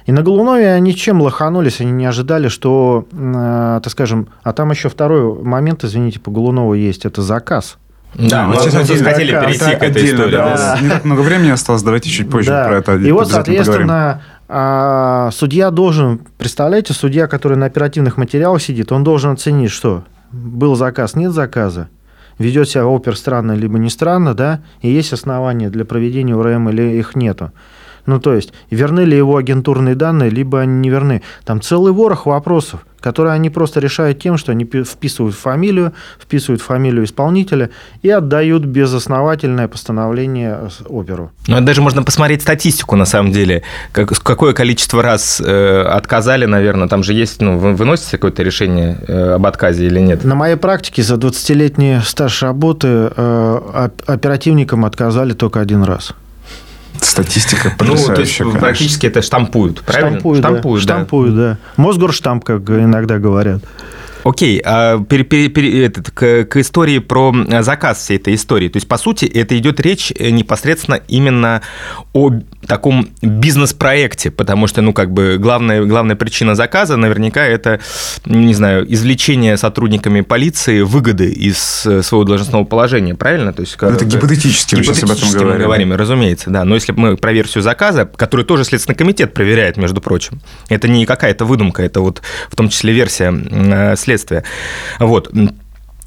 И 0.04 0.12
на 0.12 0.22
Голунове 0.22 0.72
они 0.72 0.94
чем 0.94 1.22
лоханулись, 1.22 1.80
они 1.80 1.92
не 1.92 2.06
ожидали, 2.06 2.48
что, 2.48 3.06
э, 3.12 3.80
так 3.82 3.90
скажем, 3.90 4.28
а 4.42 4.52
там 4.52 4.70
еще 4.70 4.88
второй 4.90 5.42
момент, 5.42 5.84
извините, 5.84 6.20
по 6.20 6.30
Голунову 6.30 6.74
есть, 6.74 7.06
это 7.06 7.22
заказ. 7.22 7.78
Да, 8.14 8.46
мы 8.46 8.56
сейчас 8.56 8.74
отдельно, 8.74 9.10
хотели 9.10 9.30
перейти 9.32 9.76
к 9.76 9.82
этой 9.82 10.04
истории. 10.04 10.32
Да. 10.32 10.56
Да. 10.56 10.78
Не 10.82 10.88
так 10.88 11.04
много 11.04 11.20
времени 11.20 11.50
осталось, 11.50 11.82
давайте 11.82 12.10
чуть 12.10 12.30
позже 12.30 12.50
да. 12.50 12.66
про 12.66 12.76
это 12.78 12.96
И 12.96 13.12
вот, 13.12 13.30
соответственно, 13.30 13.86
поговорим. 13.86 14.22
Судья 14.48 15.70
должен, 15.70 16.20
представляете, 16.38 16.94
судья, 16.94 17.26
который 17.26 17.58
на 17.58 17.66
оперативных 17.66 18.16
материалах 18.16 18.62
сидит, 18.62 18.92
он 18.92 19.04
должен 19.04 19.32
оценить, 19.32 19.70
что 19.70 20.04
был 20.32 20.74
заказ, 20.74 21.14
нет 21.14 21.32
заказа, 21.32 21.88
ведет 22.38 22.68
себя 22.68 22.86
опер 22.86 23.16
странно 23.16 23.52
либо 23.52 23.78
не 23.78 23.90
странно, 23.90 24.34
да, 24.34 24.62
и 24.80 24.88
есть 24.88 25.12
основания 25.12 25.68
для 25.68 25.84
проведения 25.84 26.34
УРМ 26.34 26.70
или 26.70 26.98
их 26.98 27.14
нету. 27.14 27.52
Ну, 28.08 28.18
то 28.18 28.32
есть, 28.32 28.54
верны 28.70 29.00
ли 29.00 29.14
его 29.14 29.36
агентурные 29.36 29.94
данные, 29.94 30.30
либо 30.30 30.60
они 30.60 30.78
не 30.78 30.88
верны. 30.88 31.20
Там 31.44 31.60
целый 31.60 31.92
ворох 31.92 32.24
вопросов, 32.24 32.86
которые 33.00 33.34
они 33.34 33.50
просто 33.50 33.80
решают 33.80 34.18
тем, 34.18 34.38
что 34.38 34.52
они 34.52 34.64
вписывают 34.64 35.36
фамилию, 35.36 35.92
вписывают 36.18 36.62
фамилию 36.62 37.04
исполнителя 37.04 37.68
и 38.00 38.08
отдают 38.08 38.64
безосновательное 38.64 39.68
постановление 39.68 40.70
оперу. 40.86 41.32
Ну, 41.48 41.56
это 41.56 41.66
даже 41.66 41.82
можно 41.82 42.02
посмотреть 42.02 42.40
статистику, 42.40 42.96
на 42.96 43.04
самом 43.04 43.30
деле. 43.30 43.62
Как, 43.92 44.08
какое 44.22 44.54
количество 44.54 45.02
раз 45.02 45.38
э, 45.44 45.82
отказали, 45.82 46.46
наверное, 46.46 46.88
там 46.88 47.02
же 47.02 47.12
есть, 47.12 47.42
ну, 47.42 47.58
вы 47.58 47.74
выносите 47.74 48.12
какое-то 48.12 48.42
решение 48.42 48.96
э, 49.06 49.32
об 49.34 49.44
отказе 49.44 49.84
или 49.84 50.00
нет? 50.00 50.24
На 50.24 50.34
моей 50.34 50.56
практике 50.56 51.02
за 51.02 51.16
20-летний 51.16 51.98
стаж 52.02 52.42
работы 52.42 52.88
э, 53.14 53.88
оперативникам 54.06 54.86
отказали 54.86 55.34
только 55.34 55.60
один 55.60 55.82
раз. 55.82 56.14
Статистика 57.00 57.74
Ну, 57.80 57.96
то 57.96 58.20
есть 58.20 58.38
конечно. 58.38 58.58
практически 58.58 59.06
это 59.06 59.22
штампуют, 59.22 59.80
правильно? 59.82 60.18
Штампуют, 60.18 60.42
штампуют, 60.44 60.84
да. 60.84 60.94
Штампуют, 60.94 61.36
да. 61.36 61.58
Мосгорштамп, 61.76 62.44
как 62.44 62.68
иногда 62.68 63.18
говорят. 63.18 63.62
Окей, 64.28 64.60
а 64.62 65.02
пере, 65.04 65.24
пере, 65.24 65.48
пере, 65.48 65.86
этот, 65.86 66.10
к, 66.10 66.44
к 66.44 66.56
истории 66.58 66.98
про 66.98 67.34
заказ 67.62 67.98
всей 67.98 68.18
этой 68.18 68.34
истории. 68.34 68.68
То 68.68 68.76
есть, 68.76 68.86
по 68.86 68.98
сути, 68.98 69.24
это 69.24 69.56
идет 69.56 69.80
речь 69.80 70.12
э, 70.18 70.28
непосредственно 70.28 71.00
именно 71.08 71.62
о 72.12 72.32
таком 72.66 73.08
бизнес-проекте, 73.22 74.30
потому 74.30 74.66
что, 74.66 74.82
ну, 74.82 74.92
как 74.92 75.12
бы 75.12 75.38
главная, 75.38 75.82
главная 75.82 76.14
причина 76.14 76.54
заказа 76.54 76.96
наверняка 76.96 77.42
это, 77.42 77.80
не 78.26 78.52
знаю, 78.52 78.92
извлечение 78.92 79.56
сотрудниками 79.56 80.20
полиции 80.20 80.82
выгоды 80.82 81.30
из 81.30 81.86
э, 81.86 82.02
своего 82.02 82.24
должностного 82.24 82.64
положения, 82.64 83.14
правильно? 83.14 83.54
То 83.54 83.62
есть, 83.62 83.76
это 83.80 84.04
гипотетически, 84.04 84.74
мы 84.74 84.84
сейчас 84.84 85.04
об 85.04 85.10
этом 85.12 85.30
говорим. 85.30 85.52
мы 85.52 85.64
говорим, 85.64 85.92
разумеется, 85.94 86.50
да. 86.50 86.66
Но 86.66 86.74
если 86.74 86.92
мы 86.92 87.16
про 87.16 87.32
версию 87.32 87.62
заказа, 87.62 88.04
которую 88.04 88.44
тоже 88.44 88.64
Следственный 88.64 88.96
комитет 88.96 89.32
проверяет, 89.32 89.78
между 89.78 90.02
прочим, 90.02 90.40
это 90.68 90.86
не 90.86 91.06
какая-то 91.06 91.46
выдумка, 91.46 91.82
это 91.82 92.02
вот 92.02 92.20
в 92.50 92.56
том 92.56 92.68
числе 92.68 92.92
версия 92.92 93.32
э, 93.32 93.96
следствия. 94.18 94.44
Вот. 94.98 95.30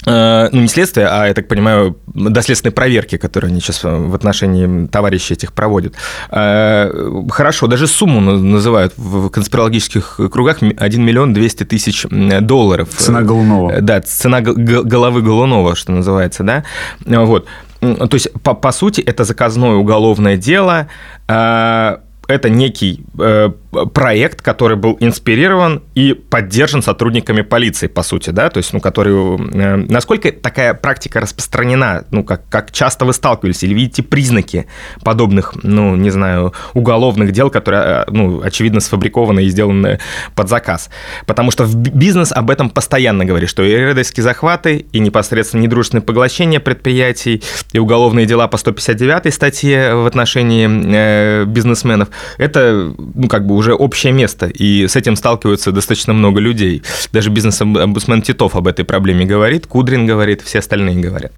Э, 0.05 0.49
ну, 0.51 0.61
не 0.61 0.67
следствие, 0.67 1.07
а, 1.07 1.27
я 1.27 1.33
так 1.33 1.47
понимаю, 1.47 1.95
доследственной 2.07 2.71
проверки, 2.71 3.17
которые 3.17 3.49
они 3.49 3.61
сейчас 3.61 3.83
в 3.83 4.15
отношении 4.15 4.87
товарищей 4.87 5.35
этих 5.35 5.53
проводят. 5.53 5.93
Э, 6.31 6.91
хорошо, 7.29 7.67
даже 7.67 7.87
сумму 7.87 8.19
называют 8.19 8.93
в 8.97 9.29
конспирологических 9.29 10.19
кругах 10.31 10.57
1 10.61 11.05
миллион 11.05 11.33
200 11.33 11.65
тысяч 11.65 12.05
долларов. 12.09 12.89
Цена 12.97 13.21
Голунова. 13.21 13.79
Да, 13.81 14.01
цена 14.01 14.41
головы 14.41 15.21
Голунова, 15.21 15.75
что 15.75 15.91
называется, 15.91 16.43
да. 16.43 16.63
Вот. 17.05 17.45
То 17.79 18.09
есть, 18.13 18.31
по, 18.43 18.53
по 18.53 18.71
сути, 18.71 19.01
это 19.01 19.23
заказное 19.23 19.71
уголовное 19.71 20.37
дело, 20.37 20.87
э, 21.27 21.97
это 22.27 22.49
некий 22.49 23.03
э, 23.19 23.51
проект, 23.93 24.41
который 24.41 24.75
был 24.75 24.97
инспирирован 24.99 25.83
и 25.95 26.13
поддержан 26.13 26.81
сотрудниками 26.81 27.41
полиции, 27.41 27.87
по 27.87 28.03
сути, 28.03 28.29
да, 28.31 28.49
то 28.49 28.57
есть, 28.57 28.73
ну, 28.73 28.79
который... 28.79 29.13
Э, 29.53 29.77
насколько 29.77 30.31
такая 30.31 30.73
практика 30.73 31.21
распространена, 31.21 32.05
ну, 32.11 32.23
как, 32.23 32.47
как 32.49 32.71
часто 32.71 33.05
вы 33.05 33.13
сталкивались, 33.13 33.63
или 33.63 33.73
видите 33.73 34.03
признаки 34.03 34.67
подобных, 35.03 35.53
ну, 35.63 35.95
не 35.95 36.09
знаю, 36.09 36.53
уголовных 36.73 37.31
дел, 37.31 37.49
которые, 37.49 37.81
э, 37.83 38.03
ну, 38.09 38.41
очевидно, 38.41 38.81
сфабрикованы 38.81 39.45
и 39.45 39.49
сделаны 39.49 39.99
под 40.35 40.49
заказ? 40.49 40.89
Потому 41.25 41.51
что 41.51 41.63
в 41.63 41.75
бизнес 41.75 42.31
об 42.31 42.49
этом 42.49 42.69
постоянно 42.69 43.23
говорит, 43.23 43.49
что 43.49 43.63
и 43.63 43.73
рейдерские 43.73 44.23
захваты, 44.23 44.85
и 44.91 44.99
непосредственно 44.99 45.61
недружественное 45.61 46.01
поглощение 46.01 46.59
предприятий, 46.59 47.41
и 47.71 47.79
уголовные 47.79 48.25
дела 48.25 48.47
по 48.47 48.57
159 48.57 49.33
статье 49.33 49.95
в 49.95 50.05
отношении 50.05 50.67
э, 50.67 51.45
бизнесменов, 51.45 52.09
это, 52.37 52.93
ну, 52.97 53.27
как 53.29 53.45
бы 53.45 53.60
уже 53.61 53.73
общее 53.73 54.11
место, 54.11 54.47
и 54.47 54.87
с 54.87 54.95
этим 54.95 55.15
сталкиваются 55.15 55.71
достаточно 55.71 56.13
много 56.13 56.41
людей. 56.41 56.81
Даже 57.13 57.29
бизнес-омбудсмен 57.29 58.21
Титов 58.21 58.55
об 58.55 58.67
этой 58.67 58.83
проблеме 58.83 59.25
говорит, 59.25 59.67
Кудрин 59.67 60.07
говорит, 60.07 60.41
все 60.41 60.59
остальные 60.59 60.97
говорят. 60.97 61.31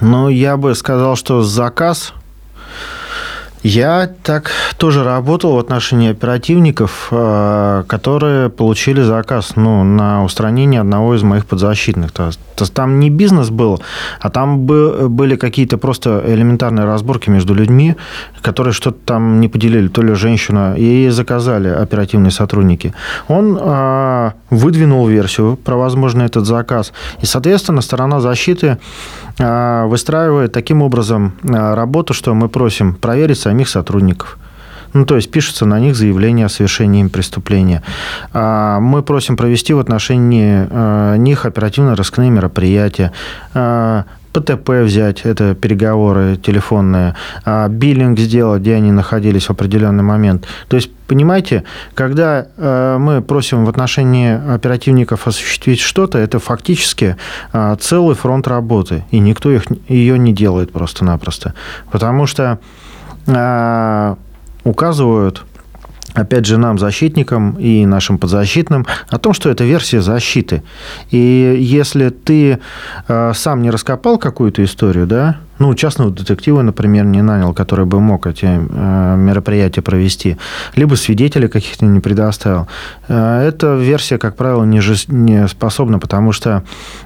Ну, 0.00 0.28
я 0.28 0.56
бы 0.56 0.74
сказал, 0.74 1.16
что 1.16 1.42
заказ 1.42 2.12
я 3.62 4.08
так 4.22 4.50
тоже 4.76 5.04
работал 5.04 5.54
в 5.54 5.58
отношении 5.58 6.10
оперативников, 6.10 7.08
э, 7.10 7.84
которые 7.86 8.50
получили 8.50 9.02
заказ 9.02 9.52
ну, 9.56 9.84
на 9.84 10.24
устранение 10.24 10.80
одного 10.80 11.14
из 11.14 11.22
моих 11.22 11.46
подзащитных. 11.46 12.12
То 12.12 12.26
есть 12.26 12.74
там 12.74 13.00
не 13.00 13.10
бизнес 13.10 13.50
был, 13.50 13.82
а 14.20 14.30
там 14.30 14.66
были 14.66 15.36
какие-то 15.36 15.78
просто 15.78 16.22
элементарные 16.26 16.84
разборки 16.84 17.30
между 17.30 17.54
людьми, 17.54 17.96
которые 18.42 18.72
что-то 18.72 18.98
там 19.04 19.40
не 19.40 19.48
поделили, 19.48 19.88
то 19.88 20.02
ли 20.02 20.14
женщина, 20.14 20.74
и 20.76 21.08
заказали 21.08 21.68
оперативные 21.68 22.30
сотрудники. 22.30 22.94
Он 23.28 23.58
э, 23.60 24.30
выдвинул 24.50 25.06
версию 25.06 25.56
про 25.56 25.76
возможный 25.76 26.26
этот 26.26 26.46
заказ, 26.46 26.92
и, 27.20 27.26
соответственно, 27.26 27.80
сторона 27.80 28.20
защиты 28.20 28.78
э, 29.38 29.86
выстраивает 29.86 30.52
таким 30.52 30.82
образом 30.82 31.32
работу, 31.42 32.14
что 32.14 32.34
мы 32.34 32.48
просим 32.48 32.94
проверить 32.94 33.38
самих 33.48 33.68
сотрудников. 33.68 34.38
Ну, 34.92 35.04
то 35.04 35.16
есть 35.16 35.30
пишется 35.30 35.66
на 35.66 35.80
них 35.80 35.96
заявление 35.96 36.46
о 36.46 36.48
совершении 36.48 37.00
им 37.00 37.08
преступления. 37.08 37.82
А, 38.32 38.78
мы 38.80 39.02
просим 39.02 39.36
провести 39.36 39.72
в 39.72 39.78
отношении 39.78 40.66
а, 40.70 41.16
них 41.16 41.46
оперативно-розыскные 41.46 42.30
мероприятия, 42.30 43.12
а, 43.54 44.04
ПТП 44.32 44.70
взять, 44.84 45.22
это 45.24 45.54
переговоры 45.54 46.36
телефонные, 46.36 47.14
биллинг 47.70 48.18
сделать, 48.18 48.60
где 48.60 48.74
они 48.74 48.92
находились 48.92 49.46
в 49.46 49.50
определенный 49.50 50.02
момент. 50.02 50.46
То 50.68 50.76
есть, 50.76 50.90
понимаете, 51.06 51.64
когда 51.94 52.46
мы 52.98 53.22
просим 53.22 53.64
в 53.64 53.68
отношении 53.70 54.54
оперативников 54.54 55.26
осуществить 55.26 55.80
что-то, 55.80 56.18
это 56.18 56.38
фактически 56.38 57.16
целый 57.80 58.14
фронт 58.14 58.46
работы, 58.46 59.04
и 59.10 59.18
никто 59.18 59.50
их, 59.50 59.64
ее 59.88 60.18
не 60.18 60.34
делает 60.34 60.72
просто-напросто. 60.72 61.54
Потому 61.90 62.26
что 62.26 62.58
указывают 64.64 65.44
опять 66.14 66.46
же, 66.46 66.58
нам, 66.58 66.78
защитникам 66.78 67.52
и 67.58 67.86
нашим 67.86 68.18
подзащитным, 68.18 68.86
о 69.08 69.18
том, 69.18 69.32
что 69.32 69.50
это 69.50 69.64
версия 69.64 70.00
защиты. 70.00 70.62
И 71.10 71.56
если 71.60 72.08
ты 72.08 72.58
э, 73.06 73.32
сам 73.34 73.62
не 73.62 73.70
раскопал 73.70 74.18
какую-то 74.18 74.64
историю, 74.64 75.06
да, 75.06 75.36
ну, 75.58 75.74
частного 75.74 76.10
детектива, 76.10 76.62
например, 76.62 77.04
не 77.04 77.22
нанял, 77.22 77.52
который 77.52 77.84
бы 77.84 78.00
мог 78.00 78.26
эти 78.26 78.46
э, 78.46 79.16
мероприятия 79.16 79.82
провести, 79.82 80.36
либо 80.74 80.94
свидетелей 80.94 81.48
каких-то 81.48 81.84
не 81.84 82.00
предоставил, 82.00 82.68
э, 83.08 83.48
эта 83.48 83.74
версия, 83.74 84.18
как 84.18 84.36
правило, 84.36 84.64
не, 84.64 84.80
не 85.08 85.48
способна, 85.48 85.98
потому 85.98 86.32
что 86.32 86.62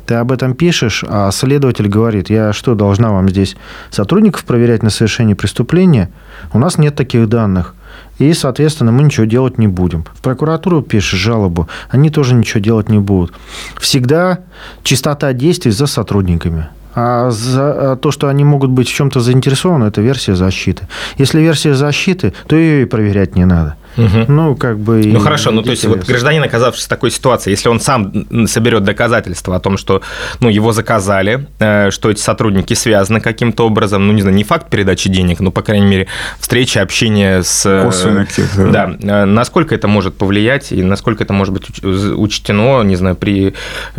ты 0.07 0.15
об 0.15 0.33
этом 0.33 0.55
пишешь, 0.55 1.05
а 1.09 1.31
следователь 1.31 1.89
говорит, 1.89 2.31
я 2.31 2.53
что, 2.53 2.75
должна 2.75 3.11
вам 3.11 3.29
здесь 3.29 3.57
сотрудников 3.91 4.45
проверять 4.45 4.83
на 4.83 4.91
совершение 4.91 5.37
преступления? 5.37 6.11
У 6.53 6.59
нас 6.59 6.79
нет 6.79 6.95
таких 6.95 7.29
данных. 7.29 7.75
И, 8.19 8.33
соответственно, 8.35 8.93
мы 8.93 9.03
ничего 9.03 9.27
делать 9.27 9.59
не 9.59 9.69
будем. 9.69 10.05
В 10.15 10.23
прокуратуру 10.23 10.83
пишешь 10.83 11.19
жалобу, 11.19 11.69
они 11.91 12.11
тоже 12.11 12.35
ничего 12.35 12.61
делать 12.61 12.89
не 12.89 12.99
будут. 12.99 13.35
Всегда 13.81 14.41
чистота 14.83 15.33
действий 15.33 15.73
за 15.73 15.87
сотрудниками. 15.87 16.69
А 16.95 17.31
за 17.31 17.93
а 17.93 17.97
то, 17.97 18.11
что 18.11 18.29
они 18.29 18.45
могут 18.45 18.71
быть 18.71 18.89
в 18.89 18.93
чем-то 18.93 19.21
заинтересованы, 19.21 19.87
это 19.87 20.01
версия 20.01 20.35
защиты. 20.35 20.87
Если 21.19 21.41
версия 21.41 21.75
защиты, 21.75 22.33
то 22.47 22.57
ее 22.57 22.83
и 22.83 22.87
проверять 22.87 23.35
не 23.37 23.45
надо. 23.45 23.77
Угу. 23.97 24.25
Ну, 24.29 24.57
как 24.57 24.79
бы... 24.79 25.03
Ну, 25.05 25.21
хорошо, 25.21 25.51
ну, 25.51 25.63
то 25.63 25.71
есть, 25.71 25.85
вот 25.85 26.05
гражданин, 26.05 26.43
оказавшись 26.43 26.85
в 26.85 26.89
такой 26.89 27.11
ситуации, 27.11 27.51
если 27.51 27.69
он 27.69 27.81
сам 27.81 28.47
соберет 28.47 28.85
доказательства 28.85 29.57
о 29.57 29.61
том, 29.61 29.77
что, 29.77 30.03
ну, 30.41 30.49
его 30.49 30.73
заказали, 30.73 31.47
э, 31.59 31.91
что 31.91 32.11
эти 32.11 32.21
сотрудники 32.21 32.75
связаны 32.75 33.21
каким-то 33.21 33.67
образом, 33.67 34.07
ну, 34.07 34.13
не 34.13 34.23
знаю, 34.23 34.37
не 34.37 34.45
факт 34.45 34.71
передачи 34.71 35.09
денег, 35.09 35.41
но, 35.41 35.51
по 35.51 35.63
крайней 35.63 35.87
мере, 35.87 36.07
встреча, 36.41 36.81
общение 36.83 37.43
с... 37.43 37.67
Э, 37.67 37.85
Косвенно 37.85 38.27
Да. 38.57 38.95
да. 38.99 39.23
Э, 39.23 39.25
насколько 39.25 39.75
это 39.75 39.89
может 39.89 40.17
повлиять 40.17 40.73
и 40.73 40.83
насколько 40.83 41.25
это 41.25 41.33
может 41.33 41.53
быть 41.53 41.85
учтено, 41.85 42.83
не 42.83 42.97
знаю, 42.97 43.17
при, 43.17 43.55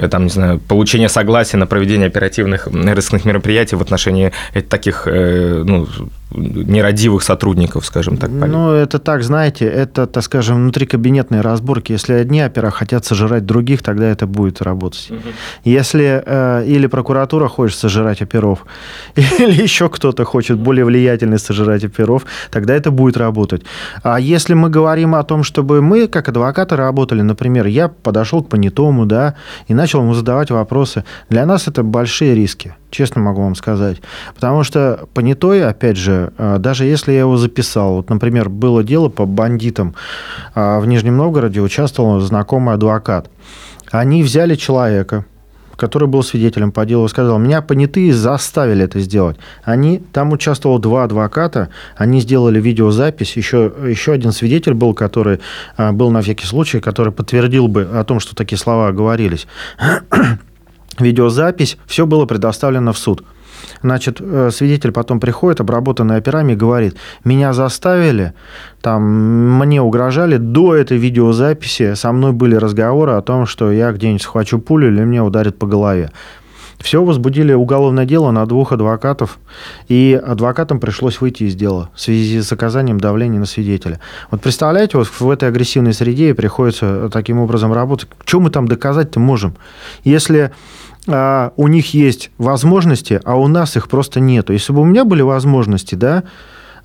там, 0.10 0.24
не 0.24 0.30
знаю, 0.30 0.60
получении 0.60 1.08
согласия 1.08 1.58
на 1.58 1.68
проведение 1.68 2.08
оперативных 2.08 2.68
рискных 2.68 3.26
мероприятий 3.26 3.76
в 3.76 3.82
отношении 3.82 4.32
таких, 4.70 5.04
ну, 5.06 5.88
нерадивых 6.34 7.24
сотрудников, 7.24 7.86
скажем 7.86 8.18
так. 8.18 8.30
Ну, 8.30 8.72
это 8.72 9.00
так, 9.00 9.24
знаете, 9.24 9.66
это, 9.66 10.08
так 10.08 10.24
скажем, 10.24 10.58
внутрикабинетные 10.58 11.42
разборки. 11.42 11.94
Если 11.94 12.14
одни 12.14 12.44
опера 12.44 12.72
хотят 12.72 13.06
сожрать 13.06 13.46
других, 13.46 13.82
тогда 13.82 14.06
это 14.06 14.28
будет 14.28 14.62
работать. 14.62 15.12
Угу. 15.12 15.20
Если 15.64 16.24
э, 16.26 16.66
или 16.66 16.88
прокуратура 16.88 17.48
хочет 17.48 17.78
сожрать 17.78 18.22
оперов, 18.22 18.66
или 19.16 19.64
еще 19.64 19.90
кто-то 19.90 20.26
хочет 20.26 20.58
более 20.58 20.86
влиятельный 20.86 21.40
сожрать 21.40 21.84
оперов, 21.84 22.26
тогда 22.52 22.74
это 22.74 22.92
будет 22.92 23.18
работать. 23.18 23.64
А 24.04 24.20
если 24.20 24.54
мы 24.54 24.70
говорим 24.70 25.16
о 25.16 25.24
том, 25.24 25.44
чтобы 25.44 25.82
мы, 25.82 26.08
как 26.08 26.30
адвокаты, 26.30 26.76
работали, 26.76 27.22
например, 27.22 27.68
я 27.68 27.88
подошел 27.88 28.44
к 28.44 28.50
понятому, 28.50 29.06
да, 29.06 29.36
и 29.68 29.74
начал 29.74 30.02
ему 30.02 30.14
задавать 30.14 30.52
вопросы, 30.52 31.04
для 31.30 31.46
нас 31.46 31.68
это 31.68 31.84
большие 31.84 32.36
риски 32.36 32.76
честно 32.94 33.22
могу 33.22 33.42
вам 33.42 33.56
сказать. 33.56 34.02
Потому 34.36 34.64
что 34.64 35.08
понятой, 35.14 35.68
опять 35.68 35.98
же, 35.98 36.32
э, 36.38 36.58
даже 36.60 36.86
если 36.86 37.12
я 37.12 37.22
его 37.22 37.38
записал, 37.38 37.96
вот, 37.96 38.10
например, 38.10 38.50
было 38.50 38.84
дело 38.84 39.10
по 39.10 39.26
бандитам 39.26 39.96
э, 40.56 40.80
в 40.80 40.86
Нижнем 40.86 41.18
Новгороде, 41.18 41.60
участвовал 41.60 42.20
знакомый 42.20 42.76
адвокат. 42.76 43.30
Они 43.92 44.24
взяли 44.24 44.56
человека, 44.56 45.26
который 45.76 46.08
был 46.08 46.24
свидетелем 46.24 46.72
по 46.72 46.86
делу, 46.86 47.08
сказал, 47.08 47.40
меня 47.40 47.62
понятые 47.62 48.14
заставили 48.14 48.86
это 48.86 49.00
сделать. 49.00 49.38
Они, 49.64 49.98
там 49.98 50.32
участвовало 50.32 50.80
два 50.80 51.04
адвоката, 51.04 51.70
они 51.98 52.22
сделали 52.22 52.62
видеозапись, 52.62 53.36
еще, 53.36 53.74
еще 53.88 54.14
один 54.14 54.32
свидетель 54.32 54.74
был, 54.74 54.94
который 54.94 55.40
э, 55.78 55.92
был 55.92 56.12
на 56.12 56.22
всякий 56.22 56.46
случай, 56.46 56.80
который 56.80 57.12
подтвердил 57.12 57.68
бы 57.68 57.90
о 57.92 58.04
том, 58.04 58.20
что 58.20 58.36
такие 58.36 58.60
слова 58.60 58.92
говорились 58.92 59.48
видеозапись, 61.00 61.78
все 61.86 62.06
было 62.06 62.26
предоставлено 62.26 62.94
в 62.94 62.98
суд. 62.98 63.24
Значит, 63.82 64.18
э, 64.20 64.50
свидетель 64.52 64.92
потом 64.92 65.20
приходит, 65.20 65.62
обработанный 65.62 66.18
операми, 66.18 66.54
и 66.54 66.56
говорит, 66.56 66.96
меня 67.24 67.54
заставили, 67.54 68.34
там, 68.82 69.04
мне 69.60 69.82
угрожали, 69.82 70.38
до 70.38 70.76
этой 70.76 70.98
видеозаписи 70.98 71.94
со 71.96 72.12
мной 72.12 72.34
были 72.34 72.56
разговоры 72.56 73.14
о 73.14 73.22
том, 73.22 73.46
что 73.46 73.72
я 73.72 73.92
где-нибудь 73.92 74.22
схвачу 74.22 74.60
пулю 74.60 74.90
или 74.90 75.04
мне 75.04 75.22
ударит 75.22 75.58
по 75.58 75.68
голове. 75.68 76.12
Все 76.84 77.02
возбудили 77.02 77.54
уголовное 77.54 78.06
дело 78.06 78.32
на 78.32 78.46
двух 78.46 78.74
адвокатов, 78.74 79.40
и 79.88 80.22
адвокатам 80.22 80.82
пришлось 80.82 81.22
выйти 81.22 81.44
из 81.46 81.56
дела 81.56 81.90
в 81.96 82.02
связи 82.02 82.42
с 82.42 82.52
оказанием 82.52 83.00
давления 83.00 83.40
на 83.40 83.46
свидетеля. 83.46 84.02
Вот 84.32 84.42
представляете, 84.42 84.98
вот 84.98 85.08
в 85.08 85.30
этой 85.30 85.48
агрессивной 85.48 85.94
среде 85.94 86.36
приходится 86.36 87.10
таким 87.10 87.40
образом 87.40 87.72
работать. 87.72 88.10
Что 88.26 88.42
мы 88.42 88.50
там 88.50 88.68
доказать-то 88.68 89.22
можем? 89.22 89.56
Если 90.04 90.52
а, 91.08 91.54
у 91.56 91.70
них 91.70 91.94
есть 91.94 92.32
возможности, 92.38 93.22
а 93.24 93.38
у 93.38 93.48
нас 93.48 93.78
их 93.78 93.88
просто 93.88 94.20
нету. 94.20 94.52
Если 94.52 94.74
бы 94.74 94.82
у 94.82 94.86
меня 94.86 95.06
были 95.06 95.22
возможности, 95.22 95.96
да, 95.96 96.24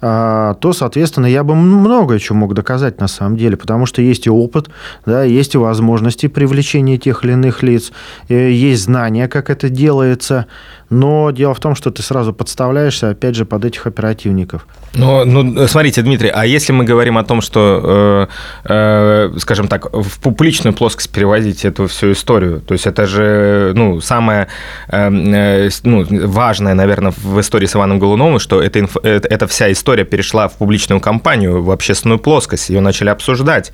то, 0.01 0.72
соответственно, 0.72 1.26
я 1.26 1.42
бы 1.42 1.57
много 1.57 2.18
чего 2.20 2.38
мог 2.38 2.55
доказать 2.55 3.01
на 3.01 3.09
самом 3.09 3.36
деле, 3.36 3.57
потому 3.57 3.84
что 3.86 4.01
есть 4.01 4.26
и 4.26 4.30
опыт, 4.30 4.70
да, 5.07 5.24
есть 5.24 5.55
и 5.55 5.59
возможности 5.59 6.28
привлечения 6.28 6.99
тех 6.99 7.24
или 7.24 7.32
иных 7.32 7.62
лиц, 7.62 7.90
э, 8.28 8.51
есть 8.51 8.84
знания, 8.84 9.26
как 9.26 9.51
это 9.51 9.68
делается, 9.68 10.46
но 10.91 11.30
дело 11.30 11.55
в 11.55 11.61
том, 11.61 11.74
что 11.74 11.91
ты 11.91 12.03
сразу 12.03 12.32
подставляешься, 12.32 13.11
опять 13.11 13.34
же, 13.34 13.45
под 13.45 13.64
этих 13.64 13.86
оперативников. 13.86 14.66
Ну, 14.95 15.24
ну, 15.24 15.68
смотрите, 15.68 16.03
Дмитрий, 16.03 16.30
а 16.30 16.47
если 16.47 16.72
мы 16.72 16.84
говорим 16.84 17.18
о 17.18 17.24
том, 17.24 17.41
что, 17.41 18.28
э, 18.64 19.32
э, 19.34 19.39
скажем 19.39 19.68
так, 19.68 19.93
в 19.93 20.20
публичную 20.20 20.74
плоскость 20.74 21.11
переводить 21.11 21.64
эту 21.64 21.86
всю 21.86 22.12
историю, 22.12 22.61
то 22.61 22.72
есть 22.72 22.86
это 22.86 23.07
же, 23.07 23.72
ну, 23.74 24.01
самое 24.01 24.49
э, 24.89 25.09
э 25.11 25.68
ну, 25.84 26.07
важное, 26.26 26.74
наверное, 26.74 27.12
в 27.16 27.39
истории 27.41 27.66
с 27.66 27.76
Иваном 27.76 27.99
Голуновым, 27.99 28.39
что 28.39 28.62
это, 28.62 28.80
инф, 28.80 28.97
это, 29.03 29.28
эта 29.28 29.47
вся 29.47 29.70
история 29.70 30.05
перешла 30.05 30.49
в 30.49 30.57
публичную 30.57 31.01
кампанию, 31.01 31.62
в 31.62 31.70
общественную 31.70 32.18
плоскость, 32.18 32.70
ее 32.70 32.80
начали 32.80 33.11
обсуждать, 33.11 33.72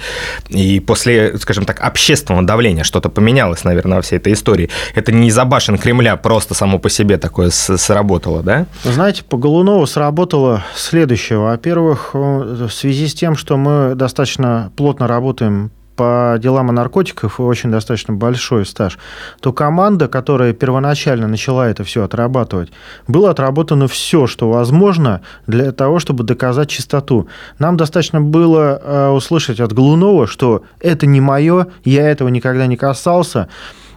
и 0.48 0.80
после, 0.80 1.38
скажем 1.38 1.64
так, 1.64 1.80
общественного 1.80 2.44
давления 2.44 2.84
что-то 2.84 3.08
поменялось, 3.08 3.64
наверное, 3.64 3.96
во 3.96 4.02
всей 4.02 4.16
этой 4.16 4.32
истории. 4.32 4.70
Это 4.94 5.12
не 5.12 5.28
из-за 5.28 5.44
Кремля 5.44 6.16
просто 6.16 6.54
само 6.54 6.78
по 6.78 6.90
себе 6.90 7.03
себе 7.04 7.18
такое 7.18 7.50
сработало, 7.50 8.42
да? 8.42 8.66
Знаете, 8.82 9.24
по 9.24 9.36
Голунову 9.36 9.86
сработало 9.86 10.64
следующее. 10.74 11.38
Во-первых, 11.38 12.14
в 12.14 12.70
связи 12.70 13.08
с 13.08 13.14
тем, 13.14 13.36
что 13.36 13.56
мы 13.56 13.94
достаточно 13.94 14.72
плотно 14.76 15.06
работаем 15.06 15.70
по 15.96 16.36
делам 16.40 16.70
о 16.70 16.72
наркотиках 16.72 17.38
и 17.38 17.42
очень 17.42 17.70
достаточно 17.70 18.14
большой 18.14 18.66
стаж, 18.66 18.98
то 19.40 19.52
команда, 19.52 20.08
которая 20.08 20.52
первоначально 20.52 21.28
начала 21.28 21.68
это 21.68 21.84
все 21.84 22.02
отрабатывать, 22.02 22.72
было 23.06 23.30
отработано 23.30 23.86
все, 23.86 24.26
что 24.26 24.50
возможно 24.50 25.20
для 25.46 25.70
того, 25.70 26.00
чтобы 26.00 26.24
доказать 26.24 26.68
чистоту. 26.68 27.28
Нам 27.58 27.76
достаточно 27.76 28.20
было 28.20 28.80
э, 28.82 29.08
услышать 29.10 29.60
от 29.60 29.72
Голунова, 29.72 30.26
что 30.26 30.64
это 30.80 31.06
не 31.06 31.20
мое, 31.20 31.68
я 31.84 32.10
этого 32.10 32.28
никогда 32.28 32.66
не 32.66 32.76
касался, 32.76 33.48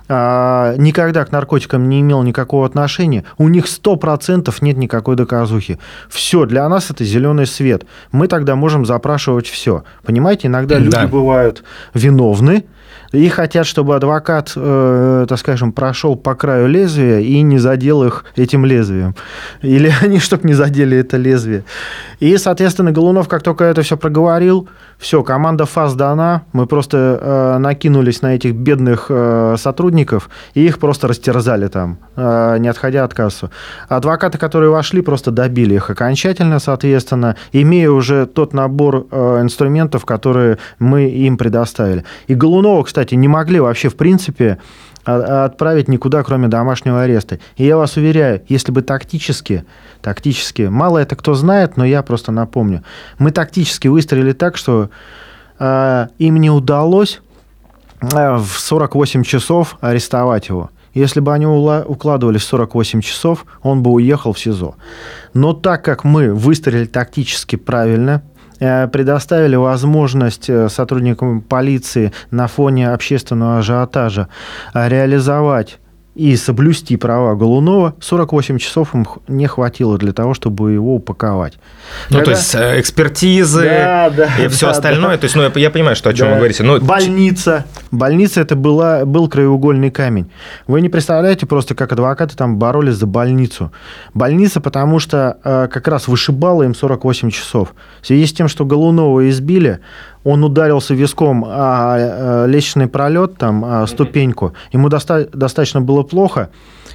а, 0.09 0.75
никогда 0.77 1.25
к 1.25 1.31
наркотикам 1.31 1.89
не 1.89 2.01
имел 2.01 2.23
никакого 2.23 2.65
отношения, 2.65 3.23
у 3.37 3.47
них 3.49 3.65
100% 3.65 4.53
нет 4.61 4.77
никакой 4.77 5.15
доказухи. 5.15 5.79
Все, 6.09 6.45
для 6.45 6.67
нас 6.69 6.89
это 6.91 7.03
зеленый 7.03 7.45
свет. 7.45 7.85
Мы 8.11 8.27
тогда 8.27 8.55
можем 8.55 8.85
запрашивать 8.85 9.47
все. 9.47 9.83
Понимаете, 10.03 10.47
иногда 10.47 10.79
люди 10.79 10.91
да. 10.95 11.07
бывают 11.07 11.63
виновны, 11.93 12.65
и 13.11 13.29
хотят, 13.29 13.65
чтобы 13.65 13.95
адвокат, 13.95 14.53
э, 14.55 15.25
так 15.27 15.39
скажем, 15.39 15.71
прошел 15.71 16.15
по 16.15 16.35
краю 16.35 16.67
лезвия 16.67 17.19
и 17.19 17.41
не 17.41 17.57
задел 17.57 18.03
их 18.03 18.25
этим 18.35 18.65
лезвием. 18.65 19.15
Или 19.61 19.91
они, 20.01 20.19
чтобы 20.19 20.47
не 20.47 20.53
задели 20.53 20.97
это 20.97 21.17
лезвие. 21.17 21.63
И, 22.19 22.37
соответственно, 22.37 22.91
Голунов, 22.91 23.27
как 23.27 23.43
только 23.43 23.65
это 23.65 23.81
все 23.81 23.97
проговорил, 23.97 24.67
все, 24.97 25.21
команда 25.21 25.65
ФАС 25.65 25.93
дана, 25.93 26.43
мы 26.53 26.65
просто 26.65 27.19
э, 27.21 27.57
накинулись 27.59 28.23
на 28.23 28.33
этих 28.35 28.55
бедных 28.55 29.07
э, 29.09 29.55
сотрудников 29.57 30.29
и 30.55 30.65
их 30.65 30.79
просто 30.79 31.07
растерзали 31.07 31.67
там, 31.67 31.99
э, 32.15 32.57
не 32.59 32.67
отходя 32.67 33.03
от 33.03 33.13
кассу. 33.13 33.51
Адвокаты, 33.89 34.39
которые 34.39 34.71
вошли, 34.71 35.01
просто 35.01 35.29
добили 35.29 35.75
их 35.75 35.91
окончательно, 35.91 36.59
соответственно, 36.59 37.35
имея 37.51 37.91
уже 37.91 38.25
тот 38.25 38.53
набор 38.53 39.05
э, 39.11 39.41
инструментов, 39.41 40.03
которые 40.03 40.57
мы 40.79 41.09
им 41.09 41.37
предоставили. 41.37 42.03
И 42.25 42.33
Голунова, 42.33 42.83
кстати, 42.83 42.96
не 43.15 43.27
могли 43.27 43.59
вообще, 43.59 43.89
в 43.89 43.95
принципе, 43.95 44.57
отправить 45.07 45.87
никуда, 45.87 46.23
кроме 46.23 46.47
домашнего 46.47 47.03
ареста. 47.03 47.39
И 47.55 47.65
я 47.65 47.77
вас 47.77 47.95
уверяю, 47.95 48.41
если 48.49 48.71
бы 48.71 48.81
тактически, 48.81 49.63
тактически, 50.01 50.63
мало 50.63 50.97
это 50.97 51.15
кто 51.15 51.33
знает, 51.33 51.77
но 51.77 51.85
я 51.85 52.03
просто 52.03 52.31
напомню, 52.31 52.83
мы 53.17 53.31
тактически 53.31 53.87
выстроили 53.87 54.33
так, 54.33 54.57
что 54.57 54.89
э, 55.59 56.07
им 56.17 56.37
не 56.37 56.49
удалось 56.49 57.21
э, 58.01 58.35
в 58.35 58.59
48 58.59 59.23
часов 59.23 59.77
арестовать 59.79 60.49
его. 60.49 60.71
Если 60.93 61.19
бы 61.19 61.31
они 61.31 61.45
укладывались 61.45 62.41
в 62.41 62.47
48 62.47 63.01
часов, 63.01 63.45
он 63.61 63.83
бы 63.83 63.91
уехал 63.91 64.33
в 64.33 64.39
СИЗО. 64.39 64.75
Но 65.33 65.53
так 65.53 65.85
как 65.85 66.03
мы 66.03 66.33
выстроили 66.33 66.85
тактически 66.85 67.55
правильно, 67.55 68.23
предоставили 68.87 69.55
возможность 69.55 70.49
э, 70.49 70.69
сотрудникам 70.69 71.41
полиции 71.41 72.11
на 72.31 72.47
фоне 72.47 72.89
общественного 72.89 73.59
ажиотажа 73.59 74.27
э, 74.73 74.87
реализовать 74.89 75.79
и 76.17 76.35
соблюсти 76.35 76.97
права 76.97 77.35
Голунова, 77.35 77.93
48 78.01 78.57
часов 78.57 78.95
им 78.95 79.05
не 79.27 79.45
хватило 79.45 79.97
для 79.97 80.13
того, 80.13 80.33
чтобы 80.33 80.71
его 80.71 80.95
упаковать. 80.95 81.53
Ну, 82.09 82.17
Когда... 82.17 82.25
то 82.25 82.31
есть 82.31 82.55
экспертизы 82.55 83.63
да, 83.63 84.09
да, 84.09 84.29
и 84.43 84.47
все 84.47 84.65
да, 84.65 84.71
остальное. 84.71 85.11
Да. 85.11 85.17
То 85.17 85.25
есть, 85.25 85.35
ну, 85.35 85.43
я, 85.43 85.51
я 85.55 85.69
понимаю, 85.69 85.95
что 85.95 86.09
о 86.09 86.13
чем 86.13 86.27
да. 86.27 86.33
вы 86.33 86.37
говорите. 86.39 86.63
Но... 86.63 86.79
Больница. 86.79 87.65
Больница 87.91 88.41
это 88.41 88.55
была, 88.55 89.05
был 89.05 89.29
краеугольный 89.29 89.91
камень. 89.91 90.31
Вы 90.65 90.81
не 90.81 90.89
представляете 90.89 91.45
просто, 91.45 91.75
как 91.75 91.91
адвокаты 91.91 92.35
там 92.35 92.57
боролись 92.57 92.95
за 92.95 93.05
больницу. 93.05 93.71
Больница, 94.15 94.59
потому 94.59 94.97
что 94.99 95.37
э, 95.43 95.67
как 95.71 95.87
раз 95.87 96.07
вышибала 96.07 96.63
им 96.63 96.73
48 96.73 97.29
часов. 97.29 97.75
В 98.01 98.07
связи 98.07 98.25
с 98.25 98.33
тем, 98.33 98.47
что 98.47 98.65
Голунова 98.65 99.29
избили, 99.29 99.79
он 100.27 100.43
ударился 100.43 100.93
виском 100.93 101.45
о 101.47 102.45
лестничный 102.47 102.87
пролет, 102.87 103.37
там, 103.37 103.63
о 103.63 103.87
ступеньку, 103.87 104.53
ему 104.73 104.89
доста- 104.89 105.29
достаточно 105.33 105.79
было 105.79 106.03
плохо, 106.03 106.49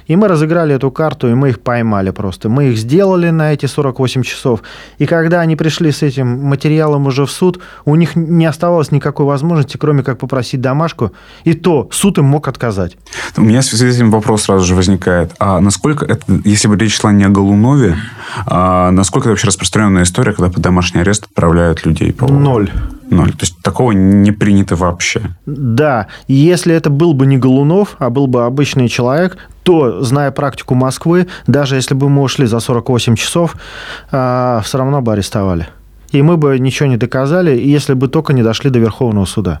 и 0.07 0.15
мы 0.15 0.27
разыграли 0.27 0.75
эту 0.75 0.91
карту, 0.91 1.29
и 1.29 1.33
мы 1.33 1.49
их 1.49 1.59
поймали 1.59 2.11
просто. 2.11 2.49
Мы 2.49 2.65
их 2.65 2.77
сделали 2.77 3.29
на 3.31 3.53
эти 3.53 3.65
48 3.65 4.23
часов. 4.23 4.61
И 4.97 5.05
когда 5.05 5.41
они 5.41 5.55
пришли 5.55 5.91
с 5.91 6.03
этим 6.03 6.43
материалом 6.43 7.07
уже 7.07 7.25
в 7.25 7.31
суд, 7.31 7.59
у 7.85 7.95
них 7.95 8.15
не 8.15 8.45
оставалось 8.45 8.91
никакой 8.91 9.25
возможности, 9.25 9.77
кроме 9.77 10.03
как 10.03 10.17
попросить 10.17 10.61
домашку. 10.61 11.11
И 11.45 11.53
то 11.53 11.87
суд 11.91 12.17
им 12.17 12.25
мог 12.25 12.47
отказать. 12.47 12.97
У 13.37 13.41
меня 13.41 13.61
в 13.61 13.65
связи 13.65 13.91
с 13.91 13.95
этим 13.95 14.11
вопрос 14.11 14.43
сразу 14.43 14.65
же 14.65 14.75
возникает. 14.75 15.31
А 15.39 15.59
насколько 15.59 16.05
это, 16.05 16.23
если 16.43 16.67
бы 16.67 16.77
речь 16.77 16.99
шла 16.99 17.11
не 17.11 17.23
о 17.23 17.29
Голунове, 17.29 17.95
а 18.45 18.91
насколько 18.91 19.27
это 19.27 19.31
вообще 19.31 19.47
распространенная 19.47 20.03
история, 20.03 20.33
когда 20.33 20.49
под 20.49 20.61
домашний 20.61 21.01
арест 21.01 21.25
отправляют 21.25 21.85
людей? 21.85 22.11
По... 22.11 22.27
Ноль. 22.27 22.69
Ноль. 23.09 23.31
То 23.31 23.41
есть 23.41 23.61
такого 23.61 23.91
не 23.91 24.31
принято 24.31 24.75
вообще. 24.75 25.21
Да. 25.45 26.07
Если 26.27 26.73
это 26.73 26.89
был 26.89 27.13
бы 27.13 27.25
не 27.25 27.37
Голунов, 27.37 27.95
а 27.99 28.09
был 28.09 28.27
бы 28.27 28.45
обычный 28.45 28.87
человек, 28.87 29.37
то, 29.63 30.01
зная 30.01 30.31
практику 30.31 30.75
Москвы, 30.75 31.27
даже 31.47 31.75
если 31.75 31.95
бы 31.95 32.09
мы 32.09 32.21
ушли 32.21 32.45
за 32.45 32.59
48 32.59 33.15
часов, 33.15 33.55
а, 34.11 34.61
все 34.63 34.77
равно 34.77 35.01
бы 35.01 35.13
арестовали. 35.13 35.67
И 36.11 36.21
мы 36.21 36.37
бы 36.37 36.59
ничего 36.59 36.89
не 36.89 36.97
доказали, 36.97 37.57
если 37.57 37.93
бы 37.93 38.07
только 38.07 38.33
не 38.33 38.43
дошли 38.43 38.69
до 38.69 38.79
Верховного 38.79 39.25
суда. 39.25 39.59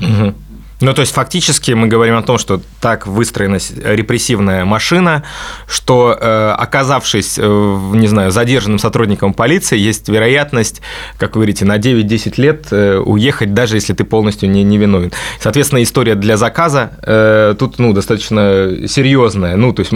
Угу. 0.00 0.34
Ну, 0.82 0.94
то 0.94 1.00
есть, 1.00 1.12
фактически 1.12 1.72
мы 1.72 1.86
говорим 1.86 2.16
о 2.16 2.22
том, 2.22 2.38
что 2.38 2.60
так 2.80 3.06
выстроена 3.06 3.58
репрессивная 3.84 4.64
машина, 4.64 5.22
что, 5.68 6.18
э, 6.20 6.54
оказавшись, 6.58 7.38
э, 7.38 7.42
не 7.94 8.08
знаю, 8.08 8.32
задержанным 8.32 8.80
сотрудником 8.80 9.32
полиции, 9.32 9.78
есть 9.78 10.08
вероятность, 10.08 10.82
как 11.18 11.36
вы 11.36 11.42
говорите, 11.42 11.64
на 11.64 11.78
9-10 11.78 12.34
лет 12.36 12.66
э, 12.72 12.98
уехать, 12.98 13.54
даже 13.54 13.76
если 13.76 13.94
ты 13.94 14.02
полностью 14.04 14.50
не, 14.50 14.64
не 14.64 14.76
виновен. 14.76 15.12
Соответственно, 15.40 15.82
история 15.84 16.16
для 16.16 16.36
заказа 16.36 16.90
э, 17.02 17.54
тут, 17.56 17.78
ну, 17.78 17.92
достаточно 17.92 18.88
серьезная. 18.88 19.56
Ну, 19.56 19.72
то 19.72 19.80
есть, 19.80 19.92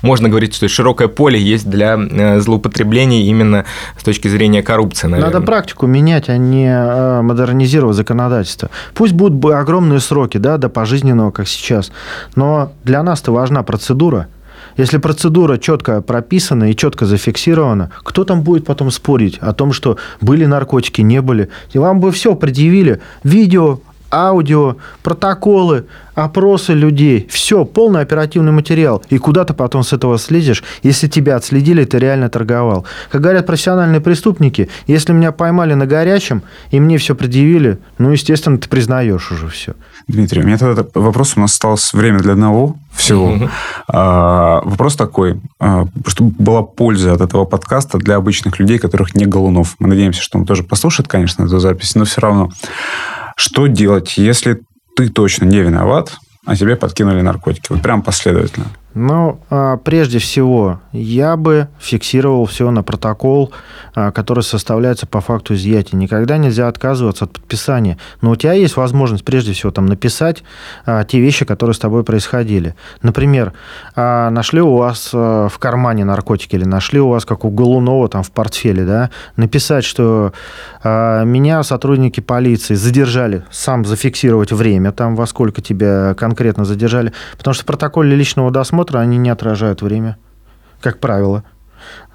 можно 0.00 0.28
говорить, 0.30 0.54
что 0.54 0.68
широкое 0.68 1.08
поле 1.08 1.38
есть 1.38 1.68
для 1.68 1.98
э, 1.98 2.40
злоупотреблений 2.40 3.26
именно 3.28 3.66
с 3.98 4.02
точки 4.02 4.28
зрения 4.28 4.62
коррупции, 4.62 5.06
наверное. 5.06 5.34
Надо 5.34 5.44
практику 5.44 5.86
менять, 5.86 6.30
а 6.30 6.38
не 6.38 6.66
э, 6.66 7.20
модернизировать 7.20 7.96
законодательство. 7.96 8.70
Пусть 8.94 9.12
будут 9.12 9.44
огромные 9.52 10.00
сроки, 10.00 10.29
сроки, 10.30 10.38
да, 10.38 10.58
до 10.58 10.68
пожизненного, 10.68 11.30
как 11.30 11.48
сейчас. 11.48 11.92
Но 12.36 12.72
для 12.84 13.02
нас-то 13.02 13.32
важна 13.32 13.62
процедура. 13.62 14.26
Если 14.78 14.98
процедура 14.98 15.58
четко 15.58 16.00
прописана 16.00 16.70
и 16.70 16.76
четко 16.76 17.06
зафиксирована, 17.06 17.90
кто 18.04 18.24
там 18.24 18.42
будет 18.42 18.64
потом 18.64 18.90
спорить 18.90 19.38
о 19.42 19.52
том, 19.52 19.72
что 19.72 19.96
были 20.20 20.46
наркотики, 20.46 21.02
не 21.02 21.20
были? 21.20 21.48
И 21.74 21.78
вам 21.78 22.00
бы 22.00 22.10
все 22.10 22.34
предъявили. 22.34 23.00
Видео, 23.24 23.80
аудио, 24.12 24.76
протоколы, 25.02 25.86
опросы 26.14 26.72
людей. 26.72 27.26
Все, 27.30 27.64
полный 27.64 28.00
оперативный 28.00 28.52
материал. 28.52 29.02
И 29.10 29.18
куда 29.18 29.44
ты 29.44 29.54
потом 29.54 29.82
с 29.82 29.92
этого 29.92 30.18
слезешь, 30.18 30.62
если 30.82 31.08
тебя 31.08 31.36
отследили, 31.36 31.84
ты 31.84 31.98
реально 31.98 32.28
торговал. 32.28 32.84
Как 33.10 33.20
говорят 33.20 33.46
профессиональные 33.46 34.00
преступники, 34.00 34.68
если 34.86 35.12
меня 35.12 35.32
поймали 35.32 35.74
на 35.74 35.86
горячем, 35.86 36.42
и 36.70 36.80
мне 36.80 36.98
все 36.98 37.14
предъявили, 37.14 37.78
ну, 37.98 38.10
естественно, 38.10 38.58
ты 38.58 38.68
признаешь 38.68 39.30
уже 39.32 39.48
все. 39.48 39.74
Дмитрий, 40.08 40.42
у 40.42 40.46
меня 40.46 40.58
тогда 40.58 40.84
вопрос, 40.94 41.34
у 41.36 41.40
нас 41.40 41.52
осталось 41.52 41.92
время 41.92 42.18
для 42.18 42.32
одного 42.32 42.76
всего. 42.92 43.50
А, 43.88 44.60
вопрос 44.64 44.96
такой, 44.96 45.40
а, 45.58 45.86
чтобы 46.06 46.34
была 46.38 46.62
польза 46.62 47.12
от 47.12 47.20
этого 47.20 47.44
подкаста 47.44 47.98
для 47.98 48.16
обычных 48.16 48.58
людей, 48.58 48.78
которых 48.78 49.14
не 49.14 49.26
Голунов. 49.26 49.76
Мы 49.78 49.88
надеемся, 49.88 50.22
что 50.22 50.38
он 50.38 50.46
тоже 50.46 50.62
послушает, 50.62 51.08
конечно, 51.08 51.44
эту 51.44 51.58
запись, 51.58 51.94
но 51.94 52.04
все 52.04 52.20
равно. 52.20 52.50
Что 53.40 53.68
делать, 53.68 54.18
если 54.18 54.60
ты 54.94 55.08
точно 55.08 55.46
не 55.46 55.62
виноват, 55.62 56.12
а 56.44 56.54
тебе 56.56 56.76
подкинули 56.76 57.22
наркотики? 57.22 57.68
Вот 57.70 57.80
прям 57.80 58.02
последовательно. 58.02 58.66
Ну, 58.94 59.40
прежде 59.84 60.18
всего, 60.18 60.80
я 60.92 61.36
бы 61.36 61.68
фиксировал 61.78 62.46
все 62.46 62.70
на 62.70 62.82
протокол, 62.82 63.52
а, 63.94 64.10
который 64.10 64.42
составляется 64.42 65.06
по 65.06 65.20
факту 65.20 65.54
изъятия. 65.54 65.96
Никогда 65.96 66.36
нельзя 66.38 66.66
отказываться 66.66 67.26
от 67.26 67.32
подписания. 67.32 67.98
Но 68.20 68.30
у 68.30 68.36
тебя 68.36 68.52
есть 68.52 68.76
возможность, 68.76 69.24
прежде 69.24 69.52
всего, 69.52 69.70
там 69.70 69.86
написать 69.86 70.42
а, 70.86 71.04
те 71.04 71.20
вещи, 71.20 71.44
которые 71.44 71.74
с 71.74 71.78
тобой 71.78 72.02
происходили. 72.02 72.74
Например, 73.02 73.52
нашли 73.94 74.60
у 74.60 74.76
вас 74.76 75.12
в 75.12 75.52
кармане 75.58 76.04
наркотики 76.04 76.56
или 76.56 76.64
нашли 76.64 76.98
у 77.00 77.08
вас, 77.08 77.24
как 77.24 77.44
у 77.44 77.50
Голунова, 77.50 78.08
там 78.08 78.22
в 78.22 78.30
портфеле, 78.30 78.84
да, 78.84 79.10
написать, 79.36 79.84
что 79.84 80.32
меня 80.82 81.62
сотрудники 81.62 82.20
полиции 82.20 82.74
задержали, 82.74 83.44
сам 83.50 83.84
зафиксировать 83.84 84.52
время, 84.52 84.92
там, 84.92 85.14
во 85.14 85.26
сколько 85.26 85.60
тебя 85.60 86.14
конкретно 86.14 86.64
задержали, 86.64 87.12
потому 87.36 87.54
что 87.54 87.62
в 87.64 87.66
протоколе 87.66 88.16
личного 88.16 88.50
досмотра 88.50 88.79
просмотра, 88.80 89.00
они 89.00 89.18
не 89.18 89.30
отражают 89.30 89.82
время, 89.82 90.16
как 90.80 91.00
правило. 91.00 91.44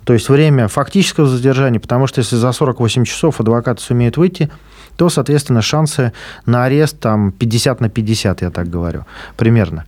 То 0.04 0.14
есть 0.14 0.30
время 0.30 0.68
фактического 0.68 1.28
задержания, 1.28 1.80
потому 1.80 2.08
что 2.08 2.22
если 2.22 2.36
за 2.36 2.52
48 2.52 3.06
часов 3.06 3.40
адвокат 3.40 3.80
сумеет 3.80 4.18
выйти, 4.18 4.52
то, 4.98 5.10
соответственно, 5.10 5.62
шансы 5.62 6.14
на 6.46 6.66
арест 6.66 7.00
там 7.00 7.32
50 7.32 7.82
на 7.82 7.90
50, 7.90 8.42
я 8.42 8.50
так 8.50 8.70
говорю, 8.70 9.06
примерно. 9.38 9.86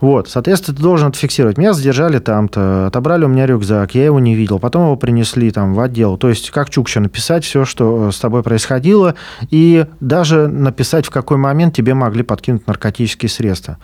Вот, 0.00 0.28
соответственно, 0.28 0.76
ты 0.76 0.82
должен 0.82 1.08
это 1.08 1.18
фиксировать. 1.18 1.58
Меня 1.58 1.72
задержали 1.72 2.18
там-то, 2.18 2.86
отобрали 2.86 3.24
у 3.24 3.28
меня 3.28 3.46
рюкзак, 3.46 3.94
я 3.94 4.04
его 4.04 4.20
не 4.20 4.34
видел, 4.34 4.58
потом 4.58 4.84
его 4.84 4.96
принесли 4.96 5.50
там 5.50 5.74
в 5.74 5.80
отдел. 5.80 6.16
То 6.16 6.28
есть, 6.28 6.50
как 6.50 6.70
Чукча 6.70 7.00
написать 7.00 7.44
все, 7.44 7.64
что 7.64 8.10
с 8.10 8.18
тобой 8.18 8.42
происходило, 8.42 9.14
и 9.50 9.86
даже 10.00 10.48
написать, 10.48 11.06
в 11.06 11.10
какой 11.10 11.36
момент 11.36 11.74
тебе 11.74 11.94
могли 11.94 12.22
подкинуть 12.22 12.66
наркотические 12.66 13.28
средства. 13.28 13.78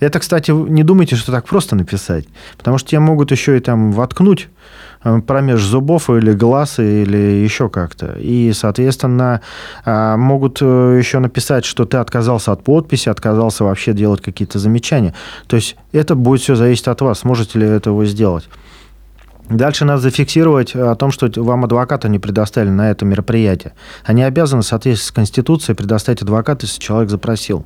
Это, 0.00 0.20
кстати, 0.20 0.50
не 0.50 0.84
думайте, 0.84 1.16
что 1.16 1.32
так 1.32 1.44
просто 1.44 1.74
написать, 1.74 2.26
потому 2.56 2.78
что 2.78 2.90
тебя 2.90 3.00
могут 3.00 3.32
еще 3.32 3.56
и 3.56 3.60
там 3.60 3.92
воткнуть 3.92 4.44
э, 4.44 4.48
промеж 5.26 5.62
зубов 5.62 6.10
или 6.10 6.32
глаз 6.32 6.78
или 6.78 7.16
еще 7.16 7.68
как-то. 7.68 8.16
И, 8.18 8.52
соответственно, 8.52 9.40
а, 9.84 10.16
могут 10.16 10.58
э, 10.60 10.96
еще 10.98 11.18
написать, 11.18 11.64
что 11.64 11.84
ты 11.84 11.98
отказался 11.98 12.52
от 12.52 12.64
подписи, 12.64 13.08
отказался 13.08 13.64
вообще 13.64 13.92
делать 13.92 14.20
какие-то 14.20 14.58
замечания. 14.58 15.14
То 15.46 15.56
есть 15.56 15.76
это 15.92 16.14
будет 16.14 16.40
все 16.40 16.54
зависеть 16.54 16.88
от 16.88 17.00
вас, 17.00 17.20
сможете 17.20 17.58
ли 17.58 17.66
этого 17.66 18.04
сделать. 18.06 18.48
Дальше 19.48 19.86
надо 19.86 20.02
зафиксировать 20.02 20.74
о 20.74 20.94
том, 20.94 21.10
что 21.10 21.30
вам 21.36 21.64
адвоката 21.64 22.08
не 22.08 22.18
предоставили 22.18 22.70
на 22.70 22.90
это 22.90 23.06
мероприятие. 23.06 23.72
Они 24.04 24.22
обязаны 24.22 24.60
в 24.60 24.66
соответствии 24.66 25.08
с 25.08 25.12
Конституцией 25.12 25.74
предоставить 25.74 26.20
адвоката, 26.20 26.66
если 26.66 26.78
человек 26.80 27.08
запросил. 27.08 27.64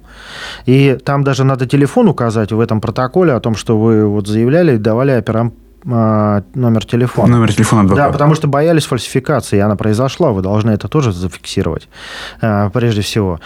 И 0.64 0.96
там 1.04 1.24
даже 1.24 1.42
надо 1.42 1.66
телефон 1.66 2.08
указать 2.08 2.52
в 2.52 2.60
этом 2.60 2.80
протоколе 2.80 3.32
о 3.32 3.40
том, 3.40 3.56
что 3.56 3.78
вы 3.78 4.06
вот 4.06 4.28
заявляли 4.28 4.76
и 4.76 4.78
давали 4.78 5.10
операм 5.10 5.52
номер 5.84 6.84
телефона. 6.84 7.28
Номер 7.36 7.52
телефона 7.52 7.82
адвоката. 7.82 8.06
Да, 8.06 8.12
потому 8.12 8.34
что 8.34 8.48
боялись 8.48 8.84
фальсификации, 8.84 9.56
и 9.56 9.60
она 9.60 9.76
произошла. 9.76 10.32
Вы 10.32 10.42
должны 10.42 10.70
это 10.70 10.88
тоже 10.88 11.12
зафиксировать, 11.12 11.88
а, 12.40 12.70
прежде 12.70 13.02
всего. 13.02 13.40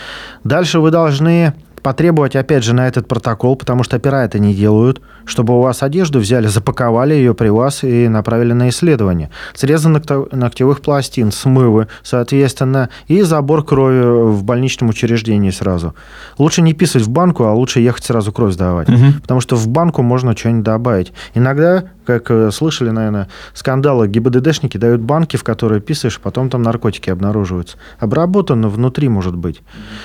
Дальше 0.44 0.80
вы 0.80 0.90
должны 0.90 1.54
потребовать, 1.86 2.34
опять 2.34 2.64
же, 2.64 2.74
на 2.74 2.88
этот 2.88 3.06
протокол, 3.06 3.54
потому 3.54 3.84
что 3.84 3.94
опера 3.94 4.16
это 4.24 4.40
не 4.40 4.52
делают, 4.52 5.00
чтобы 5.24 5.56
у 5.56 5.60
вас 5.60 5.84
одежду 5.84 6.18
взяли, 6.18 6.48
запаковали 6.48 7.14
ее 7.14 7.32
при 7.32 7.48
вас 7.48 7.84
и 7.84 8.08
направили 8.08 8.52
на 8.54 8.70
исследование. 8.70 9.30
Срезы 9.54 9.88
ногтевых 9.88 10.80
пластин, 10.80 11.30
смывы, 11.30 11.86
соответственно, 12.02 12.88
и 13.06 13.22
забор 13.22 13.64
крови 13.64 14.32
в 14.32 14.42
больничном 14.42 14.88
учреждении 14.88 15.50
сразу. 15.50 15.94
Лучше 16.38 16.60
не 16.60 16.72
писать 16.72 17.02
в 17.02 17.08
банку, 17.08 17.44
а 17.44 17.52
лучше 17.52 17.78
ехать 17.78 18.02
сразу 18.02 18.32
кровь 18.32 18.54
сдавать. 18.54 18.88
Угу. 18.88 19.20
Потому 19.22 19.40
что 19.40 19.54
в 19.54 19.68
банку 19.68 20.02
можно 20.02 20.36
что-нибудь 20.36 20.64
добавить. 20.64 21.12
Иногда 21.34 21.84
как 22.06 22.30
э, 22.30 22.50
слышали, 22.50 22.90
наверное, 22.90 23.28
скандалы, 23.52 24.08
ГИБДДшники 24.08 24.78
дают 24.78 25.00
банки, 25.00 25.36
в 25.36 25.44
которые 25.44 25.80
писаешь, 25.80 26.20
потом 26.20 26.48
там 26.48 26.62
наркотики 26.62 27.10
обнаруживаются. 27.10 27.76
Обработано 27.98 28.68
внутри, 28.68 29.08
может 29.08 29.36
быть. 29.36 29.62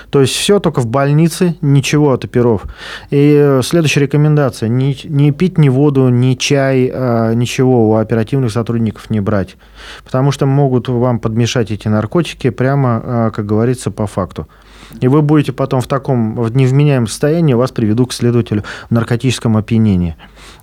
То 0.10 0.22
есть 0.22 0.34
все 0.34 0.60
только 0.60 0.82
в 0.82 0.88
больнице, 0.88 1.56
ничего 1.62 2.12
от 2.12 2.26
оперов. 2.26 2.64
И 3.10 3.36
э, 3.38 3.62
следующая 3.64 4.02
рекомендация. 4.02 4.70
Не, 4.70 4.97
не 5.06 5.32
пить 5.32 5.58
ни 5.58 5.70
воду, 5.70 6.10
ни 6.10 6.34
чай, 6.36 6.91
а, 6.93 7.34
ничего 7.34 7.89
у 7.89 7.95
оперативных 7.95 8.52
сотрудников 8.52 9.10
не 9.10 9.22
брать. 9.22 9.56
Потому 10.04 10.32
что 10.32 10.45
могут 10.45 10.89
вам 10.89 11.20
подмешать 11.20 11.72
эти 11.72 11.88
наркотики 11.88 12.49
прямо, 12.49 13.02
а, 13.04 13.32
как 13.32 13.45
говорится, 13.45 13.91
по 13.91 14.08
факту. 14.08 14.47
И 14.99 15.08
вы 15.08 15.22
будете 15.22 15.54
потом 15.54 15.82
в 15.82 15.88
таком 15.88 16.36
в 16.36 16.56
невменяемом 16.56 17.08
состоянии, 17.08 17.54
вас 17.54 17.72
приведут 17.72 18.10
к 18.10 18.14
следователю 18.14 18.64
в 18.89 18.93
наркотическом 18.93 19.56
опьянении 19.56 20.16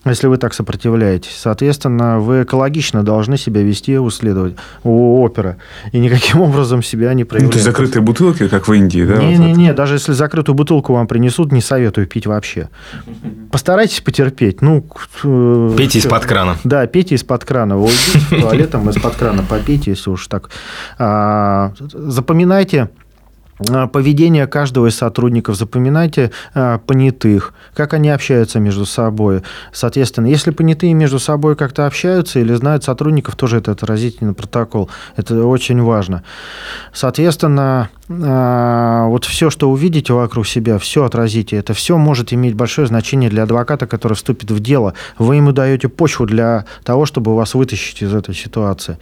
если 0.04 0.26
вы 0.26 0.36
так 0.36 0.54
сопротивляетесь. 0.54 1.36
Соответственно, 1.36 2.18
вы 2.18 2.42
экологично 2.42 3.02
должны 3.02 3.36
себя 3.36 3.62
вести 3.62 3.98
у 3.98 4.10
следователя, 4.10 4.58
у 4.84 5.22
опера, 5.22 5.58
и 5.92 5.98
никаким 5.98 6.40
образом 6.42 6.82
себя 6.82 7.12
не 7.14 7.24
проявлять. 7.24 7.48
Ну, 7.48 7.52
то 7.52 7.56
есть 7.58 7.64
закрытые 7.64 8.02
бутылки, 8.02 8.48
как 8.48 8.68
в 8.68 8.72
Индии, 8.72 9.04
да? 9.04 9.16
Не-не-не, 9.16 9.68
вот 9.68 9.76
даже 9.76 9.94
если 9.94 10.12
закрытую 10.12 10.54
бутылку 10.54 10.92
вам 10.92 11.06
принесут, 11.06 11.52
не 11.52 11.60
советую 11.60 12.06
пить 12.06 12.26
вообще. 12.26 12.68
Постарайтесь 13.50 14.00
потерпеть. 14.00 14.62
Ну, 14.62 14.84
пейте 15.76 15.98
из-под 15.98 16.24
крана. 16.26 16.56
Да, 16.64 16.86
пейте 16.86 17.14
из-под 17.14 17.44
крана. 17.44 17.76
Вы 17.76 17.84
уйдите 17.84 18.40
туалетом 18.40 18.88
из-под 18.90 19.16
крана 19.16 19.42
попейте, 19.48 19.90
если 19.92 20.10
уж 20.10 20.26
так. 20.26 20.50
А, 20.98 21.72
запоминайте 21.78 22.90
поведение 23.58 24.46
каждого 24.46 24.86
из 24.88 24.96
сотрудников, 24.96 25.56
запоминайте 25.56 26.30
а, 26.54 26.78
понятых, 26.78 27.54
как 27.74 27.92
они 27.94 28.08
общаются 28.10 28.60
между 28.60 28.86
собой. 28.86 29.42
Соответственно, 29.72 30.26
если 30.26 30.50
понятые 30.50 30.94
между 30.94 31.18
собой 31.18 31.56
как-то 31.56 31.86
общаются 31.86 32.38
или 32.38 32.54
знают 32.54 32.84
сотрудников, 32.84 33.36
тоже 33.36 33.58
это 33.58 33.72
отразительный 33.72 34.34
протокол. 34.34 34.90
Это 35.16 35.44
очень 35.44 35.82
важно. 35.82 36.22
Соответственно, 36.92 37.90
а, 38.08 39.06
вот 39.06 39.24
все, 39.24 39.50
что 39.50 39.70
увидите 39.70 40.12
вокруг 40.12 40.46
себя, 40.46 40.78
все 40.78 41.04
отразите. 41.04 41.56
Это 41.56 41.74
все 41.74 41.96
может 41.96 42.32
иметь 42.32 42.54
большое 42.54 42.86
значение 42.86 43.28
для 43.28 43.42
адвоката, 43.42 43.86
который 43.86 44.14
вступит 44.14 44.50
в 44.50 44.60
дело. 44.60 44.94
Вы 45.18 45.36
ему 45.36 45.52
даете 45.52 45.88
почву 45.88 46.26
для 46.26 46.64
того, 46.84 47.06
чтобы 47.06 47.34
вас 47.34 47.54
вытащить 47.54 48.02
из 48.02 48.14
этой 48.14 48.34
ситуации. 48.34 48.98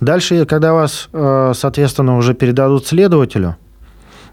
Дальше, 0.00 0.46
когда 0.46 0.72
вас, 0.74 1.08
соответственно, 1.12 2.16
уже 2.16 2.34
передадут 2.34 2.86
следователю, 2.86 3.56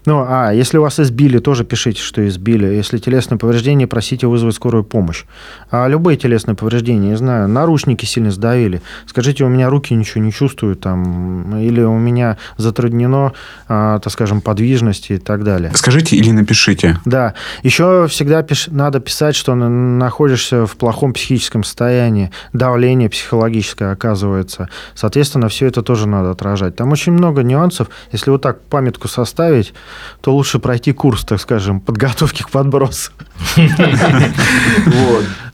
ну, 0.04 0.24
а 0.26 0.52
если 0.52 0.78
вас 0.78 0.98
избили, 0.98 1.38
тоже 1.38 1.64
пишите, 1.64 2.00
что 2.00 2.26
избили. 2.26 2.66
Если 2.66 2.98
телесное 2.98 3.38
повреждение, 3.38 3.86
просите 3.86 4.26
вызвать 4.26 4.54
скорую 4.54 4.84
помощь. 4.84 5.24
А 5.70 5.86
любые 5.86 6.16
телесные 6.16 6.56
повреждения, 6.56 7.10
не 7.10 7.16
знаю, 7.16 7.48
наручники 7.48 8.04
сильно 8.04 8.30
сдавили, 8.30 8.82
скажите, 9.06 9.44
у 9.44 9.48
меня 9.48 9.70
руки 9.70 9.94
ничего 9.94 10.22
не 10.24 10.32
чувствуют, 10.32 10.80
там, 10.80 11.56
или 11.58 11.80
у 11.82 11.98
меня 11.98 12.36
затруднено, 12.56 13.32
а, 13.68 13.98
так 14.00 14.12
скажем, 14.12 14.40
подвижность 14.40 15.10
и 15.10 15.18
так 15.18 15.44
далее. 15.44 15.72
Скажите 15.74 16.16
или 16.16 16.30
напишите. 16.32 16.98
Да. 17.04 17.34
Еще 17.62 18.06
всегда 18.08 18.42
пиш... 18.42 18.68
надо 18.68 19.00
писать, 19.00 19.36
что 19.36 19.54
находишься 19.54 20.66
в 20.66 20.76
плохом 20.76 21.12
психическом 21.12 21.64
состоянии, 21.64 22.30
давление 22.52 23.08
психологическое 23.08 23.92
оказывается. 23.92 24.68
Соответственно, 24.94 25.48
все 25.48 25.66
это 25.66 25.82
тоже 25.82 26.08
надо 26.08 26.30
отражать. 26.30 26.76
Там 26.76 26.90
очень 26.92 27.12
много 27.12 27.42
нюансов. 27.42 27.88
Если 28.10 28.30
вот 28.30 28.42
так 28.42 28.60
памятку 28.62 29.08
составить, 29.08 29.72
то 30.20 30.34
лучше 30.34 30.58
пройти 30.58 30.92
курс, 30.92 31.24
так 31.24 31.40
скажем, 31.40 31.80
подготовки 31.80 32.42
к 32.42 32.50
подбросу. 32.50 33.12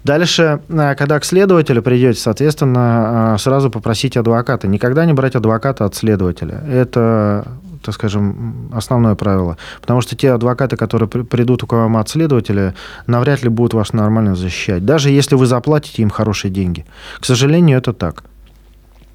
Дальше, 0.05 0.61
э, 0.69 0.95
когда 0.95 1.21
к 1.21 1.25
следователю 1.25 1.83
придете, 1.83 2.19
соответственно, 2.19 3.35
э, 3.35 3.39
сразу 3.39 3.71
попросите 3.71 4.21
адвоката. 4.21 4.67
Никогда 4.67 5.05
не 5.05 5.13
брать 5.13 5.37
адвоката 5.37 5.85
от 5.85 5.95
следователя. 5.95 6.63
Это 6.67 7.47
так 7.83 7.95
скажем, 7.95 8.71
основное 8.73 9.15
правило. 9.15 9.57
Потому 9.81 10.01
что 10.01 10.17
те 10.17 10.33
адвокаты, 10.33 10.77
которые 10.77 11.09
придут 11.09 11.63
к 11.63 11.73
вам 11.73 11.97
от 11.97 12.09
следователя, 12.09 12.75
навряд 13.07 13.43
ли 13.43 13.49
будут 13.49 13.75
вас 13.75 13.93
нормально 13.93 14.35
защищать. 14.35 14.85
Даже 14.85 15.11
если 15.11 15.37
вы 15.37 15.47
заплатите 15.47 16.03
им 16.03 16.11
хорошие 16.11 16.51
деньги. 16.51 16.85
К 17.21 17.25
сожалению, 17.25 17.79
это 17.79 17.93
так. 17.93 18.25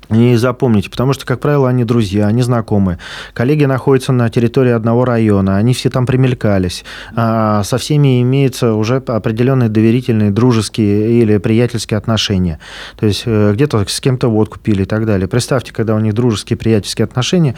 И 0.09 0.35
запомните, 0.35 0.89
потому 0.89 1.13
что, 1.13 1.25
как 1.25 1.39
правило, 1.39 1.69
они 1.69 1.85
друзья, 1.85 2.27
они 2.27 2.41
знакомые. 2.41 2.99
Коллеги 3.33 3.65
находятся 3.65 4.11
на 4.11 4.29
территории 4.29 4.71
одного 4.71 5.05
района, 5.05 5.57
они 5.57 5.73
все 5.73 5.89
там 5.89 6.05
примелькались. 6.05 6.83
А 7.15 7.63
со 7.63 7.77
всеми 7.77 8.21
имеются 8.21 8.73
уже 8.73 8.97
определенные 8.97 9.69
доверительные, 9.69 10.31
дружеские 10.31 11.21
или 11.21 11.37
приятельские 11.37 11.97
отношения. 11.97 12.59
То 12.97 13.05
есть 13.05 13.23
э, 13.25 13.53
где-то 13.53 13.85
с 13.87 14.01
кем-то 14.01 14.27
водку 14.27 14.59
пили 14.59 14.83
и 14.83 14.85
так 14.85 15.05
далее. 15.05 15.27
Представьте, 15.27 15.73
когда 15.73 15.95
у 15.95 15.99
них 15.99 16.13
дружеские, 16.13 16.57
приятельские 16.57 17.05
отношения, 17.05 17.55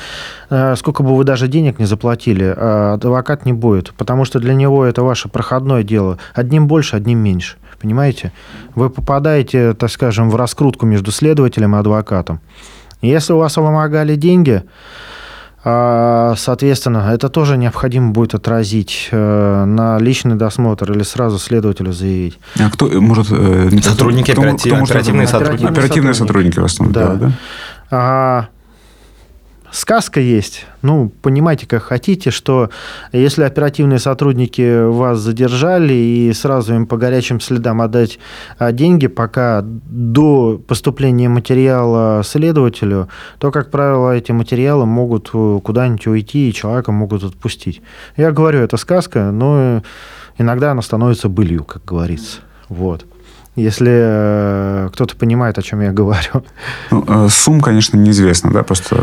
э, 0.50 0.76
сколько 0.78 1.04
бы 1.04 1.16
вы 1.16 1.24
даже 1.24 1.48
денег 1.48 1.80
не 1.80 1.86
заплатили, 1.86 2.54
а 2.56 2.94
адвокат 2.94 3.46
не 3.46 3.54
будет, 3.54 3.94
потому 3.94 4.26
что 4.26 4.40
для 4.40 4.54
него 4.54 4.86
это 4.86 5.04
ваше 5.04 5.30
проходное 5.30 5.84
дело. 5.84 6.20
Одним 6.34 6.68
больше, 6.68 6.96
одним 6.96 7.20
меньше. 7.20 7.58
Понимаете? 7.86 8.32
Вы 8.74 8.90
попадаете, 8.90 9.76
так 9.76 9.92
скажем, 9.92 10.32
в 10.32 10.36
раскрутку 10.36 10.88
между 10.88 11.12
следователем 11.12 11.76
и 11.76 11.80
адвокатом. 11.80 12.40
Если 13.04 13.32
у 13.32 13.38
вас 13.38 13.58
вымогали 13.58 14.16
деньги, 14.16 14.64
а, 15.64 16.34
Соответственно, 16.36 17.12
это 17.14 17.30
тоже 17.30 17.58
необходимо 17.58 18.12
будет 18.12 18.36
отразить 18.36 19.10
э, 19.12 19.66
на 19.66 19.98
личный 19.98 20.36
досмотр 20.36 20.92
или 20.92 21.02
сразу 21.04 21.40
следователю 21.40 21.92
заявить. 21.92 22.40
А 22.60 22.70
кто 22.70 22.88
может... 23.02 23.28
Э, 23.32 23.70
сотрудники, 23.82 24.32
кто, 24.32 24.42
оператив, 24.42 24.74
кто 24.74 24.84
оперативные 24.84 25.28
сотрудники. 25.28 25.66
Оперативные 25.66 26.14
сотрудники 26.14 26.60
в 26.60 26.66
основном, 26.66 26.94
да. 26.94 27.14
да? 27.16 27.32
А, 27.90 28.48
сказка 29.76 30.20
есть. 30.20 30.66
Ну, 30.82 31.12
понимаете, 31.22 31.68
как 31.68 31.84
хотите, 31.84 32.32
что 32.32 32.70
если 33.12 33.44
оперативные 33.44 34.00
сотрудники 34.00 34.86
вас 34.88 35.20
задержали 35.20 35.94
и 35.94 36.34
сразу 36.34 36.74
им 36.74 36.88
по 36.88 36.98
горячим 36.98 37.40
следам 37.40 37.82
отдать 37.82 38.20
а, 38.58 38.72
деньги, 38.72 39.08
пока 39.08 39.62
до 39.64 40.62
поступления 40.66 41.30
материала 41.30 42.24
следователю, 42.24 43.10
то, 43.38 43.52
как 43.52 43.72
правило, 43.72 44.16
эти 44.16 44.32
материалы 44.32 44.86
могут 44.86 45.30
э, 45.34 45.60
куда-нибудь 45.64 46.08
уйти, 46.08 46.50
и 46.50 46.54
человека 46.54 46.92
могут 46.92 47.24
отпустить. 47.24 47.82
Я 48.16 48.32
говорю, 48.32 48.60
это 48.60 48.78
сказка, 48.78 49.32
но 49.32 49.84
иногда 50.38 50.72
она 50.72 50.82
становится 50.82 51.30
былью, 51.30 51.64
как 51.64 51.84
говорится. 51.84 52.40
Вот 52.70 53.06
если 53.56 53.92
э, 53.92 54.90
кто-то 54.94 55.16
понимает, 55.16 55.58
о 55.58 55.62
чем 55.62 55.82
я 55.82 55.92
говорю. 55.92 56.44
Ну, 56.92 57.06
э, 57.08 57.30
сумм, 57.30 57.62
конечно, 57.62 57.98
неизвестно, 57.98 58.52
да, 58.52 58.64
просто... 58.64 58.98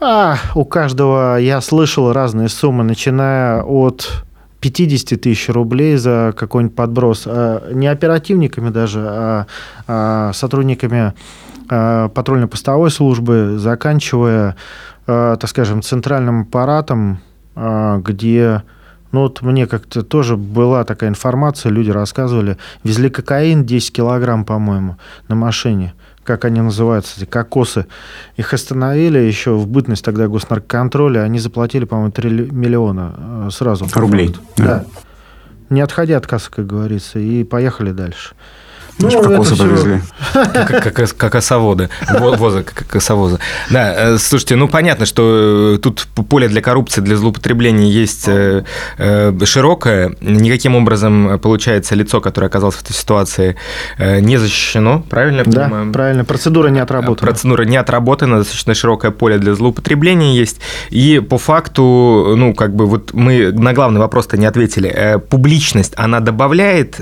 А, 0.00 0.36
у 0.54 0.64
каждого, 0.64 1.38
я 1.38 1.60
слышал 1.60 2.12
разные 2.12 2.48
суммы, 2.48 2.84
начиная 2.84 3.62
от 3.62 4.24
50 4.60 5.20
тысяч 5.20 5.48
рублей 5.48 5.96
за 5.96 6.34
какой-нибудь 6.36 6.76
подброс. 6.76 7.24
А 7.26 7.70
не 7.72 7.86
оперативниками 7.86 8.70
даже, 8.70 9.00
а, 9.06 9.46
а 9.86 10.32
сотрудниками 10.32 11.12
а, 11.68 12.08
патрульно-постовой 12.08 12.90
службы, 12.90 13.56
заканчивая, 13.58 14.56
а, 15.06 15.36
так 15.36 15.50
скажем, 15.50 15.82
центральным 15.82 16.42
аппаратом, 16.42 17.20
а, 17.54 17.98
где 17.98 18.62
ну 19.14 19.20
вот 19.20 19.42
мне 19.42 19.68
как-то 19.68 20.02
тоже 20.02 20.36
была 20.36 20.82
такая 20.82 21.08
информация, 21.08 21.70
люди 21.70 21.88
рассказывали, 21.88 22.58
везли 22.82 23.08
кокаин 23.08 23.64
10 23.64 23.92
килограмм, 23.92 24.44
по-моему, 24.44 24.96
на 25.28 25.36
машине. 25.36 25.94
как 26.24 26.44
они 26.44 26.60
называются, 26.60 27.20
эти 27.20 27.24
кокосы, 27.24 27.86
их 28.36 28.52
остановили 28.52 29.20
еще 29.20 29.52
в 29.52 29.68
бытность 29.68 30.04
тогда 30.04 30.26
госнаркоконтроля, 30.26 31.20
они 31.20 31.38
заплатили, 31.38 31.84
по-моему, 31.84 32.10
3 32.10 32.30
миллиона 32.50 33.14
э, 33.46 33.48
сразу. 33.52 33.86
Рублей. 33.94 34.34
Да. 34.56 34.64
да. 34.64 34.84
Не 35.70 35.82
отходя 35.82 36.16
от 36.16 36.26
кассы, 36.26 36.50
как 36.50 36.66
говорится, 36.66 37.20
и 37.20 37.44
поехали 37.44 37.92
дальше. 37.92 38.34
Ну, 38.98 39.10
кокосы 39.10 39.56
повезли. 39.56 40.00
Как, 40.32 40.94
как, 40.94 41.16
как 41.16 41.34
осоводы. 41.34 41.90
Воза, 42.10 42.62
как 42.62 42.94
осовоза. 42.96 43.38
Да, 43.70 43.94
э, 43.96 44.18
слушайте, 44.18 44.56
ну 44.56 44.68
понятно, 44.68 45.04
что 45.04 45.74
э, 45.74 45.78
тут 45.78 46.06
поле 46.28 46.48
для 46.48 46.60
коррупции, 46.60 47.00
для 47.00 47.16
злоупотребления 47.16 47.90
есть 47.90 48.28
э, 48.28 48.64
широкое. 49.44 50.14
Никаким 50.20 50.76
образом, 50.76 51.38
получается, 51.40 51.94
лицо, 51.94 52.20
которое 52.20 52.46
оказалось 52.46 52.76
в 52.76 52.82
этой 52.82 52.92
ситуации, 52.92 53.56
не 53.98 54.36
защищено, 54.36 55.04
правильно 55.10 55.38
я 55.38 55.44
понимаю? 55.44 55.86
Да, 55.86 55.92
правильно. 55.92 56.24
Процедура 56.24 56.68
не 56.68 56.80
отработана. 56.80 57.30
Процедура 57.30 57.62
не 57.64 57.76
отработана, 57.76 58.38
достаточно 58.38 58.74
широкое 58.74 59.10
поле 59.10 59.38
для 59.38 59.54
злоупотребления 59.54 60.34
есть. 60.34 60.60
И 60.90 61.20
по 61.20 61.38
факту, 61.38 62.34
ну, 62.36 62.54
как 62.54 62.74
бы 62.74 62.86
вот 62.86 63.12
мы 63.12 63.50
на 63.52 63.72
главный 63.72 64.00
вопрос-то 64.00 64.36
не 64.36 64.46
ответили. 64.46 65.20
Публичность, 65.28 65.94
она 65.96 66.20
добавляет 66.20 66.98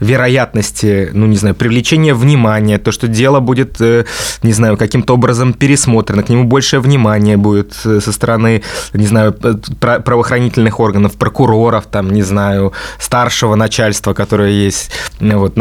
вероятности 0.00 1.09
ну, 1.12 1.26
не 1.26 1.36
знаю, 1.36 1.54
привлечение 1.54 2.14
внимания, 2.14 2.78
то, 2.78 2.92
что 2.92 3.08
дело 3.08 3.40
будет, 3.40 3.80
э, 3.80 4.04
не 4.42 4.52
знаю, 4.52 4.76
каким-то 4.76 5.14
образом 5.14 5.52
пересмотрено, 5.52 6.22
к 6.22 6.28
нему 6.28 6.44
большее 6.44 6.80
внимание 6.80 7.36
будет 7.36 7.74
э, 7.84 8.00
со 8.00 8.12
стороны, 8.12 8.62
не 8.92 9.06
знаю, 9.06 9.32
правоохранительных 9.32 10.80
органов, 10.80 11.16
прокуроров, 11.16 11.86
там, 11.86 12.10
не 12.10 12.22
знаю, 12.22 12.72
старшего 12.98 13.54
начальства, 13.54 14.14
которое 14.14 14.50
есть. 14.50 14.90
Вот. 15.20 15.54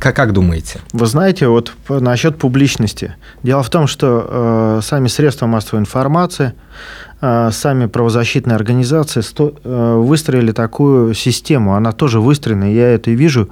Как, 0.00 0.16
как 0.16 0.32
думаете? 0.32 0.80
Вы 0.92 1.06
знаете, 1.06 1.48
вот 1.48 1.72
насчет 1.88 2.38
публичности. 2.38 3.14
Дело 3.42 3.62
в 3.62 3.70
том, 3.70 3.86
что 3.86 4.26
э, 4.28 4.80
сами 4.82 5.08
средства 5.08 5.46
массовой 5.46 5.80
информации– 5.80 6.52
сами 7.20 7.86
правозащитные 7.86 8.54
организации 8.54 9.22
э, 9.38 9.94
выстроили 9.96 10.52
такую 10.52 11.14
систему. 11.14 11.74
Она 11.74 11.90
тоже 11.92 12.20
выстроена, 12.20 12.72
я 12.72 12.88
это 12.90 13.10
и 13.10 13.14
вижу. 13.14 13.50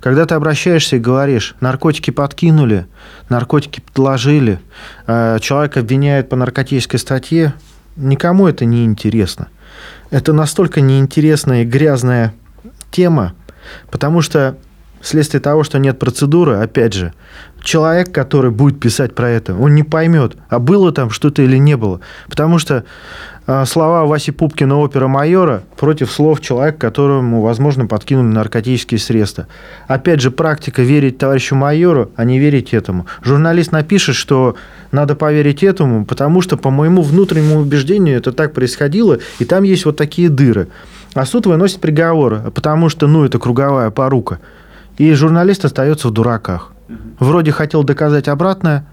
Когда 0.00 0.26
ты 0.26 0.34
обращаешься 0.34 0.96
и 0.96 0.98
говоришь, 0.98 1.54
наркотики 1.60 2.10
подкинули, 2.10 2.86
наркотики 3.28 3.80
подложили, 3.80 4.58
а, 5.06 5.38
человека 5.38 5.80
обвиняют 5.80 6.28
по 6.28 6.36
наркотической 6.36 6.98
статье, 6.98 7.54
никому 7.96 8.48
это 8.48 8.64
не 8.64 8.84
интересно. 8.84 9.48
Это 10.10 10.32
настолько 10.32 10.80
неинтересная 10.80 11.62
и 11.62 11.66
грязная 11.66 12.34
тема, 12.90 13.34
потому 13.90 14.22
что 14.22 14.56
вследствие 15.04 15.40
того, 15.40 15.62
что 15.64 15.78
нет 15.78 15.98
процедуры, 15.98 16.56
опять 16.56 16.94
же, 16.94 17.12
человек, 17.62 18.10
который 18.10 18.50
будет 18.50 18.80
писать 18.80 19.14
про 19.14 19.28
это, 19.28 19.54
он 19.54 19.74
не 19.74 19.82
поймет, 19.82 20.36
а 20.48 20.58
было 20.58 20.92
там 20.92 21.10
что-то 21.10 21.42
или 21.42 21.58
не 21.58 21.76
было. 21.76 22.00
Потому 22.28 22.58
что 22.58 22.84
а, 23.46 23.66
слова 23.66 24.06
Васи 24.06 24.30
Пупкина 24.30 24.78
опера 24.78 25.06
майора 25.06 25.62
против 25.76 26.10
слов 26.10 26.40
человека, 26.40 26.78
которому, 26.78 27.42
возможно, 27.42 27.86
подкинули 27.86 28.32
наркотические 28.32 28.98
средства. 28.98 29.46
Опять 29.86 30.20
же, 30.22 30.30
практика 30.30 30.80
верить 30.80 31.18
товарищу 31.18 31.54
майору, 31.54 32.10
а 32.16 32.24
не 32.24 32.38
верить 32.38 32.72
этому. 32.72 33.04
Журналист 33.22 33.72
напишет, 33.72 34.16
что 34.16 34.56
надо 34.90 35.14
поверить 35.16 35.62
этому, 35.62 36.06
потому 36.06 36.40
что, 36.40 36.56
по 36.56 36.70
моему 36.70 37.02
внутреннему 37.02 37.60
убеждению, 37.60 38.16
это 38.16 38.32
так 38.32 38.54
происходило, 38.54 39.18
и 39.38 39.44
там 39.44 39.64
есть 39.64 39.84
вот 39.84 39.98
такие 39.98 40.30
дыры. 40.30 40.68
А 41.12 41.26
суд 41.26 41.46
выносит 41.46 41.80
приговор, 41.80 42.50
потому 42.54 42.88
что, 42.88 43.06
ну, 43.06 43.24
это 43.24 43.38
круговая 43.38 43.90
порука. 43.90 44.40
И 44.98 45.12
журналист 45.12 45.64
остается 45.64 46.08
в 46.08 46.10
дураках. 46.12 46.72
Вроде 47.18 47.52
хотел 47.52 47.82
доказать 47.82 48.28
обратное, 48.28 48.86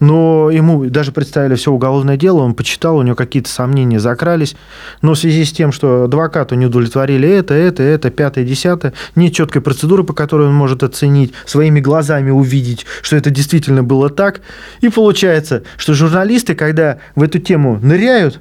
но 0.00 0.50
ему 0.50 0.86
даже 0.86 1.12
представили 1.12 1.56
все 1.56 1.72
уголовное 1.72 2.16
дело, 2.16 2.40
он 2.40 2.54
почитал, 2.54 2.96
у 2.96 3.02
него 3.02 3.16
какие-то 3.16 3.48
сомнения 3.48 3.98
закрались, 3.98 4.56
но 5.02 5.14
в 5.14 5.18
связи 5.18 5.44
с 5.44 5.52
тем, 5.52 5.72
что 5.72 6.04
адвокату 6.04 6.54
не 6.54 6.66
удовлетворили 6.66 7.28
это, 7.28 7.54
это, 7.54 7.82
это, 7.82 8.10
пятое, 8.10 8.44
десятое, 8.44 8.92
нет 9.16 9.34
четкой 9.34 9.62
процедуры, 9.62 10.04
по 10.04 10.12
которой 10.12 10.48
он 10.48 10.54
может 10.54 10.82
оценить, 10.82 11.32
своими 11.46 11.80
глазами 11.80 12.30
увидеть, 12.30 12.86
что 13.02 13.16
это 13.16 13.30
действительно 13.30 13.82
было 13.82 14.08
так. 14.08 14.40
И 14.80 14.88
получается, 14.88 15.62
что 15.76 15.94
журналисты, 15.94 16.54
когда 16.54 16.98
в 17.16 17.22
эту 17.22 17.38
тему 17.38 17.78
ныряют, 17.82 18.40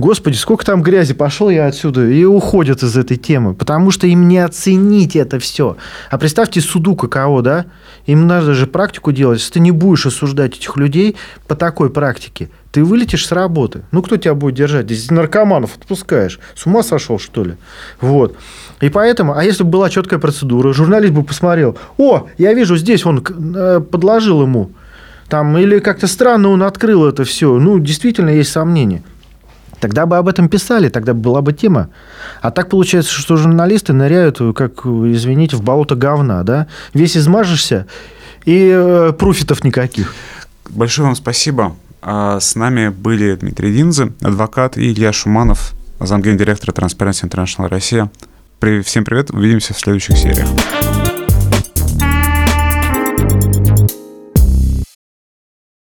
Господи, 0.00 0.36
сколько 0.36 0.64
там 0.64 0.82
грязи, 0.82 1.12
пошел 1.12 1.50
я 1.50 1.66
отсюда, 1.66 2.08
и 2.08 2.24
уходят 2.24 2.82
из 2.82 2.96
этой 2.96 3.18
темы, 3.18 3.52
потому 3.52 3.90
что 3.90 4.06
им 4.06 4.28
не 4.28 4.38
оценить 4.38 5.14
это 5.14 5.38
все. 5.38 5.76
А 6.10 6.16
представьте 6.16 6.62
суду 6.62 6.96
каково, 6.96 7.42
да? 7.42 7.66
Им 8.06 8.26
надо 8.26 8.54
же 8.54 8.66
практику 8.66 9.12
делать. 9.12 9.40
Если 9.40 9.52
ты 9.52 9.60
не 9.60 9.72
будешь 9.72 10.06
осуждать 10.06 10.56
этих 10.56 10.78
людей 10.78 11.16
по 11.46 11.54
такой 11.54 11.90
практике, 11.90 12.48
ты 12.72 12.82
вылетишь 12.82 13.26
с 13.26 13.32
работы. 13.32 13.82
Ну, 13.92 14.00
кто 14.00 14.16
тебя 14.16 14.34
будет 14.34 14.54
держать? 14.54 14.86
Здесь 14.86 15.10
наркоманов 15.10 15.76
отпускаешь. 15.76 16.40
С 16.54 16.64
ума 16.64 16.82
сошел, 16.82 17.18
что 17.18 17.44
ли? 17.44 17.56
Вот. 18.00 18.36
И 18.80 18.88
поэтому, 18.88 19.36
а 19.36 19.44
если 19.44 19.64
бы 19.64 19.70
была 19.70 19.90
четкая 19.90 20.18
процедура, 20.18 20.72
журналист 20.72 21.12
бы 21.12 21.24
посмотрел, 21.24 21.76
о, 21.98 22.26
я 22.38 22.54
вижу, 22.54 22.78
здесь 22.78 23.04
он 23.04 23.22
э, 23.22 23.80
подложил 23.80 24.40
ему, 24.40 24.70
там, 25.28 25.58
или 25.58 25.78
как-то 25.78 26.06
странно 26.06 26.48
он 26.48 26.62
открыл 26.62 27.06
это 27.06 27.24
все. 27.24 27.58
Ну, 27.58 27.78
действительно, 27.78 28.30
есть 28.30 28.50
сомнения. 28.50 29.02
Тогда 29.80 30.06
бы 30.06 30.18
об 30.18 30.28
этом 30.28 30.48
писали, 30.48 30.88
тогда 30.88 31.14
была 31.14 31.40
бы 31.40 31.52
тема. 31.52 31.88
А 32.42 32.50
так 32.50 32.68
получается, 32.68 33.12
что 33.12 33.36
журналисты 33.36 33.92
ныряют, 33.92 34.38
как, 34.54 34.84
извините, 34.84 35.56
в 35.56 35.62
болото 35.62 35.96
говна, 35.96 36.42
да? 36.42 36.66
Весь 36.94 37.16
измажешься, 37.16 37.86
и 38.44 38.70
э, 38.72 39.12
пруфитов 39.18 39.64
никаких. 39.64 40.14
Большое 40.68 41.06
вам 41.06 41.16
спасибо. 41.16 41.74
А 42.02 42.40
с 42.40 42.54
нами 42.54 42.88
были 42.88 43.34
Дмитрий 43.34 43.72
Динзе, 43.72 44.12
адвокат, 44.22 44.76
и 44.78 44.92
Илья 44.92 45.12
Шуманов, 45.12 45.72
замгендиректора 45.98 46.72
Transparency 46.72 47.28
International 47.28 47.68
Россия. 47.68 48.10
Всем 48.84 49.04
привет, 49.04 49.30
увидимся 49.30 49.74
в 49.74 49.78
следующих 49.78 50.16
сериях. 50.16 50.48